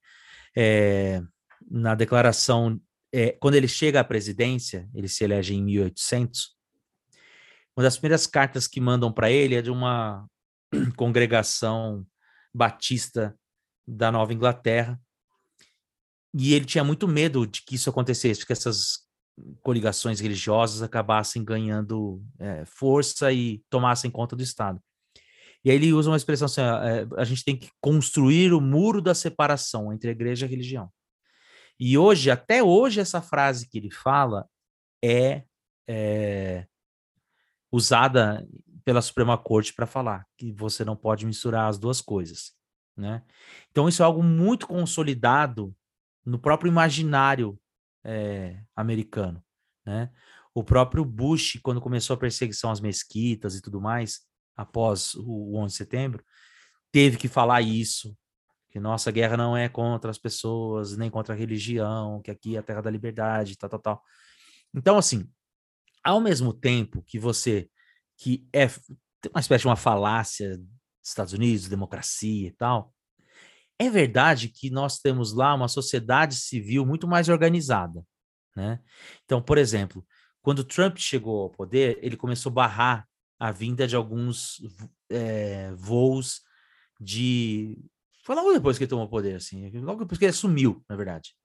[0.55, 1.21] é,
[1.69, 2.79] na declaração,
[3.13, 6.55] é, quando ele chega à presidência, ele se elege em 1800,
[7.75, 10.25] uma das primeiras cartas que mandam para ele é de uma
[10.95, 12.07] congregação
[12.53, 13.37] batista
[13.85, 14.99] da Nova Inglaterra.
[16.33, 19.04] E ele tinha muito medo de que isso acontecesse, que essas
[19.61, 24.81] coligações religiosas acabassem ganhando é, força e tomassem conta do Estado.
[25.63, 29.01] E aí ele usa uma expressão assim: é, a gente tem que construir o muro
[29.01, 30.89] da separação entre a igreja e a religião.
[31.79, 34.47] E hoje, até hoje, essa frase que ele fala
[35.03, 35.43] é,
[35.87, 36.65] é
[37.71, 38.47] usada
[38.85, 42.53] pela Suprema Corte para falar que você não pode misturar as duas coisas,
[42.95, 43.23] né?
[43.71, 45.75] Então isso é algo muito consolidado
[46.23, 47.59] no próprio imaginário
[48.05, 49.43] é, americano,
[49.85, 50.11] né?
[50.53, 54.21] O próprio Bush, quando começou a perseguição às mesquitas e tudo mais,
[54.55, 56.23] após o 11 de setembro,
[56.91, 58.17] teve que falar isso,
[58.69, 62.59] que nossa guerra não é contra as pessoas, nem contra a religião, que aqui é
[62.59, 64.03] a terra da liberdade, tal, tal, tal.
[64.73, 65.29] Então, assim,
[66.01, 67.69] ao mesmo tempo que você,
[68.17, 68.67] que é
[69.29, 70.69] uma espécie de uma falácia dos
[71.09, 72.94] Estados Unidos, democracia e tal,
[73.79, 78.03] é verdade que nós temos lá uma sociedade civil muito mais organizada,
[78.55, 78.79] né?
[79.25, 80.05] Então, por exemplo,
[80.41, 83.07] quando Trump chegou ao poder, ele começou a barrar
[83.39, 84.61] a vinda de alguns
[85.09, 86.41] é, voos
[86.99, 87.77] de.
[88.23, 90.95] Foi logo depois que ele tomou o poder, assim, logo depois que ele assumiu, na
[90.95, 91.35] verdade.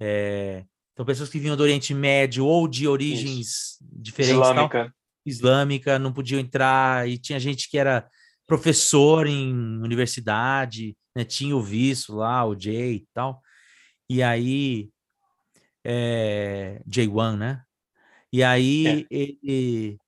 [0.00, 4.94] É, então, pessoas que vinham do Oriente Médio ou de origens diferentes, tal, Islâmica.
[5.26, 8.08] islâmica, não podiam entrar, e tinha gente que era
[8.46, 9.52] professor em
[9.82, 13.40] universidade, né, tinha o visto lá, o J e tal,
[14.10, 14.90] e aí,
[15.84, 17.62] é, J1, né?
[18.32, 19.98] E aí ele,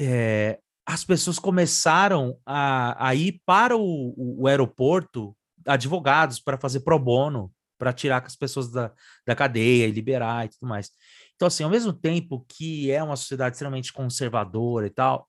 [0.00, 3.80] é, as pessoas começaram a, a ir para o,
[4.16, 5.36] o- o aeroporto,
[5.66, 8.92] advogados, para fazer pro bono, para tirar as pessoas da,
[9.26, 10.90] da cadeia e liberar e tudo mais.
[11.34, 15.28] Então, assim, ao mesmo tempo que é uma sociedade extremamente conservadora e tal,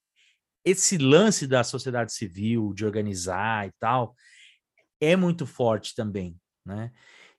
[0.69, 4.15] esse lance da sociedade civil, de organizar e tal,
[4.99, 6.91] é muito forte também, né?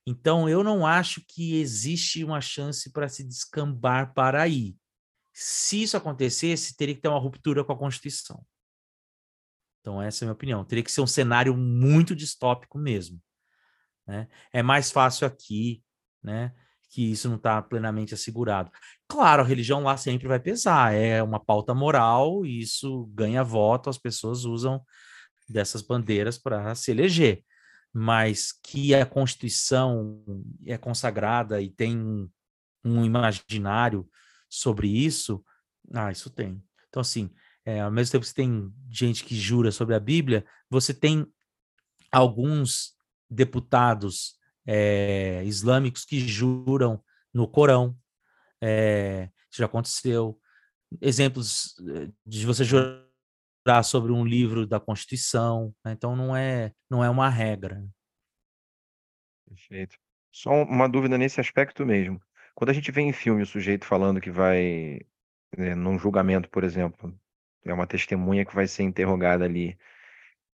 [0.05, 4.75] Então, eu não acho que existe uma chance para se descambar para aí.
[5.33, 8.43] Se isso acontecesse, teria que ter uma ruptura com a Constituição.
[9.81, 10.65] Então, essa é a minha opinião.
[10.65, 13.21] Teria que ser um cenário muito distópico mesmo.
[14.07, 14.27] Né?
[14.51, 15.83] É mais fácil aqui,
[16.23, 16.55] né?
[16.89, 18.71] Que isso não está plenamente assegurado.
[19.07, 23.89] Claro, a religião lá sempre vai pesar, é uma pauta moral, e isso ganha voto,
[23.89, 24.81] as pessoas usam
[25.47, 27.43] dessas bandeiras para se eleger.
[27.91, 30.23] Mas que a Constituição
[30.65, 32.29] é consagrada e tem
[32.83, 34.07] um, imaginário
[34.47, 35.43] sobre isso,
[35.93, 36.63] ah, isso tem.
[36.87, 37.31] Então, assim,
[37.65, 41.25] é, ao mesmo tempo que você tem gente que jura sobre a Bíblia, você tem
[42.11, 42.95] alguns
[43.29, 44.38] deputados
[44.71, 47.97] é, islâmicos que juram no Corão.
[48.61, 50.39] É, isso já aconteceu.
[51.01, 55.73] Exemplos eh, de você jurar sobre um livro da Constituição.
[55.83, 55.93] né?
[55.93, 57.83] Então, não é, não é uma regra.
[59.47, 59.97] Perfeito.
[60.31, 62.21] Só uma dúvida nesse aspecto mesmo.
[62.53, 64.99] Quando a gente vê em filme o sujeito falando que vai,
[65.57, 67.17] né, num julgamento, por exemplo,
[67.65, 69.75] é uma testemunha que vai ser interrogada ali,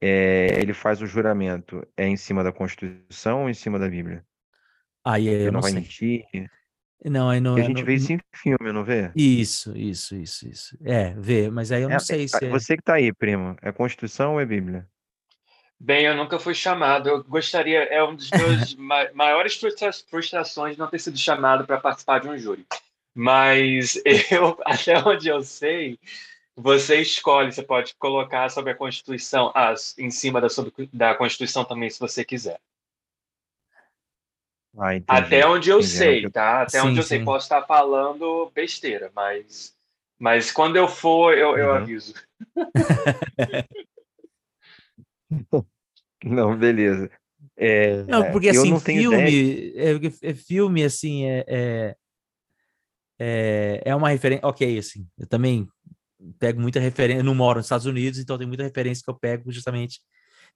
[0.02, 4.26] é, ele faz o juramento, é em cima da Constituição ou em cima da Bíblia?
[5.04, 5.82] Aí Ele eu não não vai sei.
[5.82, 6.26] mentir?
[7.06, 9.12] Não, aí não, Porque a eu gente não- vê isso em filme, não vê?
[9.16, 10.78] Isso, isso, isso, isso.
[10.84, 12.50] É, vê, mas aí eu É, não sei se é.
[12.50, 14.88] Você que tá aí, primo, é Constituição ou é Bíblia?
[15.80, 17.10] Bem, eu nunca fui chamado.
[17.10, 21.80] Eu gostaria, é um dos meus ma- maiores frustra- frustrações não ter sido chamado para
[21.80, 22.66] participar de um júri.
[23.14, 23.96] Mas
[24.32, 26.00] eu, até onde eu sei,
[26.56, 31.66] você escolhe, você pode colocar sobre a Constituição, ah, em cima da, sobre, da Constituição
[31.66, 32.60] também, se você quiser.
[34.78, 34.92] Ah.
[35.08, 35.94] Até onde eu entendi.
[35.94, 36.62] O sei, eu- tá?
[36.62, 37.26] Até Sim, onde eu sei, sim.
[37.26, 39.76] posso estar falando besteira, mas,
[40.20, 41.76] mas quando eu for, eu, eu Uhum.
[41.76, 42.14] aviso.
[46.24, 47.10] Não, beleza.
[47.58, 51.96] É, Não, porque eu assim, não filme, é, porque é filme, assim, é, é,
[53.20, 55.68] é, é uma referência, ok, assim, eu também
[56.34, 59.16] pego muita referência, eu não moro nos Estados Unidos, então tem muita referência que eu
[59.16, 60.00] pego justamente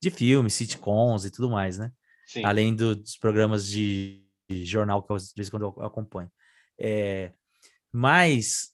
[0.02, 1.92] de filmes, sitcoms e tudo mais, né?
[2.28, 2.44] Sim.
[2.46, 6.32] Além do- dos programas de, de jornal que eu, de vez em quando eu acompanho.
[6.80, 7.32] É,
[7.92, 8.70] mas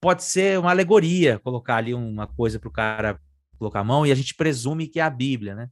[0.00, 3.20] pode ser uma alegoria colocar ali uma coisa para o cara
[3.58, 5.68] colocar a mão e a gente presume que é a Bíblia, né?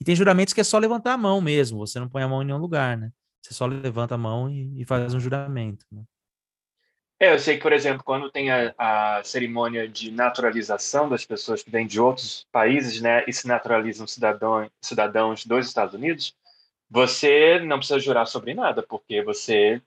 [0.00, 2.42] E tem juramentos que é só levantar a mão mesmo, você não põe a mão
[2.42, 3.10] em nenhum lugar, né?
[3.42, 5.86] Você só levanta a mão e, e faz um juramento.
[5.90, 6.02] Né?
[7.22, 11.62] É, eu sei que, por exemplo, quando tem a, a, cerimônia de naturalização das pessoas
[11.62, 16.34] que vêm de outros países, né, e se naturalizam cidadão, cidadãos dos Estados Unidos,
[16.88, 19.82] você não precisa jurar sobre nada, porque você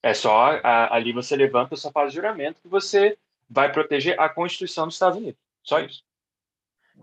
[0.00, 3.18] é só a, ali você levanta, só faz juramento que você
[3.50, 5.40] vai proteger a Constituição dos Estados Unidos.
[5.64, 6.04] Só isso.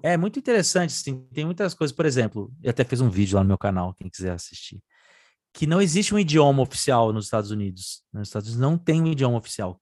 [0.01, 1.27] É muito interessante, sim.
[1.33, 4.09] Tem muitas coisas, por exemplo, eu até fiz um vídeo lá no meu canal, quem
[4.09, 4.81] quiser assistir
[5.53, 8.03] que não existe um idioma oficial nos Estados Unidos.
[8.11, 9.79] Nos Estados Unidos não tem um idioma oficial.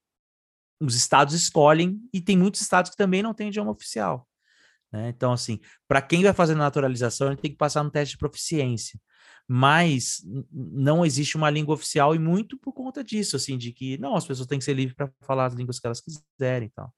[0.82, 4.28] Os estados escolhem e tem muitos estados que também não têm idioma oficial.
[4.92, 5.10] Né?
[5.10, 9.00] Então, assim, para quem vai fazer naturalização, ele tem que passar no teste de proficiência.
[9.48, 10.22] Mas
[10.52, 14.26] não existe uma língua oficial e muito por conta disso, assim, de que não, as
[14.26, 16.92] pessoas têm que ser livres para falar as línguas que elas quiserem, então.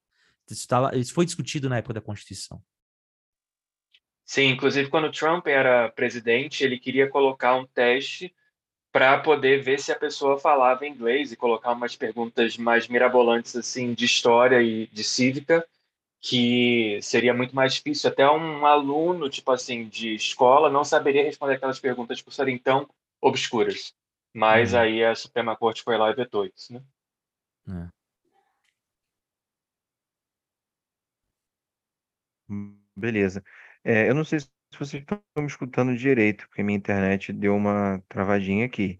[0.50, 2.62] Isso, tá isso foi discutido na época da Constituição.
[4.24, 8.34] Sim, inclusive quando Trump era presidente, ele queria colocar um teste
[8.94, 13.92] para poder ver se a pessoa falava inglês e colocar umas perguntas mais mirabolantes assim
[13.92, 15.66] de história e de cívica
[16.20, 21.54] que seria muito mais difícil até um aluno tipo assim de escola não saberia responder
[21.54, 22.88] aquelas perguntas por serem tão
[23.20, 23.92] obscuras
[24.32, 24.78] mas uhum.
[24.78, 26.80] aí a Suprema Corte foi lá e vetou isso né
[27.68, 27.88] é.
[32.94, 33.42] beleza
[33.82, 37.56] é, eu não sei se se vocês estão me escutando direito, porque minha internet deu
[37.56, 38.98] uma travadinha aqui.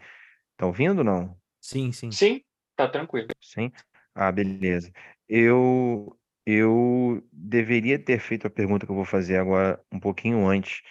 [0.56, 1.36] Tá ouvindo ou não?
[1.60, 2.10] Sim, sim.
[2.10, 2.40] Sim,
[2.76, 3.28] tá tranquilo.
[3.40, 3.72] Sim?
[4.14, 4.92] Ah, beleza.
[5.28, 10.82] Eu, eu deveria ter feito a pergunta que eu vou fazer agora um pouquinho antes,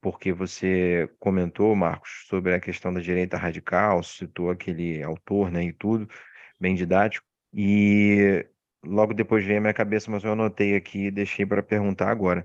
[0.00, 5.72] porque você comentou, Marcos, sobre a questão da direita radical, citou aquele autor, né, e
[5.72, 6.08] tudo,
[6.60, 8.46] bem didático, e
[8.84, 12.44] logo depois veio à minha cabeça, mas eu anotei aqui e deixei para perguntar agora.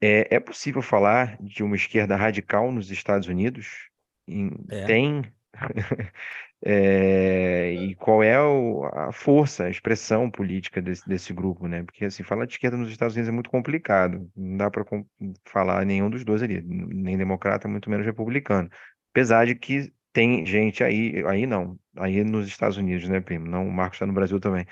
[0.00, 3.88] É, é possível falar de uma esquerda radical nos Estados Unidos?
[4.26, 4.86] Em- É.
[4.86, 5.22] Tem?
[6.60, 11.84] É, e qual é o- a força, a expressão política desse, desse grupo, né?
[11.84, 14.28] Porque assim, falar de esquerda nos Estados Unidos é muito complicado.
[14.36, 14.84] Não dá para
[15.44, 18.68] falar nenhum dos dois ali, nem democrata, muito menos republicano.
[19.12, 23.46] Apesar de que tem gente aí, aí não, aí nos Estados Unidos, né, primo?
[23.48, 24.66] Não, o Marcos está no Brasil também.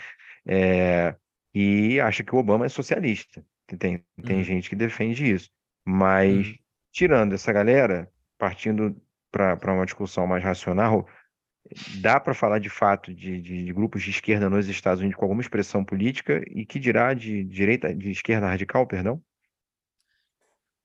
[0.47, 1.17] É,
[1.55, 3.45] e acha que o Obama é socialista.
[3.67, 4.45] Tem, tem uhum.
[4.45, 5.51] gente que defende isso.
[5.85, 6.55] Mas, uhum.
[6.93, 8.97] tirando essa galera, partindo
[9.31, 11.07] para uma discussão mais racional,
[12.01, 15.25] dá para falar de fato de, de, de, grupos de esquerda nos Estados Unidos com
[15.25, 19.21] alguma expressão política e que dirá de direita, de esquerda radical, perdão?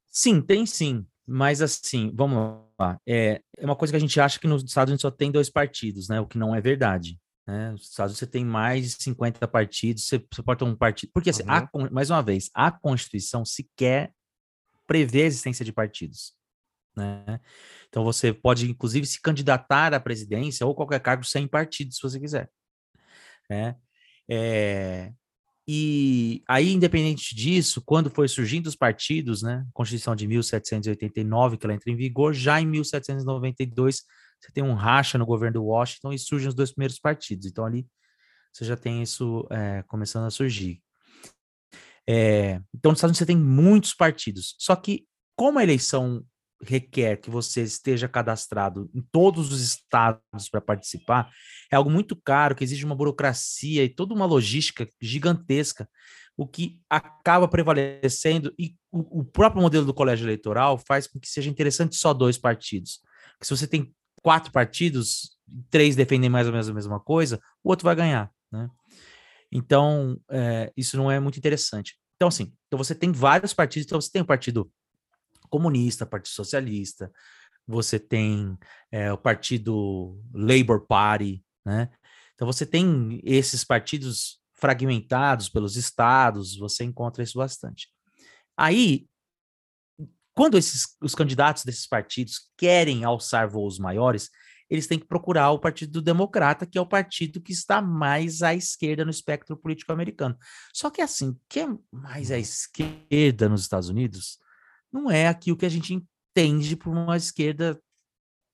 [0.09, 1.05] Sim, tem sim.
[1.25, 2.99] Mas assim, vamos lá.
[3.07, 5.49] É, é uma coisa que a gente acha que nos Estados Unidos só tem dois
[5.49, 6.19] partidos, né?
[6.19, 7.17] O que não é verdade.
[7.51, 7.71] Né?
[7.71, 11.11] Nos Estados Unidos você tem mais de 50 partidos, você, ter um partido.
[11.13, 11.85] Porque, assim, uhum.
[11.85, 14.13] a, mais uma vez, a Constituição sequer
[14.87, 16.33] prevê a existência de partidos.
[16.95, 17.41] Né?
[17.89, 22.21] Então você pode, inclusive, se candidatar à presidência ou qualquer cargo sem partido, se você
[22.21, 22.49] quiser.
[23.49, 23.75] Né?
[24.29, 25.11] É,
[25.67, 31.75] e aí, independente disso, quando foi surgindo os partidos, né, Constituição de 1789, que ela
[31.75, 34.03] entra em vigor, já em 1792
[34.41, 37.45] você tem um racha no governo do Washington e surgem os dois primeiros partidos.
[37.45, 37.87] Então ali
[38.51, 40.81] você já tem isso é, começando a surgir.
[42.09, 44.55] É, então nos Estados Unidos você tem muitos partidos.
[44.57, 45.05] Só que
[45.35, 46.25] como a eleição
[46.63, 51.31] requer que você esteja cadastrado em todos os estados para participar,
[51.71, 55.89] é algo muito caro, que exige uma burocracia e toda uma logística gigantesca,
[56.37, 61.27] o que acaba prevalecendo e o, o próprio modelo do colégio eleitoral faz com que
[61.27, 62.99] seja interessante só dois partidos.
[63.33, 65.37] Porque se você tem quatro partidos,
[65.69, 68.69] três defendem mais ou menos a mesma coisa, o outro vai ganhar, né?
[69.51, 71.97] Então, é, isso não é muito interessante.
[72.15, 74.71] Então, assim, então você tem vários partidos, então você tem o Partido
[75.49, 77.11] Comunista, Partido Socialista,
[77.67, 78.57] você tem
[78.91, 81.89] é, o Partido Labour Party, né?
[82.33, 87.89] Então você tem esses partidos fragmentados pelos estados, você encontra isso bastante.
[88.55, 89.07] Aí,
[90.33, 94.29] quando esses, os candidatos desses partidos querem alçar voos maiores,
[94.69, 98.55] eles têm que procurar o Partido Democrata, que é o partido que está mais à
[98.55, 100.37] esquerda no espectro político americano.
[100.73, 104.39] Só que assim, que é mais à esquerda nos Estados Unidos
[104.89, 107.81] não é aquilo que a gente entende por uma esquerda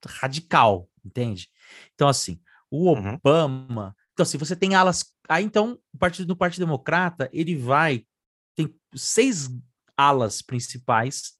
[0.05, 1.49] radical, entende?
[1.93, 3.13] Então assim, o uhum.
[3.13, 3.93] Obama, uhum.
[4.13, 8.05] então assim, você tem alas, aí então o partido do Partido Democrata, ele vai
[8.55, 9.49] tem seis
[9.95, 11.36] alas principais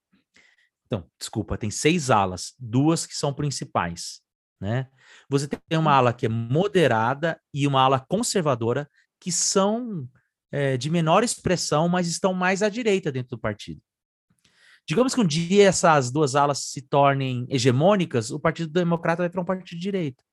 [0.87, 4.21] então, desculpa, tem seis alas, duas que são principais,
[4.59, 4.87] né?
[5.29, 8.89] Você tem uma ala que é moderada e uma ala conservadora,
[9.19, 10.07] que são
[10.49, 13.81] é, de menor expressão, mas estão mais à direita dentro do partido.
[14.87, 19.41] Digamos que um dia essas duas alas se tornem hegemônicas, o Partido Democrata vai para
[19.41, 20.23] um partido de direita.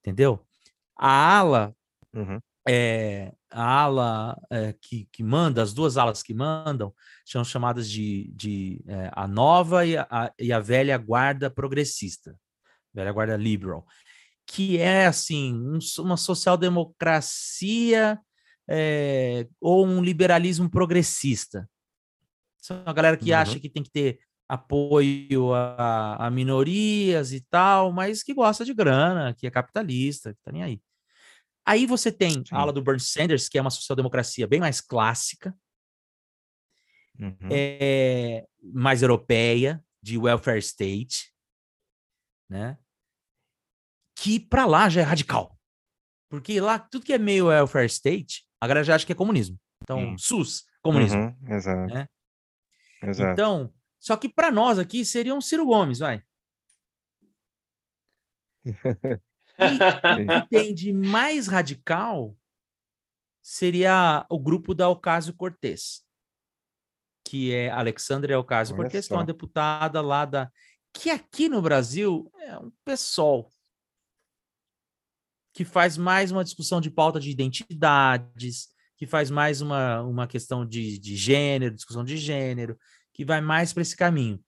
[0.00, 0.46] Entendeu?
[0.94, 1.74] A ala,
[2.12, 2.38] uhum.
[2.68, 6.92] é, a ala é, que, que manda, as duas alas que mandam,
[7.24, 12.38] são chamadas de, de é, a nova e a, e a velha guarda progressista,
[12.92, 13.86] velha guarda liberal,
[14.46, 18.18] que é assim um, uma social-democracia
[18.68, 21.68] é, ou um liberalismo progressista.
[22.58, 23.38] São a galera que uhum.
[23.38, 24.18] acha que tem que ter
[24.48, 30.40] apoio a, a, minorias e tal, mas que gosta de grana, que é capitalista, que
[30.42, 30.80] tá nem aí.
[31.66, 32.44] Aí você tem Sim.
[32.52, 35.52] a ala do Bernie Sanders, que é uma social-democracia bem mais clássica,
[37.18, 37.48] uhum.
[37.50, 41.34] é, mais europeia, de welfare state,
[42.48, 42.78] né?
[44.14, 45.58] Que para lá já é radical.
[46.28, 49.58] Porque lá tudo que é meio welfare state, a galera já acha que é comunismo.
[49.82, 51.18] Então, SUS, comunismo.
[51.18, 51.92] Uhum, exato.
[51.92, 52.08] Né?
[53.02, 53.32] Exato.
[53.32, 56.22] Então, só que para nós aqui seria um Ciro Gomes, vai.
[59.58, 62.36] e que tem de mais radical
[63.42, 66.04] seria o grupo da Ocasio Cortez,
[67.24, 70.50] que é Alexandria Ocasio Cortez, que é uma deputada lá da
[70.92, 73.52] que aqui no Brasil é um pessoal
[75.52, 80.66] que faz mais uma discussão de pauta de identidades, que faz mais uma, uma questão
[80.66, 82.78] de, de gênero, discussão de gênero,
[83.12, 84.42] que vai mais para esse caminho.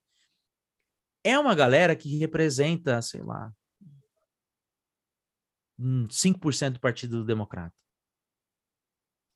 [1.22, 3.52] É uma galera que representa, sei lá,
[5.78, 7.74] 5% do Partido Democrata.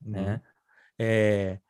[0.01, 0.35] Né?
[0.35, 0.40] Uhum.
[0.98, 1.60] É,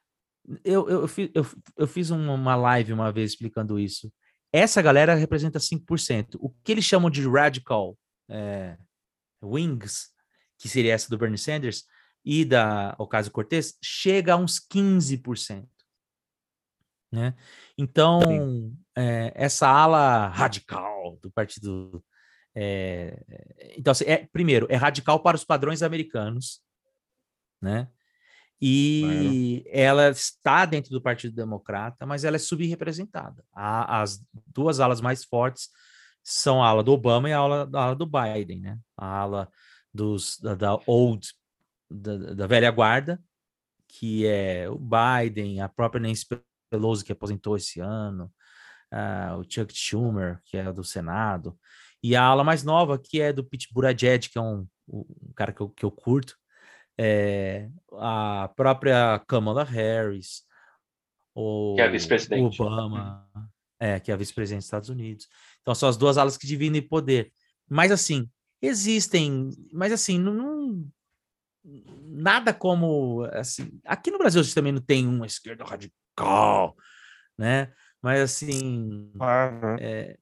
[0.65, 1.47] eu, eu, eu,
[1.77, 4.12] eu, fiz uma live uma vez explicando isso.
[4.53, 6.36] Essa galera representa 5%.
[6.40, 7.97] O que eles chamam de radical
[8.28, 8.77] é,
[9.43, 10.11] wings,
[10.59, 11.85] que seria essa do Bernie Sanders,
[12.24, 15.66] e da Ocasio-Cortez, chega a uns 15%.
[17.11, 17.35] Né?
[17.77, 18.23] Então,
[18.97, 22.03] é, essa ala radical do partido.
[22.55, 23.19] É,
[23.77, 26.61] então, assim, é, primeiro, é radical para os padrões americanos,
[27.61, 27.89] né?
[28.65, 33.45] E ela está dentro do Partido Democrata, mas ela é subrepresentada.
[33.53, 35.69] as duas alas mais fortes
[36.23, 38.79] são a ala do Obama e a ala, a ala do Biden, né?
[38.97, 39.51] A ala
[39.93, 41.29] dos, da, da old
[41.91, 43.20] da, da, velha guarda,
[43.89, 46.27] que é o Biden, a própria Nancy
[46.70, 48.33] Pelosi, que aposentou esse ano,
[48.93, 51.59] uh, o Chuck Schumer, que é do Senado,
[52.03, 55.53] e a ala mais nova, que é do Pete Buttigieg, que é um, um cara
[55.53, 56.37] que eu, que eu curto,
[56.99, 60.43] é, a própria Kamala Harris,
[61.35, 62.61] o, que é vice-presidente.
[62.61, 63.29] Obama,
[63.81, 65.29] é, que é a vice-presidente dos Estados Unidos.
[65.61, 67.33] Então, são as duas alas que dividem poder.
[67.69, 68.29] Mas, assim,
[68.62, 70.87] existem, mas assim, não,
[72.05, 73.81] nada como assim.
[73.85, 76.77] Aqui no Brasil a gente também não tem uma esquerda radical,
[77.37, 77.73] né?
[78.01, 79.77] Mas assim, uhum.
[79.81, 80.16] é,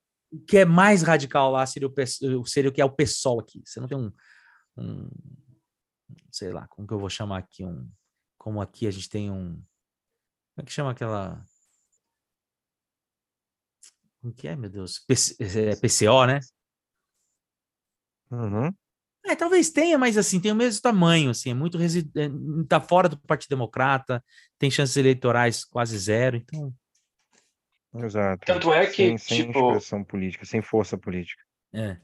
[0.46, 3.62] que é mais radical lá seria o, seria o que é o PSOL aqui.
[3.64, 4.12] Você não tem um,
[4.76, 5.10] um,
[6.30, 7.90] sei lá, como que eu vou chamar aqui um,
[8.38, 9.54] como aqui a gente tem um,
[10.54, 11.44] como é que chama aquela
[14.22, 14.98] o que é, meu Deus?
[14.98, 16.40] PC, é PCO, né?
[18.30, 18.70] Uhum.
[19.24, 22.10] É, talvez tenha, mas assim, tem o mesmo tamanho, assim, é muito resi...
[22.16, 22.28] É,
[22.68, 24.22] tá fora do Partido Democrata,
[24.58, 26.74] tem chances eleitorais quase zero, então.
[27.94, 28.46] Exato.
[28.46, 29.52] Tanto é que, sem, tipo...
[29.52, 31.42] sem expressão política, sem força política.
[31.72, 31.96] É.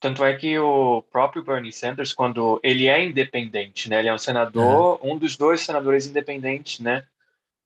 [0.00, 3.98] Tanto é que o próprio Bernie Sanders, quando ele é independente, né?
[3.98, 7.04] Ele é um senador, um dos dois senadores independentes, né?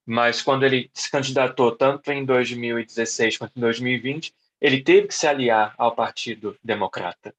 [0.06, 5.26] Mas quando ele se candidatou tanto em 2016 quanto em 2020, ele teve que se
[5.26, 7.34] aliar ao Partido Democrata.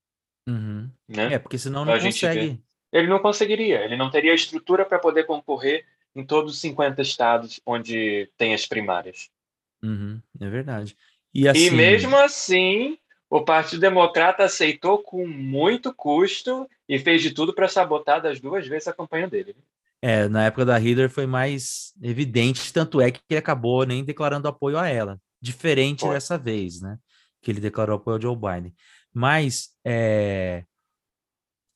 [0.47, 0.89] Uhum.
[1.07, 1.33] Né?
[1.33, 2.61] É, porque senão não consegue.
[2.91, 5.83] Ele não conseguiria, ele não teria estrutura para poder concorrer
[6.15, 9.31] em todos os 50 estados onde tem as primárias.
[9.83, 10.95] Uhum, é verdade.
[11.33, 11.65] E, assim...
[11.65, 12.97] e mesmo assim,
[13.29, 18.65] o Partido Democrata aceitou com muito custo e fez de tudo para sabotar das duas
[18.65, 19.55] vezes a campanha dele.
[20.01, 24.47] É, na época da Hitler foi mais evidente, tanto é que ele acabou nem declarando
[24.47, 25.19] apoio a ela.
[25.41, 26.13] Diferente foi.
[26.13, 26.97] dessa vez, né?
[27.41, 28.73] Que ele declarou apoio ao Joe Biden.
[29.13, 30.63] Mas é...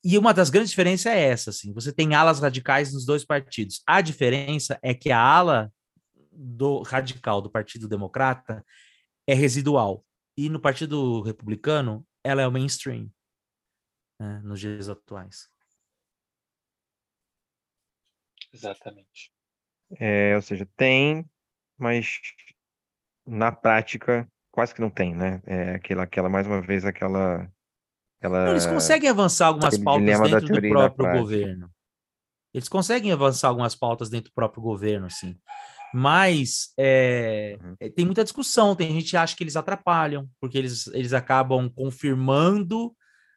[0.03, 1.73] e uma das grandes diferenças é essa, assim.
[1.73, 3.81] Você tem alas radicais nos dois partidos.
[3.88, 5.71] A diferença é que a ala
[6.38, 8.64] do radical do Partido Democrata
[9.26, 10.05] é residual
[10.38, 13.11] e no Partido Republicano ela é o mainstream
[14.19, 15.49] né, nos dias atuais.
[18.53, 19.31] Exatamente.
[19.99, 21.26] É, ou seja, tem,
[21.77, 22.19] mas
[23.26, 25.39] na prática quase que não tem, né?
[25.45, 27.47] É aquela, aquela mais uma vez, aquela.
[28.19, 31.72] aquela eles conseguem avançar algumas pautas dentro do próprio governo.
[32.51, 35.39] Eles conseguem avançar algumas pautas dentro do próprio governo, assim.
[35.93, 37.57] Mas é,
[37.95, 42.93] tem muita discussão, tem gente que acha que eles atrapalham, porque eles, eles acabam confirmando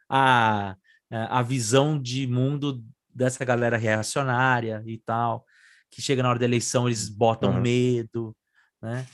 [0.08, 0.74] a,
[1.10, 5.44] a visão de mundo dessa galera reacionária e tal,
[5.90, 7.60] que chega na hora da eleição, eles botam uhum.
[7.60, 8.36] medo,
[8.82, 9.06] né?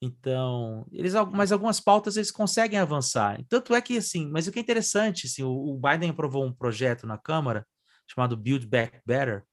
[0.00, 3.40] Então, eles, mas algumas pautas eles conseguem avançar.
[3.48, 6.52] Tanto é que, assim, mas o que é interessante, assim, o, o Biden aprovou um
[6.52, 7.64] projeto na Câmara
[8.08, 9.44] chamado Build Back Better,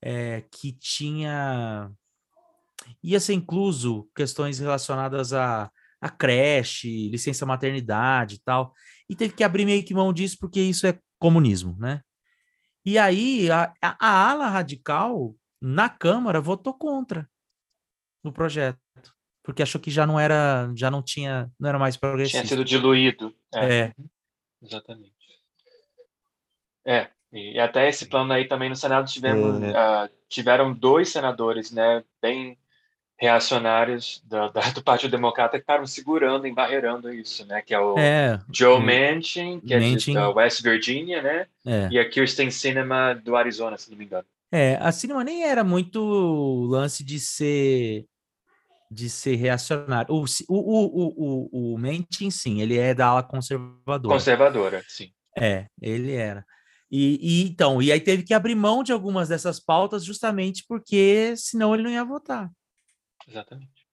[0.00, 1.90] é, que tinha
[3.02, 8.72] ia ser incluso questões relacionadas a, a creche, licença maternidade e tal,
[9.08, 12.00] e teve que abrir meio que mão disso porque isso é comunismo, né?
[12.84, 17.28] E aí a, a, a ala radical na Câmara votou contra
[18.22, 18.78] o projeto
[19.46, 22.38] porque achou que já não era, já não tinha, não era mais progressista.
[22.38, 23.32] Tinha sido diluído.
[23.54, 23.74] É.
[23.74, 23.94] é.
[24.60, 25.14] Exatamente.
[26.84, 29.70] É, e até esse plano aí também no Senado tivemos, é.
[29.70, 32.58] uh, tiveram dois senadores, né, bem
[33.18, 38.38] reacionários do, do Partido Democrata que estavam segurando, embarreirando isso, né, que é o é.
[38.52, 40.16] Joe Manchin, que Manchin.
[40.16, 41.88] é de West Virginia, né, é.
[41.90, 44.26] e a Kirsten Sinema do Arizona, se não me engano.
[44.52, 48.06] É, a Sinema nem era muito lance de ser
[48.88, 50.14] de ser reacionário.
[50.14, 54.14] O, o, o, o, o Mentin, sim, ele é da ala conservadora.
[54.14, 55.10] Conservadora, sim.
[55.36, 56.46] É, ele era.
[56.90, 61.34] E, e, então, e aí teve que abrir mão de algumas dessas pautas justamente porque
[61.36, 62.48] senão ele não ia votar.
[63.26, 63.86] Exatamente.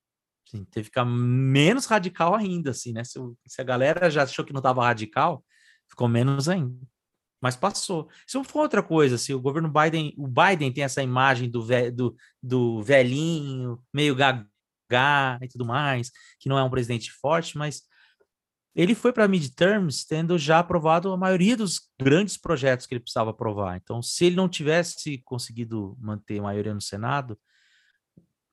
[0.45, 3.03] Sim, teve que ficar menos radical ainda, assim, né?
[3.03, 5.43] Se, se a galera já achou que não estava radical,
[5.89, 6.85] ficou menos ainda.
[7.41, 8.09] Mas passou.
[8.25, 11.91] Isso foi outra coisa, assim, o governo Biden, o Biden tem essa imagem do, ve,
[11.91, 14.47] do, do velhinho, meio gago
[15.41, 17.81] e tudo mais, que não é um presidente forte, mas
[18.75, 23.31] ele foi para midterms tendo já aprovado a maioria dos grandes projetos que ele precisava
[23.31, 23.77] aprovar.
[23.77, 27.37] Então, se ele não tivesse conseguido manter a maioria no Senado,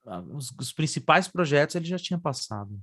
[0.04, 2.80] os, os principais projetos ele já tinha passado.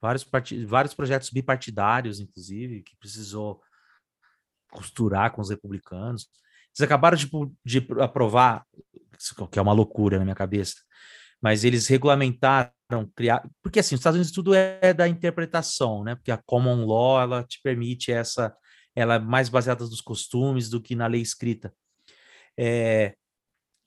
[0.00, 0.26] Vários,
[0.66, 3.62] vários projetos bipartidários, inclusive, que precisou
[4.70, 6.28] costurar com os republicanos.
[6.70, 7.28] Eles acabaram de,
[7.64, 8.64] de aprovar,
[9.50, 10.76] que é uma loucura na minha cabeça,
[11.42, 12.72] mas eles regulamentaram,
[13.14, 16.14] criar, porque assim, os Estados Unidos tudo é da interpretação, né?
[16.14, 18.56] Porque a common law ela te permite essa,
[18.94, 21.72] ela é mais baseada nos costumes do que na lei escrita.
[22.58, 23.14] É,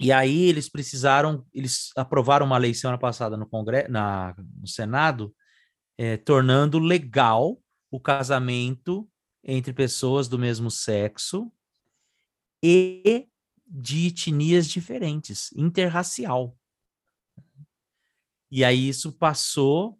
[0.03, 5.33] e aí eles precisaram, eles aprovaram uma lei semana passada no Congresso, na, no Senado,
[5.97, 7.57] é, tornando legal
[7.89, 9.09] o casamento
[9.41, 11.49] entre pessoas do mesmo sexo
[12.61, 13.27] e
[13.65, 16.57] de etnias diferentes, interracial.
[18.51, 19.97] E aí isso passou,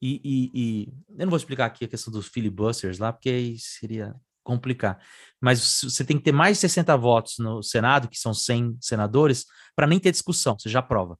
[0.00, 4.14] e, e, e, eu não vou explicar aqui a questão dos filibusters lá, porque seria
[4.42, 4.98] complicar.
[5.40, 9.44] Mas você tem que ter mais de 60 votos no Senado, que são 100 senadores,
[9.74, 11.18] para nem ter discussão, você já aprova.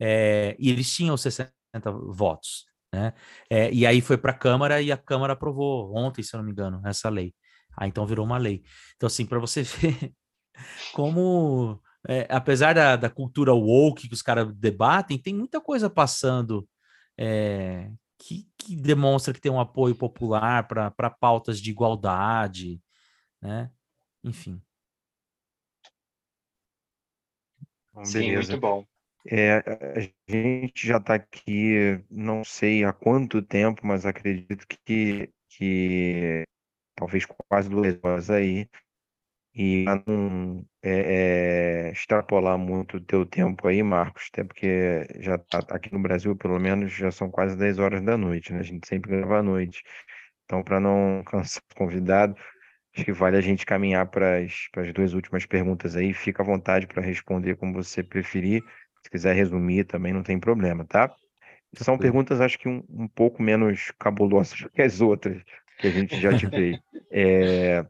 [0.00, 1.52] É, e eles tinham 60
[2.12, 2.66] votos.
[2.92, 3.12] Né?
[3.50, 6.44] É, e aí foi para a Câmara e a Câmara aprovou ontem, se eu não
[6.44, 7.34] me engano, essa lei.
[7.76, 8.62] Aí então virou uma lei.
[8.96, 10.12] Então, assim, para você ver
[10.92, 16.68] como é, apesar da, da, cultura woke que os caras debatem, tem muita coisa passando
[17.18, 17.90] é,
[18.64, 22.80] que, demonstra que tem um apoio popular para pautas de igualdade,
[23.40, 23.70] né?
[24.22, 24.60] Enfim.
[28.04, 28.84] Sim, muito bom.
[29.26, 36.44] É, a gente já está aqui, não sei há quanto tempo, mas acredito que, que
[36.94, 38.68] talvez quase duas horas aí,
[39.54, 45.38] e para não é, é, extrapolar muito o teu tempo aí, Marcos, até porque já
[45.38, 48.58] tá aqui no Brasil, pelo menos, já são quase 10 horas da noite, né?
[48.60, 49.84] A gente sempre grava à noite.
[50.44, 52.34] Então, para não cansar o convidado,
[52.96, 56.12] acho que vale a gente caminhar para as duas últimas perguntas aí.
[56.12, 58.60] Fica à vontade para responder como você preferir.
[59.04, 61.14] Se quiser resumir também, não tem problema, tá?
[61.76, 65.42] São perguntas, acho que um, um pouco menos cabulosas que as outras
[65.78, 66.78] que a gente já te fez.
[67.10, 67.84] É,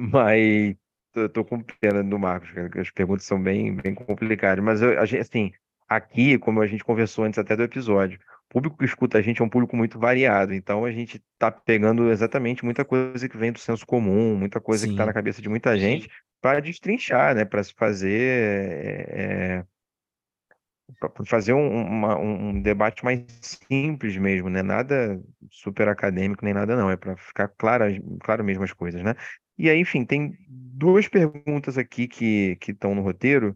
[0.00, 0.74] mas
[1.14, 4.64] eu tô com pena do Marcos, cara, que as perguntas são bem, bem complicadas.
[4.64, 5.52] Mas eu, a gente, assim,
[5.86, 8.18] aqui, como a gente conversou antes até do episódio,
[8.48, 10.54] o público que escuta a gente é um público muito variado.
[10.54, 14.88] Então a gente tá pegando exatamente muita coisa que vem do senso comum, muita coisa
[14.88, 16.08] que tá na cabeça de muita gente,
[16.40, 17.44] para destrinchar, né?
[17.44, 18.20] Para se fazer.
[19.10, 19.64] É,
[20.98, 23.24] para fazer um, uma, um debate mais
[23.68, 24.62] simples mesmo, né?
[24.62, 25.20] Nada
[25.50, 26.90] super acadêmico nem nada, não.
[26.90, 27.84] É para ficar claro,
[28.20, 29.14] claro mesmo as coisas, né?
[29.60, 33.54] E aí, enfim, tem duas perguntas aqui que estão no roteiro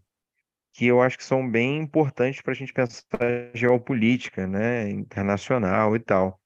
[0.75, 3.07] que eu acho que são bem importantes para a gente pensar
[3.55, 6.39] geopolítica, né, internacional e tal.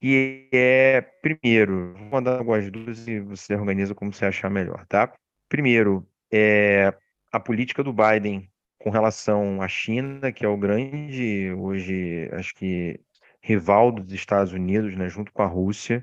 [0.00, 5.12] E é, primeiro, vou mandar algumas duas e você organiza como você achar melhor, tá?
[5.50, 6.94] Primeiro, é
[7.30, 12.98] a política do Biden com relação à China, que é o grande, hoje, acho que,
[13.42, 16.02] rival dos Estados Unidos, né, junto com a Rússia.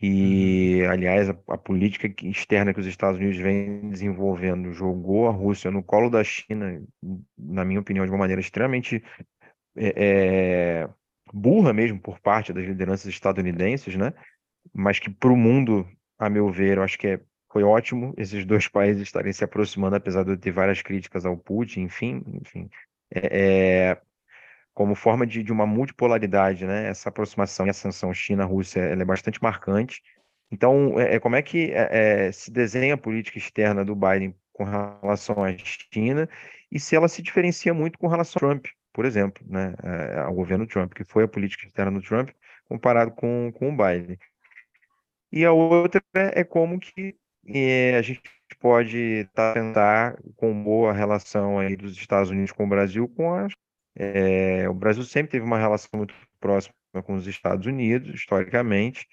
[0.00, 0.90] E, uhum.
[0.90, 5.82] aliás, a, a, política externa que os Estados Unidos vêm desenvolvendo jogou a Rússia no
[5.82, 6.80] colo da China,
[7.36, 9.02] na minha opinião, de uma maneira extremamente
[9.76, 10.88] é, é,
[11.32, 14.12] burra mesmo por parte das lideranças estadunidenses, né?
[14.72, 17.20] Mas que para o mundo, a meu ver, eu acho que é,
[17.52, 21.36] foi ótimo esses dois países estarem se aproximando, apesar de eu ter várias críticas ao
[21.36, 22.70] Putin, enfim, enfim.
[23.12, 24.02] É, é
[24.78, 26.86] como forma de, de uma multipolaridade, né?
[26.86, 30.00] Essa aproximação e ascensão China-Rússia é bastante marcante.
[30.52, 34.36] Então, é, é como é que é, é, se desenha a política externa do Biden
[34.52, 36.28] com relação à China
[36.70, 39.74] e se ela se diferencia muito com relação ao Trump, por exemplo, né?
[39.82, 42.30] É, ao governo Trump, que foi a política externa do Trump
[42.68, 44.16] comparado com, com o Biden.
[45.32, 47.16] E a outra é como que
[47.96, 48.22] a gente
[48.60, 53.52] pode tentar com boa relação aí dos Estados Unidos com o Brasil com as
[53.98, 59.06] é, o Brasil sempre teve uma relação muito próxima com os Estados Unidos, historicamente,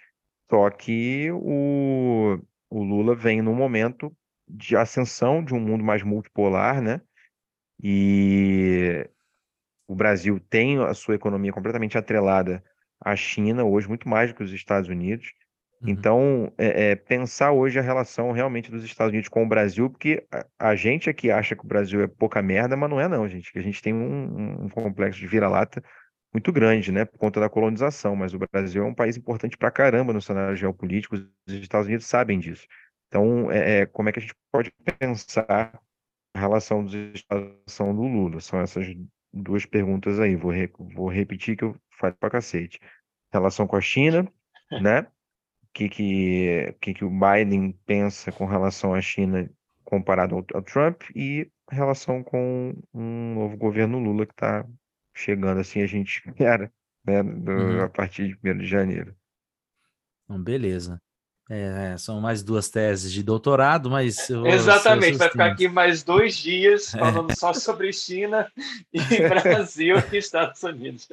[0.49, 2.39] só que o,
[2.69, 4.15] o Lula vem num momento
[4.47, 7.01] de ascensão de um mundo mais multipolar, né?
[7.81, 9.09] E
[9.87, 12.63] o Brasil tem a sua economia completamente atrelada
[12.99, 15.33] à China, hoje muito mais do que os Estados Unidos.
[15.81, 15.89] Uhum.
[15.89, 20.25] Então, é, é, pensar hoje a relação realmente dos Estados Unidos com o Brasil, porque
[20.31, 23.27] a, a, gente aqui acha que o Brasil é pouca merda, mas não é não,
[23.27, 23.51] gente.
[23.51, 25.83] Que a gente tem um, um complexo de vira-lata
[26.33, 28.15] muito grande, né, por conta da colonização.
[28.15, 31.15] Mas o Brasil é um país importante pra caramba no cenário geopolítico.
[31.15, 32.67] Os Estados Unidos sabem disso.
[33.07, 35.79] Então, é, é como é que a gente pode pensar
[36.35, 38.41] a relação dos Estados do Lula?
[38.41, 38.87] São essas
[39.33, 40.35] duas perguntas aí.
[40.35, 42.79] Vou, re, vou repetir que eu falo pra cacete.
[43.31, 44.27] Relação com a China,
[44.81, 45.07] né?
[45.75, 49.49] Que, que, que, que o Biden pensa com relação à China
[49.83, 54.65] comparado ao, ao Trump e relação com um novo governo Lula que está
[55.13, 56.71] chegando assim, a gente espera,
[57.05, 57.83] né, do, uhum.
[57.83, 59.13] a partir de 1 de janeiro.
[60.23, 60.99] Então, beleza.
[61.47, 64.31] É, são mais duas teses de doutorado, mas.
[64.31, 66.97] Exatamente, vai ficar aqui mais dois dias é.
[66.97, 67.35] falando é.
[67.35, 68.51] só sobre China
[68.91, 68.99] e
[69.29, 71.07] Brasil e Estados Unidos.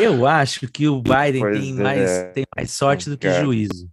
[0.00, 1.82] Eu acho que o Biden tem, é.
[1.82, 3.88] mais, tem mais sorte do que juízo.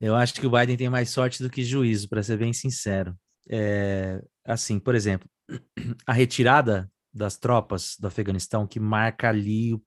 [0.00, 3.16] Eu acho que o Biden tem mais sorte do que juízo, para ser bem sincero.
[3.48, 5.28] É, assim, por exemplo,
[6.06, 9.82] a retirada das tropas do Afeganistão, que marca ali o,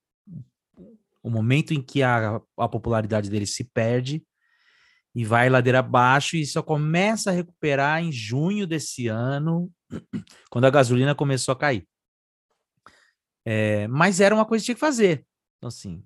[1.23, 4.23] o momento em que a, a popularidade dele se perde
[5.13, 9.71] e vai ladeira abaixo e só começa a recuperar em junho desse ano,
[10.51, 11.87] quando a gasolina começou a cair.
[13.45, 15.25] É, mas era uma coisa que tinha que fazer.
[15.57, 16.03] Então, assim,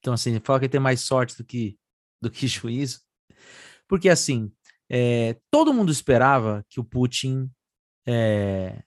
[0.00, 1.78] então, assim, fala que tem mais sorte do que,
[2.20, 3.00] do que juízo.
[3.86, 4.52] Porque, assim,
[4.88, 7.50] é, todo mundo esperava que o Putin
[8.06, 8.82] é,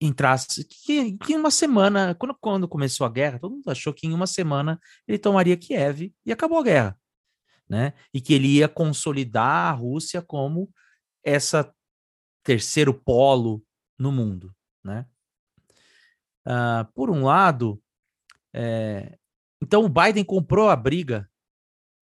[0.00, 4.06] entrasse, que, que em uma semana, quando, quando começou a guerra, todo mundo achou que
[4.06, 7.00] em uma semana ele tomaria Kiev e acabou a guerra.
[7.68, 7.92] Né?
[8.12, 10.72] E que ele ia consolidar a Rússia como
[11.22, 11.72] essa
[12.42, 13.62] terceiro polo
[13.96, 14.52] no mundo,
[14.82, 15.06] né?
[16.46, 17.80] Uh, por um lado,
[18.52, 19.18] é,
[19.62, 21.30] então o Biden comprou a briga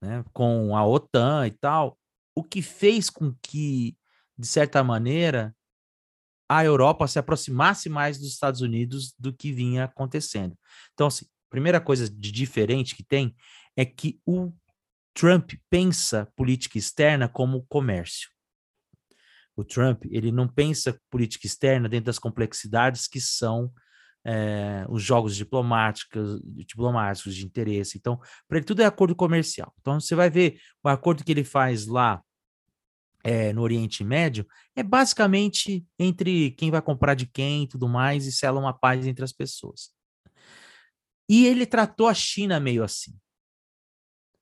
[0.01, 1.99] né, com a OTAN e tal,
[2.35, 3.97] o que fez com que,
[4.37, 5.55] de certa maneira,
[6.49, 10.57] a Europa se aproximasse mais dos Estados Unidos do que vinha acontecendo.
[10.95, 13.35] Então, assim, a primeira coisa de diferente que tem
[13.77, 14.53] é que o
[15.13, 18.31] Trump pensa política externa como comércio.
[19.57, 23.73] O Trump, ele não pensa política externa dentro das complexidades que são
[24.31, 27.97] é, os jogos diplomáticos, diplomáticos de interesse.
[27.97, 29.73] Então, para ele tudo é acordo comercial.
[29.81, 32.23] Então, você vai ver o acordo que ele faz lá
[33.25, 34.47] é, no Oriente Médio
[34.77, 39.07] é basicamente entre quem vai comprar de quem e tudo mais e sela uma paz
[39.07, 39.91] entre as pessoas.
[41.27, 43.19] E ele tratou a China meio assim.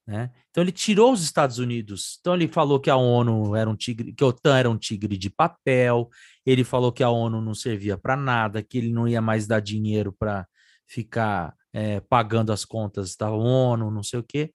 [0.07, 0.31] Né?
[0.51, 2.19] Então ele tirou os Estados Unidos.
[2.21, 5.17] Então ele falou que a ONU era um tigre, que a OTAN era um tigre
[5.19, 6.09] de papel.
[6.45, 9.61] Ele falou que a ONU não servia para nada, que ele não ia mais dar
[9.61, 10.47] dinheiro para
[10.87, 14.55] ficar é, pagando as contas da ONU, não sei o quê.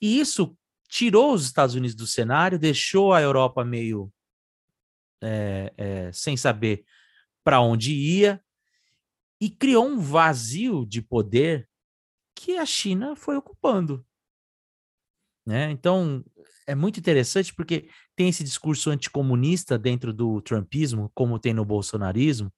[0.00, 0.56] E isso
[0.88, 4.10] tirou os Estados Unidos do cenário, deixou a Europa meio
[5.22, 6.84] é, é, sem saber
[7.44, 8.42] para onde ia
[9.40, 11.68] e criou um vazio de poder
[12.34, 14.04] que a China foi ocupando.
[15.46, 15.70] Né?
[15.70, 16.24] Então,
[16.66, 22.52] é muito interessante porque tem esse discurso anticomunista dentro do trumpismo, como tem no bolsonarismo,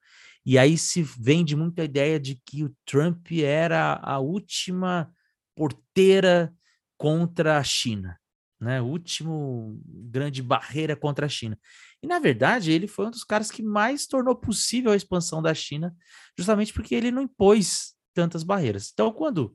[0.46, 5.12] e aí se vende muito a ideia de que o Trump era a última
[5.54, 6.54] porteira
[6.96, 8.18] contra a China.
[8.58, 8.80] né?
[8.80, 11.58] O último grande barreira contra a China.
[12.02, 15.52] E, na verdade, ele foi um dos caras que mais tornou possível a expansão da
[15.52, 15.94] China,
[16.36, 18.90] justamente porque ele não impôs tantas barreiras.
[18.92, 19.54] Então, quando.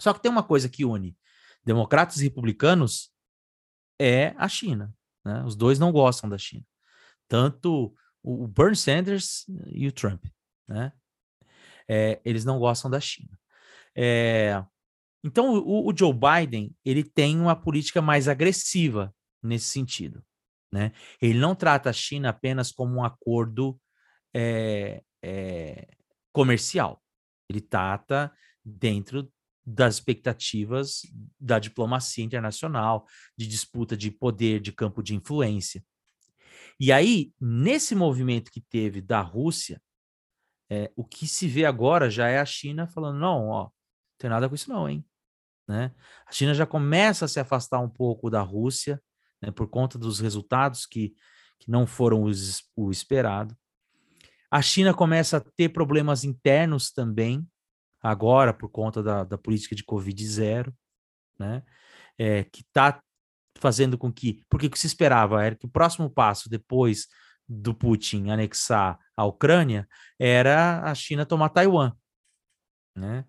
[0.00, 1.16] Só que tem uma coisa que une
[1.64, 3.12] democratas e republicanos
[4.00, 4.94] é a China.
[5.24, 5.42] Né?
[5.44, 6.64] Os dois não gostam da China.
[7.28, 10.24] Tanto o Bernie Sanders e o Trump.
[10.68, 10.92] Né?
[11.88, 13.38] É, eles não gostam da China.
[13.96, 14.64] É,
[15.24, 20.24] então, o, o, Joe Biden ele tem uma política mais agressiva nesse sentido.
[20.72, 20.92] Né?
[21.20, 23.78] Ele não trata a China apenas como um acordo
[24.34, 25.02] é,
[26.32, 27.02] comercial.
[27.48, 28.32] Ele trata
[28.64, 29.30] dentro
[29.64, 31.02] das expectativas
[31.38, 33.06] da diplomacia internacional,
[33.36, 35.84] de disputa de poder, de campo de influência.
[36.80, 39.80] E aí, nesse movimento que teve da Rússia,
[40.70, 43.72] é, o que se vê agora já é a China falando: não, ó, não
[44.18, 45.04] tem nada com isso, não, hein?
[45.68, 45.94] Né?
[46.26, 49.00] A China já começa a se afastar um pouco da Rússia,
[49.40, 51.14] né, por conta dos resultados que,
[51.58, 53.56] que não foram os, o esperado.
[54.50, 57.46] A China começa a ter problemas internos também,
[58.02, 60.74] agora por conta da, da política de Covid zero,
[61.38, 61.62] né?
[62.18, 63.02] É, que está
[63.58, 64.42] fazendo com que.
[64.48, 67.06] Porque o que se esperava era que o próximo passo depois
[67.48, 69.88] do Putin anexar a Ucrânia
[70.18, 71.92] era a China tomar Taiwan.
[72.96, 73.24] Né?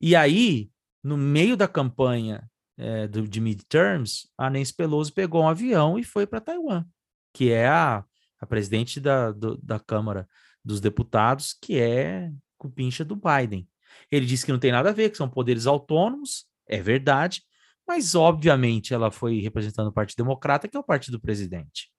[0.00, 0.70] E aí,
[1.02, 6.04] no meio da campanha é, do, de midterms, a Nancy Pelosi pegou um avião e
[6.04, 6.84] foi para Taiwan,
[7.32, 8.04] que é a,
[8.40, 10.28] a presidente da, do, da Câmara
[10.64, 13.68] dos Deputados, que é cupincha do Biden.
[14.10, 17.42] Ele disse que não tem nada a ver, que são poderes autônomos, é verdade,
[17.86, 21.90] mas obviamente ela foi representando o Partido Democrata, que é o partido do presidente.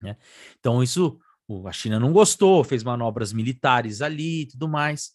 [0.00, 0.16] Né?
[0.58, 1.18] Então, isso
[1.66, 5.12] a China não gostou, fez manobras militares ali e tudo mais.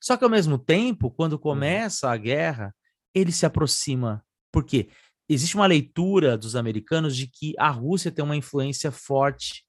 [0.00, 1.38] Só que ao mesmo tempo, quando uhum.
[1.38, 2.74] começa a guerra,
[3.14, 4.24] ele se aproxima.
[4.52, 4.88] Por quê?
[5.28, 9.64] Existe uma leitura dos americanos de que a Rússia tem uma influência forte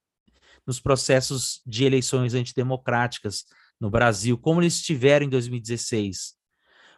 [0.65, 3.45] nos processos de eleições antidemocráticas
[3.79, 6.35] no Brasil, como eles tiveram em 2016.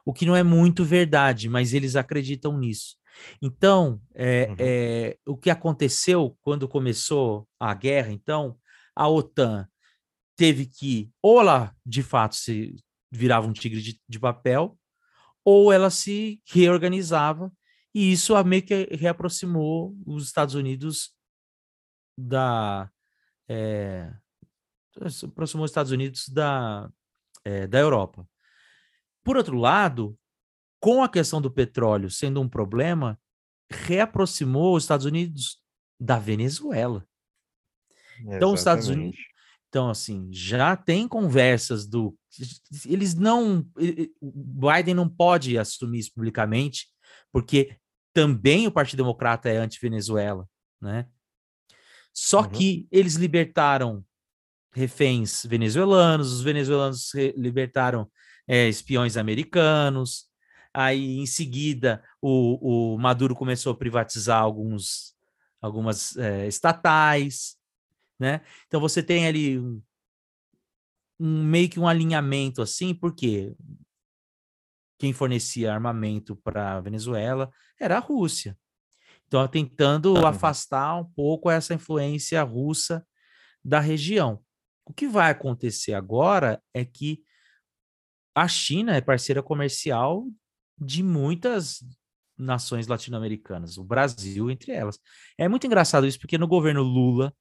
[0.06, 2.98] O que não é muito verdade, mas eles acreditam nisso.
[3.42, 4.56] Então, é, uhum.
[4.60, 8.58] é, o que aconteceu quando começou a guerra, então,
[8.96, 9.68] a OTAN
[10.36, 12.76] teve que, ou ela de fato se
[13.12, 14.78] virava um tigre de, de papel,
[15.44, 17.52] ou ela se reorganizava,
[17.94, 21.14] e isso meio que reaproximou os Estados Unidos
[22.18, 22.90] da.
[23.48, 24.14] É,
[25.00, 26.90] aproximou os Estados Unidos da,
[27.44, 28.28] é, da Europa.
[29.24, 30.18] Por outro lado,
[30.80, 33.20] com a questão do petróleo sendo um problema,
[33.70, 35.62] reaproximou os Estados Unidos
[36.00, 37.06] da Venezuela.
[38.22, 39.20] Então, os Estados Unidos.
[39.70, 42.18] Então, assim, já tem conversas do.
[42.86, 43.66] Eles não.
[44.22, 46.88] Biden não pode assumir isso publicamente,
[47.32, 47.78] porque
[48.14, 50.50] também o Partido Democrata é anti-Venezuela,
[50.82, 51.08] né?
[52.14, 52.50] Só uhum.
[52.50, 54.04] que eles libertaram
[54.72, 58.10] reféns venezuelanos, os venezuelanos libertaram
[58.48, 60.30] é, espiões americanos,
[60.74, 65.16] Aí, em seguida, o, o Maduro começou a privatizar alguns,
[65.62, 67.58] algumas é, estatais,
[68.20, 68.42] né?
[68.68, 69.82] Então você tem ali um,
[71.20, 73.56] um, meio que um alinhamento assim, porque
[75.00, 78.58] quem fornecia armamento para a Venezuela era a Rússia.
[79.26, 80.26] Então, tentando uhum.
[80.26, 83.06] afastar um pouco essa influência russa
[83.64, 84.44] da região.
[84.90, 87.24] O que vai acontecer agora é que
[88.36, 90.28] a China é parceira comercial
[90.76, 91.84] de muitas
[92.36, 95.00] nações latino-americanas, o Brasil entre elas.
[95.38, 97.32] É muito engraçado isso, porque no governo Lula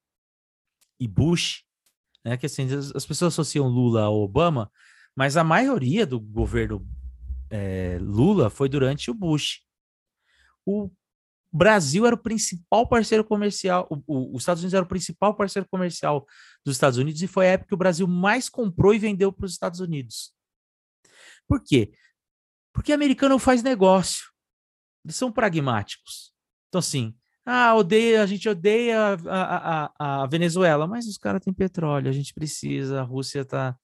[1.00, 1.64] e Bush,
[2.22, 4.70] né, que assim, as pessoas associam Lula ao Obama,
[5.16, 6.86] mas a maioria do governo
[7.48, 9.62] é, Lula foi durante o Bush.
[10.66, 10.90] O
[11.52, 15.66] Brasil era o principal parceiro comercial, o, o, os Estados Unidos era o principal parceiro
[15.70, 16.26] comercial
[16.64, 19.46] dos Estados Unidos e foi a época que o Brasil mais comprou e vendeu para
[19.46, 20.34] os Estados Unidos.
[21.46, 21.92] Por quê?
[22.72, 24.26] Porque americano faz negócio.
[25.04, 26.34] Eles são pragmáticos.
[26.68, 27.16] Então, assim,
[27.46, 32.12] ah, odeia, a gente odeia a, a, a Venezuela, mas os caras têm petróleo, a
[32.12, 33.74] gente precisa, a Rússia tá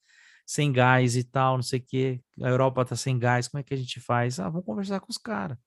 [0.45, 3.63] sem gás e tal, não sei o quê, a Europa tá sem gás, como é
[3.63, 4.39] que a gente faz?
[4.39, 5.57] Ah, vamos conversar com os caras,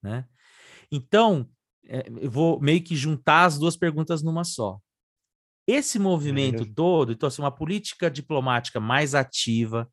[0.00, 0.24] né?
[0.90, 1.48] Então,
[1.86, 4.78] é, eu vou meio que juntar as duas perguntas numa só.
[5.66, 9.88] Esse movimento todo, então, assim, uma política diplomática mais ativa,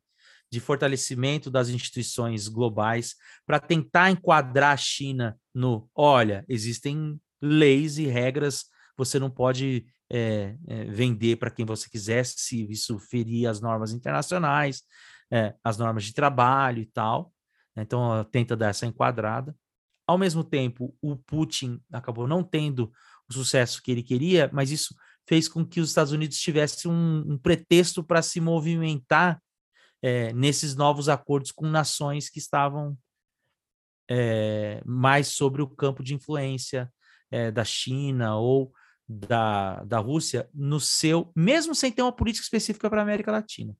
[0.52, 3.14] de fortalecimento das instituições globais
[3.46, 10.54] para tentar enquadrar a China no, olha, existem leis e regras, você não pode é,
[10.68, 14.82] é, vender para quem você quiser se isso ferir as normas internacionais,
[15.32, 17.32] é, as normas de trabalho e tal.
[17.74, 19.56] Então, tenta dar essa enquadrada.
[20.12, 22.92] Ao mesmo tempo, o Putin acabou não tendo
[23.28, 24.94] o sucesso que ele queria, mas isso
[25.26, 29.40] fez com que os Estados Unidos tivessem um, um pretexto para se movimentar
[30.02, 32.96] é, nesses novos acordos com nações que estavam
[34.10, 36.92] é, mais sobre o campo de influência
[37.30, 38.72] é, da China ou
[39.08, 43.76] da, da Rússia no seu, mesmo sem ter uma política específica para a América Latina.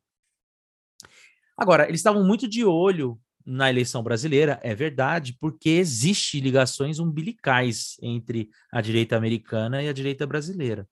[1.56, 7.96] Agora, eles estavam muito de olho na eleição brasileira, é verdade, porque existe ligações umbilicais
[8.02, 10.88] entre a direita americana e a direita brasileira.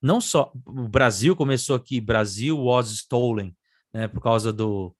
[0.00, 3.56] Não só o Brasil começou aqui, Brasil was stolen,
[3.92, 4.94] né, por causa do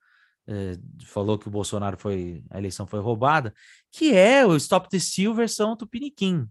[0.46, 3.54] é, falou que o Bolsonaro foi a eleição foi roubada,
[3.90, 6.48] que é o Stop the Steal versão Tupiniquim,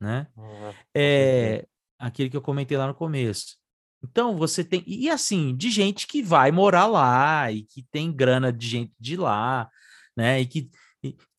[0.00, 0.26] né?
[0.36, 1.66] Uhum, é
[1.98, 3.56] aquele que eu comentei lá no começo.
[4.04, 8.52] Então você tem e assim de gente que vai morar lá e que tem grana
[8.52, 9.68] de gente de lá,
[10.16, 10.40] né?
[10.40, 10.70] E que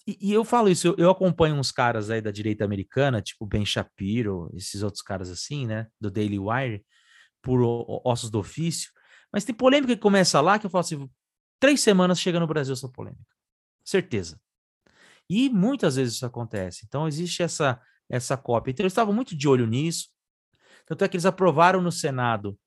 [0.07, 3.45] e, e eu falo isso, eu, eu, acompanho uns caras aí da direita americana, tipo
[3.45, 5.87] Ben Shapiro, esses outros caras assim, né?
[5.99, 6.85] Do Daily Wire,
[7.41, 7.59] por
[8.05, 8.91] ossos do ofício.
[9.33, 11.09] Mas tem polêmica que começa lá que eu falo assim,
[11.59, 13.35] três semanas chega no Brasil essa polêmica,
[13.83, 14.39] certeza.
[15.29, 16.83] E muitas vezes isso acontece.
[16.85, 18.71] Então existe essa essa cópia.
[18.71, 20.09] Então eu estava muito de olho nisso.
[20.85, 22.57] Tanto é que eles aprovaram no Senado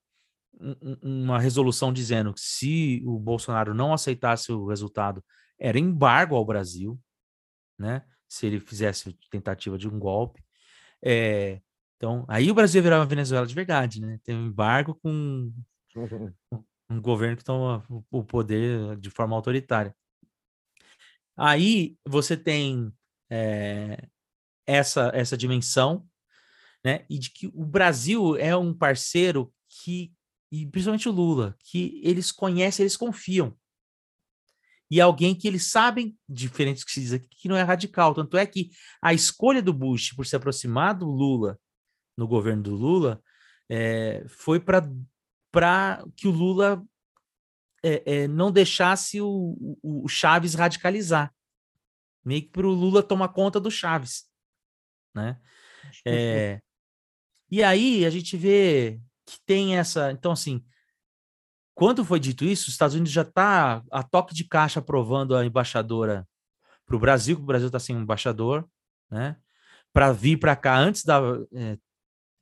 [1.01, 5.23] uma resolução dizendo que se o Bolsonaro não aceitasse o resultado,
[5.57, 6.99] era embargo ao Brasil,
[7.77, 8.03] né?
[8.27, 10.43] Se ele fizesse tentativa de um golpe.
[11.01, 11.61] É,
[11.95, 14.19] então, aí o Brasil virava Venezuela de verdade, né?
[14.23, 15.51] Tem um embargo com
[16.89, 19.95] um governo que toma o poder de forma autoritária.
[21.37, 22.91] Aí você tem
[23.29, 24.09] é,
[24.67, 26.08] essa, essa dimensão
[26.83, 27.05] né?
[27.09, 30.13] E de que o Brasil é um parceiro que,
[30.51, 33.55] e principalmente o Lula, que eles conhecem, eles confiam.
[34.91, 37.61] E é alguém que eles sabem, diferente do que se diz aqui, que não é
[37.61, 38.15] radical.
[38.15, 41.59] Tanto é que a escolha do Bush por se aproximar do Lula,
[42.17, 43.21] no governo do Lula,
[43.69, 46.83] é, foi para que o Lula
[47.83, 51.33] é, é, não deixasse o, o, o Chaves radicalizar.
[52.25, 54.27] Meio que para o Lula tomar conta do Chaves.
[55.13, 55.39] Né?
[56.05, 56.61] É,
[57.51, 60.11] e aí a gente vê que tem essa.
[60.11, 60.63] Então, assim,
[61.73, 65.45] quando foi dito isso, os Estados Unidos já está a toque de caixa aprovando a
[65.45, 66.27] embaixadora
[66.85, 68.67] para o Brasil, que o Brasil está sem embaixador,
[69.09, 69.37] né?
[69.93, 71.21] Para vir para cá antes da.
[71.53, 71.77] É,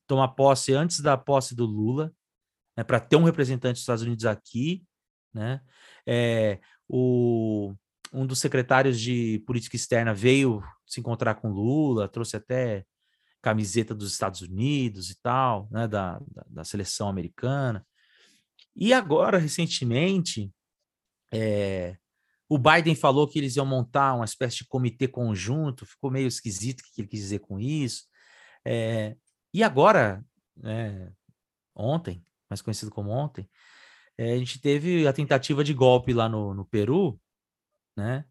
[0.07, 2.13] tomar posse antes da posse do Lula,
[2.77, 4.85] né, para ter um representante dos Estados Unidos aqui,
[5.33, 5.61] né?
[6.05, 7.75] É, o,
[8.13, 12.85] um dos secretários de política externa veio se encontrar com Lula, trouxe até
[13.41, 17.85] camiseta dos Estados Unidos e tal, né, da, da, da seleção americana.
[18.75, 20.53] E agora, recentemente,
[21.31, 21.97] é,
[22.49, 26.81] o Biden falou que eles iam montar uma espécie de comitê conjunto, ficou meio esquisito
[26.81, 28.05] o que ele quis dizer com isso.
[28.65, 29.15] É,
[29.53, 30.23] e agora,
[30.63, 31.11] é,
[31.75, 33.49] ontem, mais conhecido como ontem,
[34.17, 37.19] é, a gente teve a tentativa de golpe lá no, no Peru,
[37.95, 38.25] né?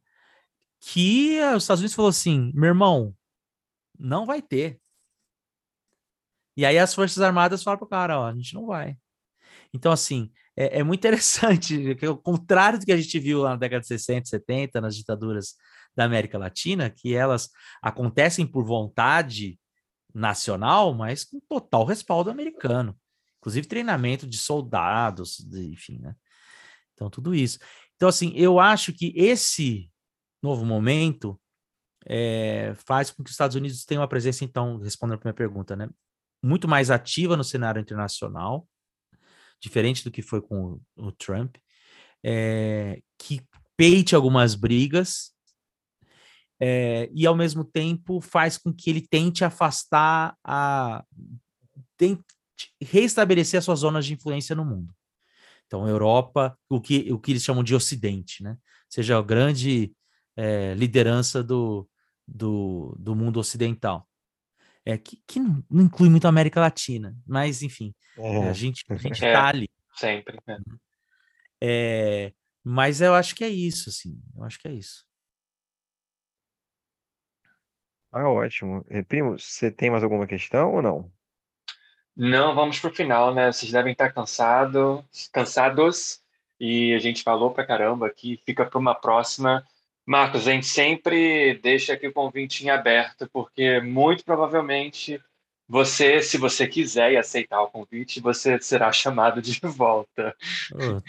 [0.81, 3.15] Que os Estados Unidos falou assim: meu irmão,
[3.99, 4.81] não vai ter.
[6.57, 8.97] E aí as Forças Armadas falam pro cara, ó, a gente não vai.
[9.75, 13.51] Então, assim, é, é muito interessante, que o contrário do que a gente viu lá
[13.51, 15.55] na década de 60, 70, nas ditaduras
[15.95, 17.51] da América Latina, que elas
[17.83, 19.59] acontecem por vontade
[20.15, 22.99] nacional, mas com total respaldo americano.
[23.39, 26.15] Inclusive treinamento de soldados, de, enfim, né?
[26.95, 27.59] Então, tudo isso.
[27.95, 29.91] Então, assim, eu acho que esse
[30.43, 31.39] novo momento
[32.07, 35.77] é, faz com que os Estados Unidos tenham uma presença, então, respondendo a minha pergunta,
[35.77, 35.89] né?
[36.47, 38.67] Muito mais ativa no cenário internacional,
[39.61, 41.57] diferente do que foi com o, Trump,
[42.25, 43.43] é, que
[43.77, 45.33] peite algumas brigas
[46.61, 51.05] é, e, ao mesmo tempo, faz com que ele tente afastar a.
[51.97, 52.25] tente
[52.83, 54.95] reestabelecer as suas zonas de influência no mundo.
[55.67, 58.57] Então, Europa, o que, o que eles chamam de Ocidente, né?
[58.89, 59.93] Seja a grande
[60.37, 61.89] é, liderança do,
[62.27, 64.09] do, do mundo ocidental
[64.87, 68.49] é, que, que não, não, inclui muito a América Latina, mas enfim, uhum.
[68.49, 69.69] a gente a gente é, tá ali.
[69.95, 70.39] Sempre.
[70.47, 70.59] Né?
[71.61, 72.33] É,
[72.63, 75.05] mas eu acho que é isso, assim, eu acho que é isso.
[78.13, 78.85] Ah, ótimo.
[78.89, 81.13] Eh, primo, você tem mais alguma questão ou não?
[82.17, 83.53] Não, vamos para o final, né?
[83.53, 86.23] Vocês devem estar cansado, cansados
[86.59, 89.67] e a gente falou para caramba aqui, fica para uma próxima.
[90.07, 95.21] Marcos, a gente sempre deixa aqui o convite em aberto, porque muito provavelmente
[95.69, 100.35] você, se você quiser e aceitar o convite, você será chamado de volta.
[100.73, 101.03] Oh,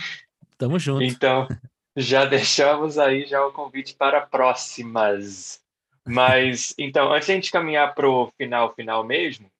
[0.57, 1.03] tamo junto.
[1.03, 1.47] Então,
[1.95, 5.61] já deixamos aí já o convite para próximas.
[6.05, 9.51] Mas, então, antes de a gente caminhar para o final, final mesmo,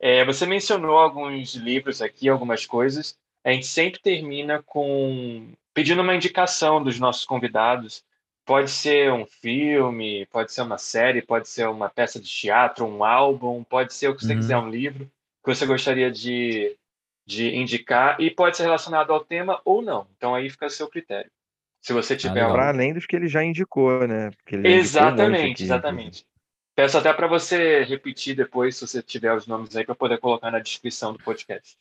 [0.00, 3.18] é, você mencionou alguns livros aqui, algumas coisas.
[3.44, 8.04] A gente sempre termina com pedindo uma indicação dos nossos convidados.
[8.48, 13.04] Pode ser um filme, pode ser uma série, pode ser uma peça de teatro, um
[13.04, 14.38] álbum, pode ser o que você uhum.
[14.38, 16.74] quiser, um livro que você gostaria de,
[17.26, 20.06] de indicar e pode ser relacionado ao tema ou não.
[20.16, 21.30] Então aí fica a seu critério.
[21.82, 24.30] Se você tiver ah, Para além dos que ele já indicou, né?
[24.64, 26.24] exatamente, exatamente.
[26.74, 30.50] Peço até para você repetir depois, se você tiver os nomes aí, para poder colocar
[30.50, 31.76] na descrição do podcast.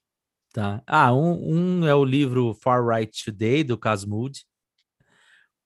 [0.52, 0.84] Tá.
[0.86, 4.46] Ah, um, um é o livro Far Right Today, do Casmud.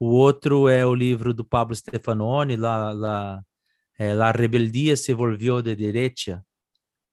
[0.02, 3.46] O outro é o livro do Pablo Stefanoni, La, La,
[4.00, 6.44] é, La Rebeldia se volvió de derecha,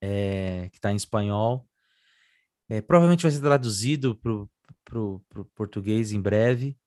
[0.01, 1.69] é, que está em espanhol.
[2.66, 5.23] É, provavelmente vai ser traduzido para o
[5.55, 6.78] português em breve,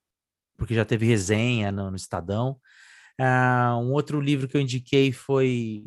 [0.57, 2.60] porque já teve resenha no, no Estadão.
[3.19, 5.86] Ah, um outro livro que eu indiquei foi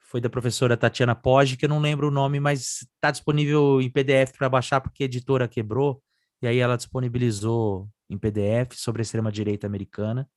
[0.00, 3.90] foi da professora Tatiana Poggi, que eu não lembro o nome, mas está disponível em
[3.90, 6.02] PDF para baixar porque a editora quebrou,
[6.42, 10.28] e aí ela disponibilizou em PDF sobre a extrema-direita americana.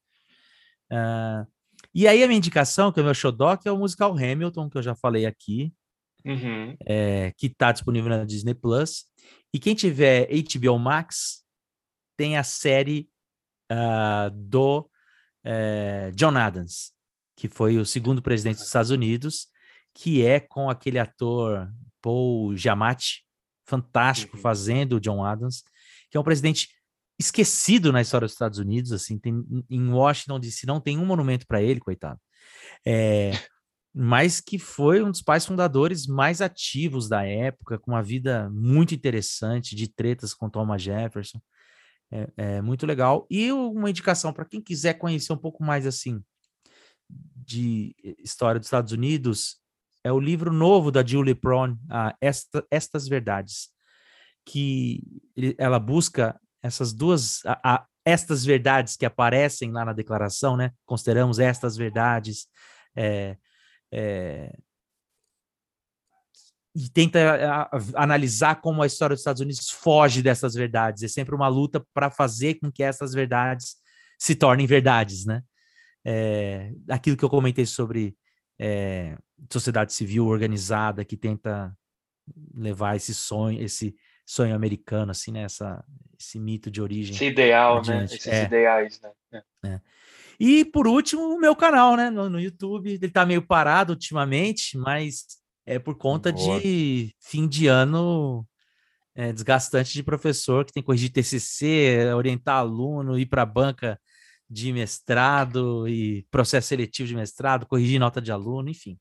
[0.92, 1.48] Uh,
[1.94, 4.78] e aí a minha indicação, que é o meu showdoc, é o musical Hamilton, que
[4.78, 5.74] eu já falei aqui,
[6.26, 6.76] uhum.
[6.86, 8.54] é, que está disponível na Disney+.
[8.54, 9.06] Plus.
[9.54, 11.44] E quem tiver HBO Max,
[12.18, 13.10] tem a série
[13.72, 14.90] uh, do
[15.46, 16.92] uh, John Adams,
[17.36, 19.48] que foi o segundo presidente dos Estados Unidos,
[19.94, 21.72] que é com aquele ator
[22.02, 23.24] Paul Giamatti,
[23.66, 24.42] fantástico, uhum.
[24.42, 25.64] fazendo o John Adams,
[26.10, 26.70] que é um presidente
[27.20, 31.46] esquecido na história dos Estados Unidos, assim, tem, em Washington DC não tem um monumento
[31.46, 32.20] para ele, coitado.
[32.88, 33.32] É,
[33.94, 38.96] mas que foi um dos pais fundadores mais ativos da época, com uma vida muito
[38.96, 41.42] interessante, de tretas com Thomas Jefferson.
[42.12, 43.28] É, é muito legal.
[43.30, 46.24] E uma indicação para quem quiser conhecer um pouco mais assim
[47.36, 49.58] de história dos Estados Unidos
[50.04, 51.76] é o livro novo da Julie Prawn,
[52.22, 53.70] Esta, Estas Verdades,
[54.46, 55.02] que
[55.58, 60.72] ela busca essas duas, a, a, estas verdades que aparecem lá na declaração, né?
[60.86, 62.48] Consideramos estas verdades,
[62.96, 63.38] é,
[63.92, 64.58] é,
[66.76, 71.04] e tenta a, analisar como a história dos Estados Unidos foge dessas verdades.
[71.04, 73.76] É sempre uma luta para fazer com que essas verdades
[74.18, 75.42] se tornem verdades, né?
[76.06, 78.16] É, aquilo que eu comentei sobre
[78.58, 79.18] é,
[79.52, 81.76] sociedade civil organizada que tenta
[82.54, 83.96] levar esse sonho, esse
[84.30, 85.42] sonho americano, assim, né?
[85.42, 85.84] Essa,
[86.20, 87.16] esse mito de origem.
[87.16, 88.06] Esse ideal, né?
[88.06, 88.44] Esses é.
[88.46, 89.12] ideais, né?
[89.34, 89.68] É.
[89.68, 89.82] é.
[90.40, 92.12] E por último, o meu canal, né?
[92.12, 92.92] No, no, YouTube.
[92.92, 95.26] Ele tá meio parado ultimamente, mas
[95.66, 96.62] é por conta Boa.
[96.62, 98.48] de fim de ano
[99.16, 104.00] é, desgastante de professor que tem que corrigir TCC, orientar aluno, ir para a banca
[104.48, 108.96] de mestrado e processo seletivo de mestrado, corrigir nota de aluno, enfim.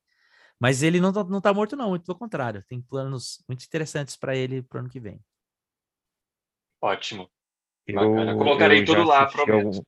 [0.61, 2.65] Mas ele não, tá, não tá morto, não, muito pelo contrário.
[2.69, 5.21] Tem planos muito interessantes para ele para o ano que vem.
[6.83, 7.31] Ótimo.
[7.87, 9.67] Eu, Colocarei eu tudo lá, prometo.
[9.67, 9.83] Algum...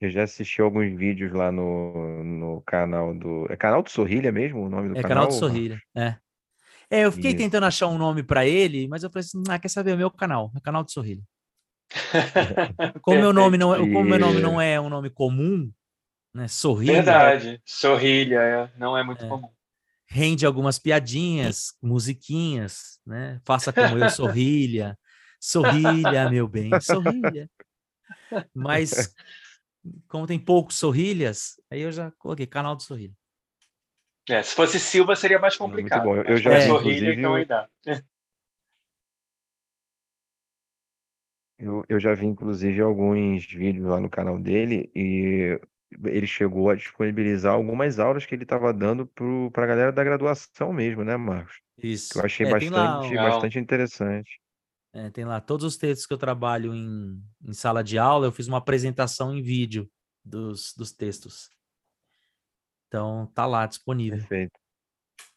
[0.00, 3.46] Eu já assisti alguns vídeos lá no, no canal do.
[3.48, 5.10] É canal do Sorrilha mesmo o nome do é, canal?
[5.10, 6.16] É canal do Sorrilha, é.
[6.90, 7.38] É, eu fiquei Isso.
[7.38, 9.92] tentando achar um nome para ele, mas eu falei assim: ah, quer saber?
[9.92, 11.22] É o meu canal, é o canal do Sorrilha.
[13.02, 15.70] como meu nome não é, como meu nome não é um nome comum,
[16.34, 16.48] né?
[16.48, 16.94] Sorrilha.
[16.94, 19.28] Verdade, sorrilha, é, não é muito é.
[19.28, 19.50] comum.
[20.06, 23.40] Rende algumas piadinhas, musiquinhas, né?
[23.44, 24.98] Faça como eu, sorrilha.
[25.40, 27.50] Sorrilha, meu bem, sorrilha.
[28.54, 29.14] Mas,
[30.06, 33.14] como tem poucos sorrilhas, aí eu já coloquei canal do Sorrilha.
[34.28, 36.04] É, se fosse Silva seria mais complicado.
[36.04, 36.30] Muito bom.
[36.30, 36.66] Eu já, é.
[36.66, 37.68] sorrilha, então aí dá.
[41.58, 45.60] Eu, eu já vi, inclusive, alguns vídeos lá no canal dele e
[46.04, 49.06] ele chegou a disponibilizar algumas aulas que ele estava dando
[49.52, 51.60] para a galera da graduação mesmo, né, Marcos?
[51.78, 52.18] Isso.
[52.18, 54.40] Eu achei é, bastante, bastante interessante.
[54.92, 58.32] É, tem lá todos os textos que eu trabalho em, em sala de aula, eu
[58.32, 59.90] fiz uma apresentação em vídeo
[60.24, 61.48] dos, dos textos.
[62.88, 64.18] Então, tá lá disponível.
[64.18, 64.52] Perfeito.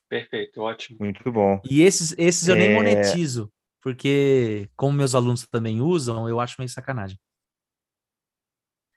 [0.10, 0.98] Perfeito, ótimo.
[1.00, 1.62] Muito bom.
[1.70, 2.60] E esses, esses eu é...
[2.60, 3.52] nem monetizo,
[3.82, 7.18] porque como meus alunos também usam, eu acho meio sacanagem.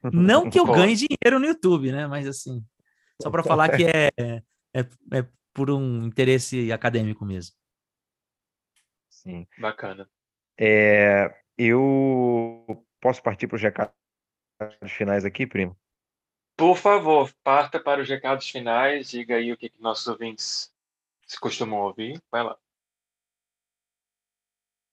[0.03, 2.07] Não que eu ganhe dinheiro no YouTube, né?
[2.07, 2.65] Mas assim,
[3.21, 4.11] só para falar que é,
[4.75, 4.81] é,
[5.13, 7.55] é por um interesse acadêmico mesmo.
[9.09, 9.47] Sim.
[9.59, 10.09] Bacana.
[10.59, 13.95] É, eu posso partir para os recados
[14.89, 15.77] finais aqui, primo?
[16.57, 19.11] Por favor, parta para os recados finais.
[19.11, 20.73] Diga aí o que, que nossos ouvintes
[21.27, 22.21] se costumam ouvir.
[22.31, 22.59] Vai lá.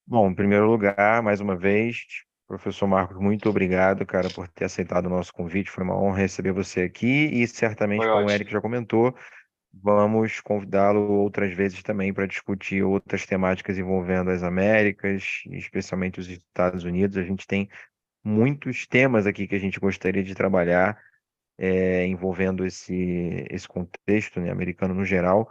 [0.08, 2.06] Bom, em primeiro lugar, mais uma vez,
[2.48, 5.72] Professor Marcos, muito obrigado, cara, por ter aceitado o nosso convite.
[5.72, 8.30] Foi uma honra receber você aqui e certamente, Foi como o.
[8.30, 9.16] Eric já comentou,
[9.74, 16.84] vamos convidá-lo outras vezes também para discutir outras temáticas envolvendo as Américas, especialmente os Estados
[16.84, 17.18] Unidos.
[17.18, 17.68] A gente tem
[18.24, 21.00] muitos temas aqui que a gente gostaria de trabalhar
[21.58, 25.50] é, envolvendo esse, esse contexto, né, americano no geral,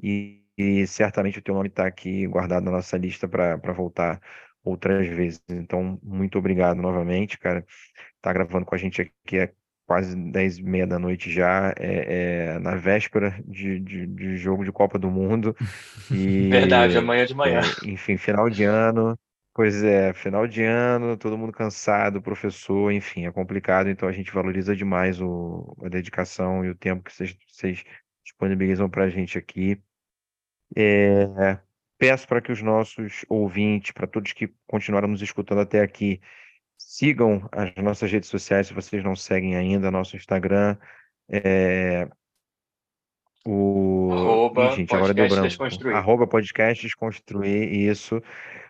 [0.00, 4.20] e, e certamente o teu nome está aqui guardado na nossa lista para voltar
[4.64, 5.42] outras vezes.
[5.48, 7.64] Então, muito obrigado novamente, cara.
[8.20, 9.52] Tá gravando com a gente aqui é
[9.86, 14.62] quase 10 e meia da noite já, é, é na véspera de, de, de jogo
[14.62, 15.56] de Copa do Mundo.
[16.10, 17.60] E, Verdade, amanhã de manhã.
[17.60, 19.18] é, enfim, final de ano.
[19.54, 24.32] Pois é, final de ano, todo mundo cansado, professor, enfim, é complicado, então a gente
[24.32, 27.82] valoriza demais o, a dedicação e o tempo que vocês, vocês
[28.24, 29.82] disponibilizam para a gente aqui.
[30.76, 31.58] É,
[31.98, 36.20] peço para que os nossos ouvintes, para todos que continuaram nos escutando até aqui,
[36.76, 40.76] sigam as nossas redes sociais, se vocês não seguem ainda, nosso Instagram,
[41.28, 42.08] é,
[43.46, 44.10] o...
[44.12, 45.64] Arroba Ih, gente, agora deu branco.
[45.94, 48.22] Arroba podcast Desconstruir, isso.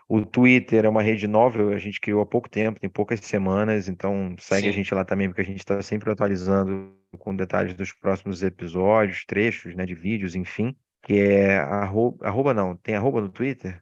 [0.07, 3.87] O Twitter é uma rede nova, a gente criou há pouco tempo, tem poucas semanas,
[3.87, 4.77] então segue a Sim.
[4.77, 9.75] gente lá também, porque a gente está sempre atualizando com detalhes dos próximos episódios, trechos,
[9.75, 10.75] né, de vídeos, enfim.
[11.09, 13.81] Que é arroba, arroba não, tem arroba no Twitter?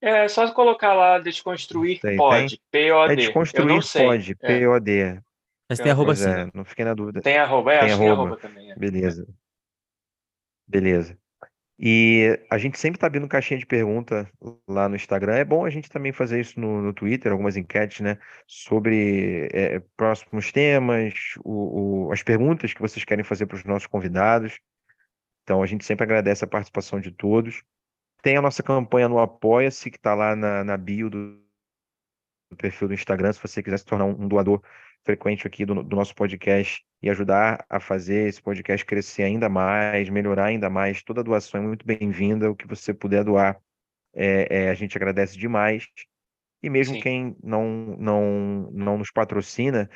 [0.00, 3.10] É só colocar lá Desconstruir Sei, Pode, P-O-D.
[3.10, 3.80] É Eu Desconstruir.
[3.92, 5.20] Pode, É, P-O-D.
[5.68, 6.28] Mas tem arroba Pois sim.
[6.30, 7.20] é, não fiquei na dúvida.
[7.20, 8.22] tem arroba, é, Tem acho que tem arroba.
[8.28, 8.70] arroba também.
[8.70, 8.76] é.
[8.76, 9.26] Beleza.
[10.68, 11.18] Beleza.
[11.80, 14.30] E a gente sempre está abrindo caixinha de pergunta
[14.68, 15.34] lá no Instagram.
[15.34, 18.18] É bom a gente também fazer isso no, no Twitter, algumas enquetes, né?
[18.46, 21.12] Sobre é, próximos temas,
[21.44, 24.60] o, o- as perguntas que vocês querem fazer para os nossos convidados.
[25.46, 27.62] Então a gente sempre agradece a participação de todos.
[28.20, 31.40] Tem a nossa campanha no Apoia-se, que está lá na, na bio do,
[32.50, 34.60] do perfil do Instagram, se você quiser se tornar um, um doador
[35.04, 40.08] frequente aqui do, do nosso podcast e ajudar a fazer esse podcast crescer ainda mais,
[40.08, 41.00] melhorar ainda mais.
[41.04, 42.50] Toda doação é muito bem-vinda.
[42.50, 43.56] O que você puder doar,
[44.12, 45.86] é, é, a gente agradece demais.
[46.60, 47.00] E mesmo Sim.
[47.00, 49.88] quem não, não, não nos patrocina,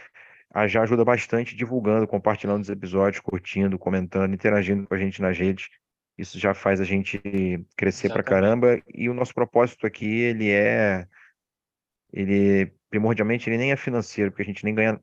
[0.67, 5.69] já ajuda bastante divulgando, compartilhando os episódios, curtindo, comentando, interagindo com a gente nas redes.
[6.19, 7.19] Isso já faz a gente
[7.77, 8.25] crescer pra Exatamente.
[8.25, 8.83] caramba.
[8.93, 11.07] E o nosso propósito aqui, ele é,
[12.13, 15.01] ele primordialmente, ele nem é financeiro, porque a gente nem ganha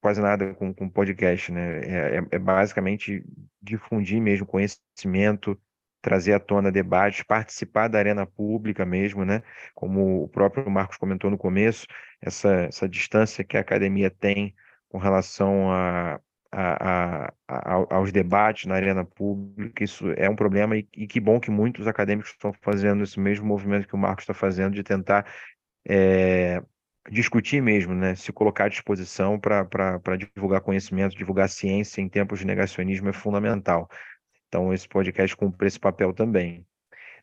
[0.00, 1.80] quase nada com, com podcast, né?
[1.80, 3.24] É, é- é basicamente
[3.62, 5.58] difundir mesmo conhecimento,
[6.02, 9.42] trazer à tona debates, participar da arena pública mesmo, né?
[9.74, 11.86] Como o próprio Marcos comentou no começo,
[12.20, 14.54] essa, essa distância que a academia tem
[14.88, 16.20] com relação a,
[16.52, 21.40] a, a- aos debates na arena pública, isso é um problema e, e que bom
[21.40, 25.26] que muitos acadêmicos estão fazendo esse mesmo movimento que o Marcos está fazendo de tentar
[25.88, 26.62] é,
[27.10, 28.14] discutir mesmo, né?
[28.14, 33.88] Se colocar à disposição para divulgar conhecimento, divulgar ciência em tempos de negacionismo é fundamental.
[34.48, 36.66] Então, esse podcast cumpre esse papel também.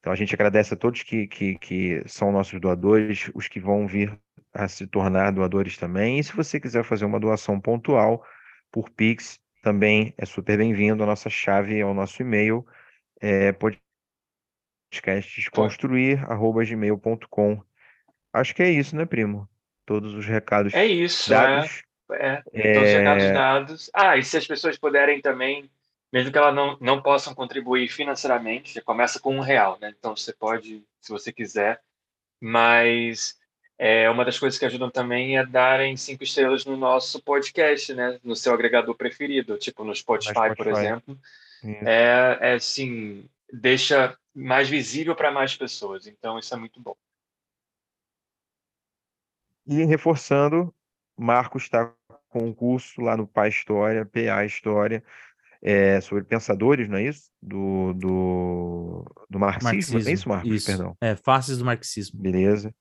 [0.06, 3.88] Então, a gente agradece a todos que, que, que são nossos doadores, os que vão
[3.88, 4.16] vir
[4.54, 6.20] a se tornar doadores também.
[6.20, 8.24] E se você quiser fazer uma doação pontual
[8.72, 11.02] por Pix, também é super bem-vindo.
[11.02, 12.64] A nossa chave é o nosso e-mail,
[13.20, 13.52] é
[14.92, 17.64] podcastdesconstruir.gmail.com.
[18.32, 19.50] Acho que é isso, né, primo?
[19.88, 21.82] Todos os recados É isso, dados.
[22.12, 22.44] é.
[22.54, 22.74] é.
[22.74, 23.90] Todos os recados É, dados.
[23.92, 25.68] Ah, e se as pessoas puderem também,
[26.16, 29.94] mesmo que elas não, não possam contribuir financeiramente, já começa com um real, né?
[30.00, 31.82] Então você pode, se você quiser,
[32.40, 33.38] mas
[33.78, 38.18] é, uma das coisas que ajudam também é darem cinco estrelas no nosso podcast, né?
[38.24, 40.70] No seu agregador preferido, tipo no Spotify, por Spotify.
[40.86, 41.20] exemplo.
[41.62, 41.86] isso.
[41.86, 46.08] É, é assim, deixa mais visível para mais pessoas.
[46.08, 46.96] Então isso é muito bom.
[49.68, 50.74] E reforçando,
[51.18, 51.94] Marcos está
[52.30, 55.04] com um curso lá no PA História, PA História,
[55.68, 57.32] é, sobre pensadores, não é isso?
[57.42, 60.52] Do, do, do marxismo, é isso, Marcos?
[60.52, 60.68] Isso.
[60.68, 60.96] Perdão.
[61.02, 62.22] É, faces do marxismo.
[62.22, 62.72] Beleza.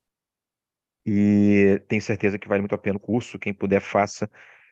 [1.06, 3.38] E tenho certeza que vale muito a pena o curso.
[3.38, 4.30] Quem puder, faça.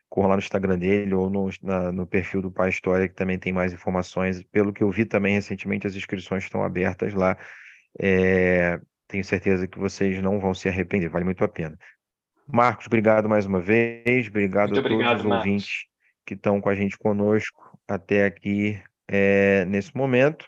[0.09, 3.39] Corra lá no Instagram dele ou no, na- no perfil do Pai História, que também
[3.39, 4.43] tem mais informações.
[4.51, 7.35] Pelo que eu vi também recentemente, as inscrições estão abertas lá.
[7.99, 11.77] É, tenho certeza que vocês não vão se arrepender, vale muito a pena.
[12.47, 14.27] Marcos, obrigado mais uma vez.
[14.27, 15.45] Obrigado Muito a todos obrigado, os Marcos.
[15.47, 15.85] ouvintes
[16.25, 20.47] que estão com a gente conosco até aqui é, nesse momento.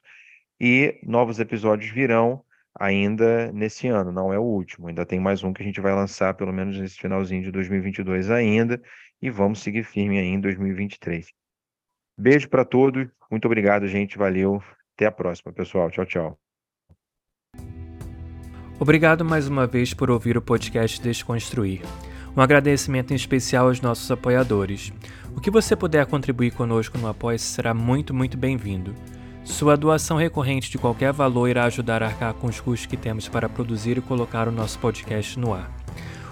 [0.59, 2.43] E novos episódios virão
[2.77, 4.87] ainda nesse ano, não é o último.
[4.87, 8.29] Ainda tem mais um que a gente vai lançar, pelo menos nesse finalzinho de 2022
[8.29, 8.81] ainda,
[9.21, 11.27] e vamos seguir firme aí em 2023.
[12.17, 14.61] Beijo para todos, muito obrigado, gente, valeu.
[14.95, 15.91] Até a próxima, pessoal.
[15.91, 16.39] Tchau, tchau.
[18.79, 21.81] Obrigado mais uma vez por ouvir o podcast Desconstruir.
[22.35, 24.91] Um agradecimento em especial aos nossos apoiadores.
[25.35, 28.95] O que você puder contribuir conosco no apoia será muito, muito bem-vindo.
[29.43, 33.27] Sua doação recorrente de qualquer valor irá ajudar a arcar com os custos que temos
[33.27, 35.69] para produzir e colocar o nosso podcast no ar.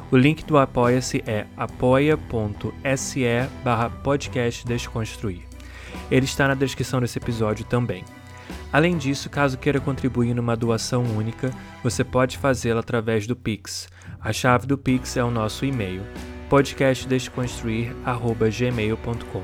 [0.09, 3.25] O link do Apoia-se é apoia.se
[3.63, 5.41] barra podcast Desconstruir.
[6.09, 8.03] Ele está na descrição desse episódio também.
[8.71, 11.53] Além disso, caso queira contribuir numa doação única,
[11.83, 13.87] você pode fazê-la através do Pix.
[14.19, 16.01] A chave do Pix é o nosso e-mail,
[16.53, 19.41] podcastdesconstruir.gmail.com.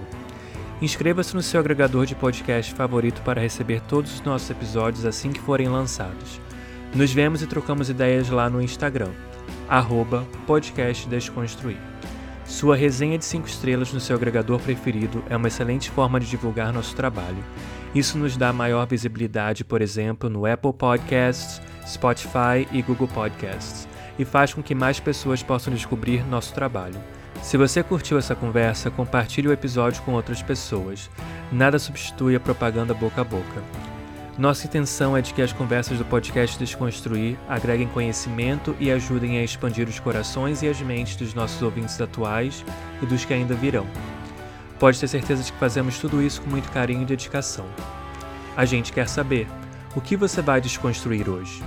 [0.80, 5.40] Inscreva-se no seu agregador de podcast favorito para receber todos os nossos episódios assim que
[5.40, 6.40] forem lançados.
[6.94, 9.10] Nos vemos e trocamos ideias lá no Instagram,
[9.68, 11.80] arroba podcastdesconstruir.
[12.46, 16.72] Sua resenha de 5 estrelas no seu agregador preferido é uma excelente forma de divulgar
[16.72, 17.44] nosso trabalho.
[17.96, 23.89] Isso nos dá maior visibilidade, por exemplo, no Apple Podcasts, Spotify e Google Podcasts,
[24.20, 27.02] e faz com que mais pessoas possam descobrir nosso trabalho.
[27.42, 31.10] Se você curtiu essa conversa, compartilhe o episódio com outras pessoas.
[31.52, 33.64] Nada substitui a propaganda boca a boca.
[34.38, 39.44] Nossa intenção é de que as conversas do podcast Desconstruir agreguem conhecimento e ajudem a
[39.44, 42.64] expandir os corações e as mentes dos nossos ouvintes atuais
[43.02, 43.88] e dos que ainda virão.
[44.78, 47.66] Pode ter certeza de que fazemos tudo isso com muito carinho e dedicação.
[48.56, 49.48] A gente quer saber:
[49.96, 51.62] o que você vai desconstruir hoje?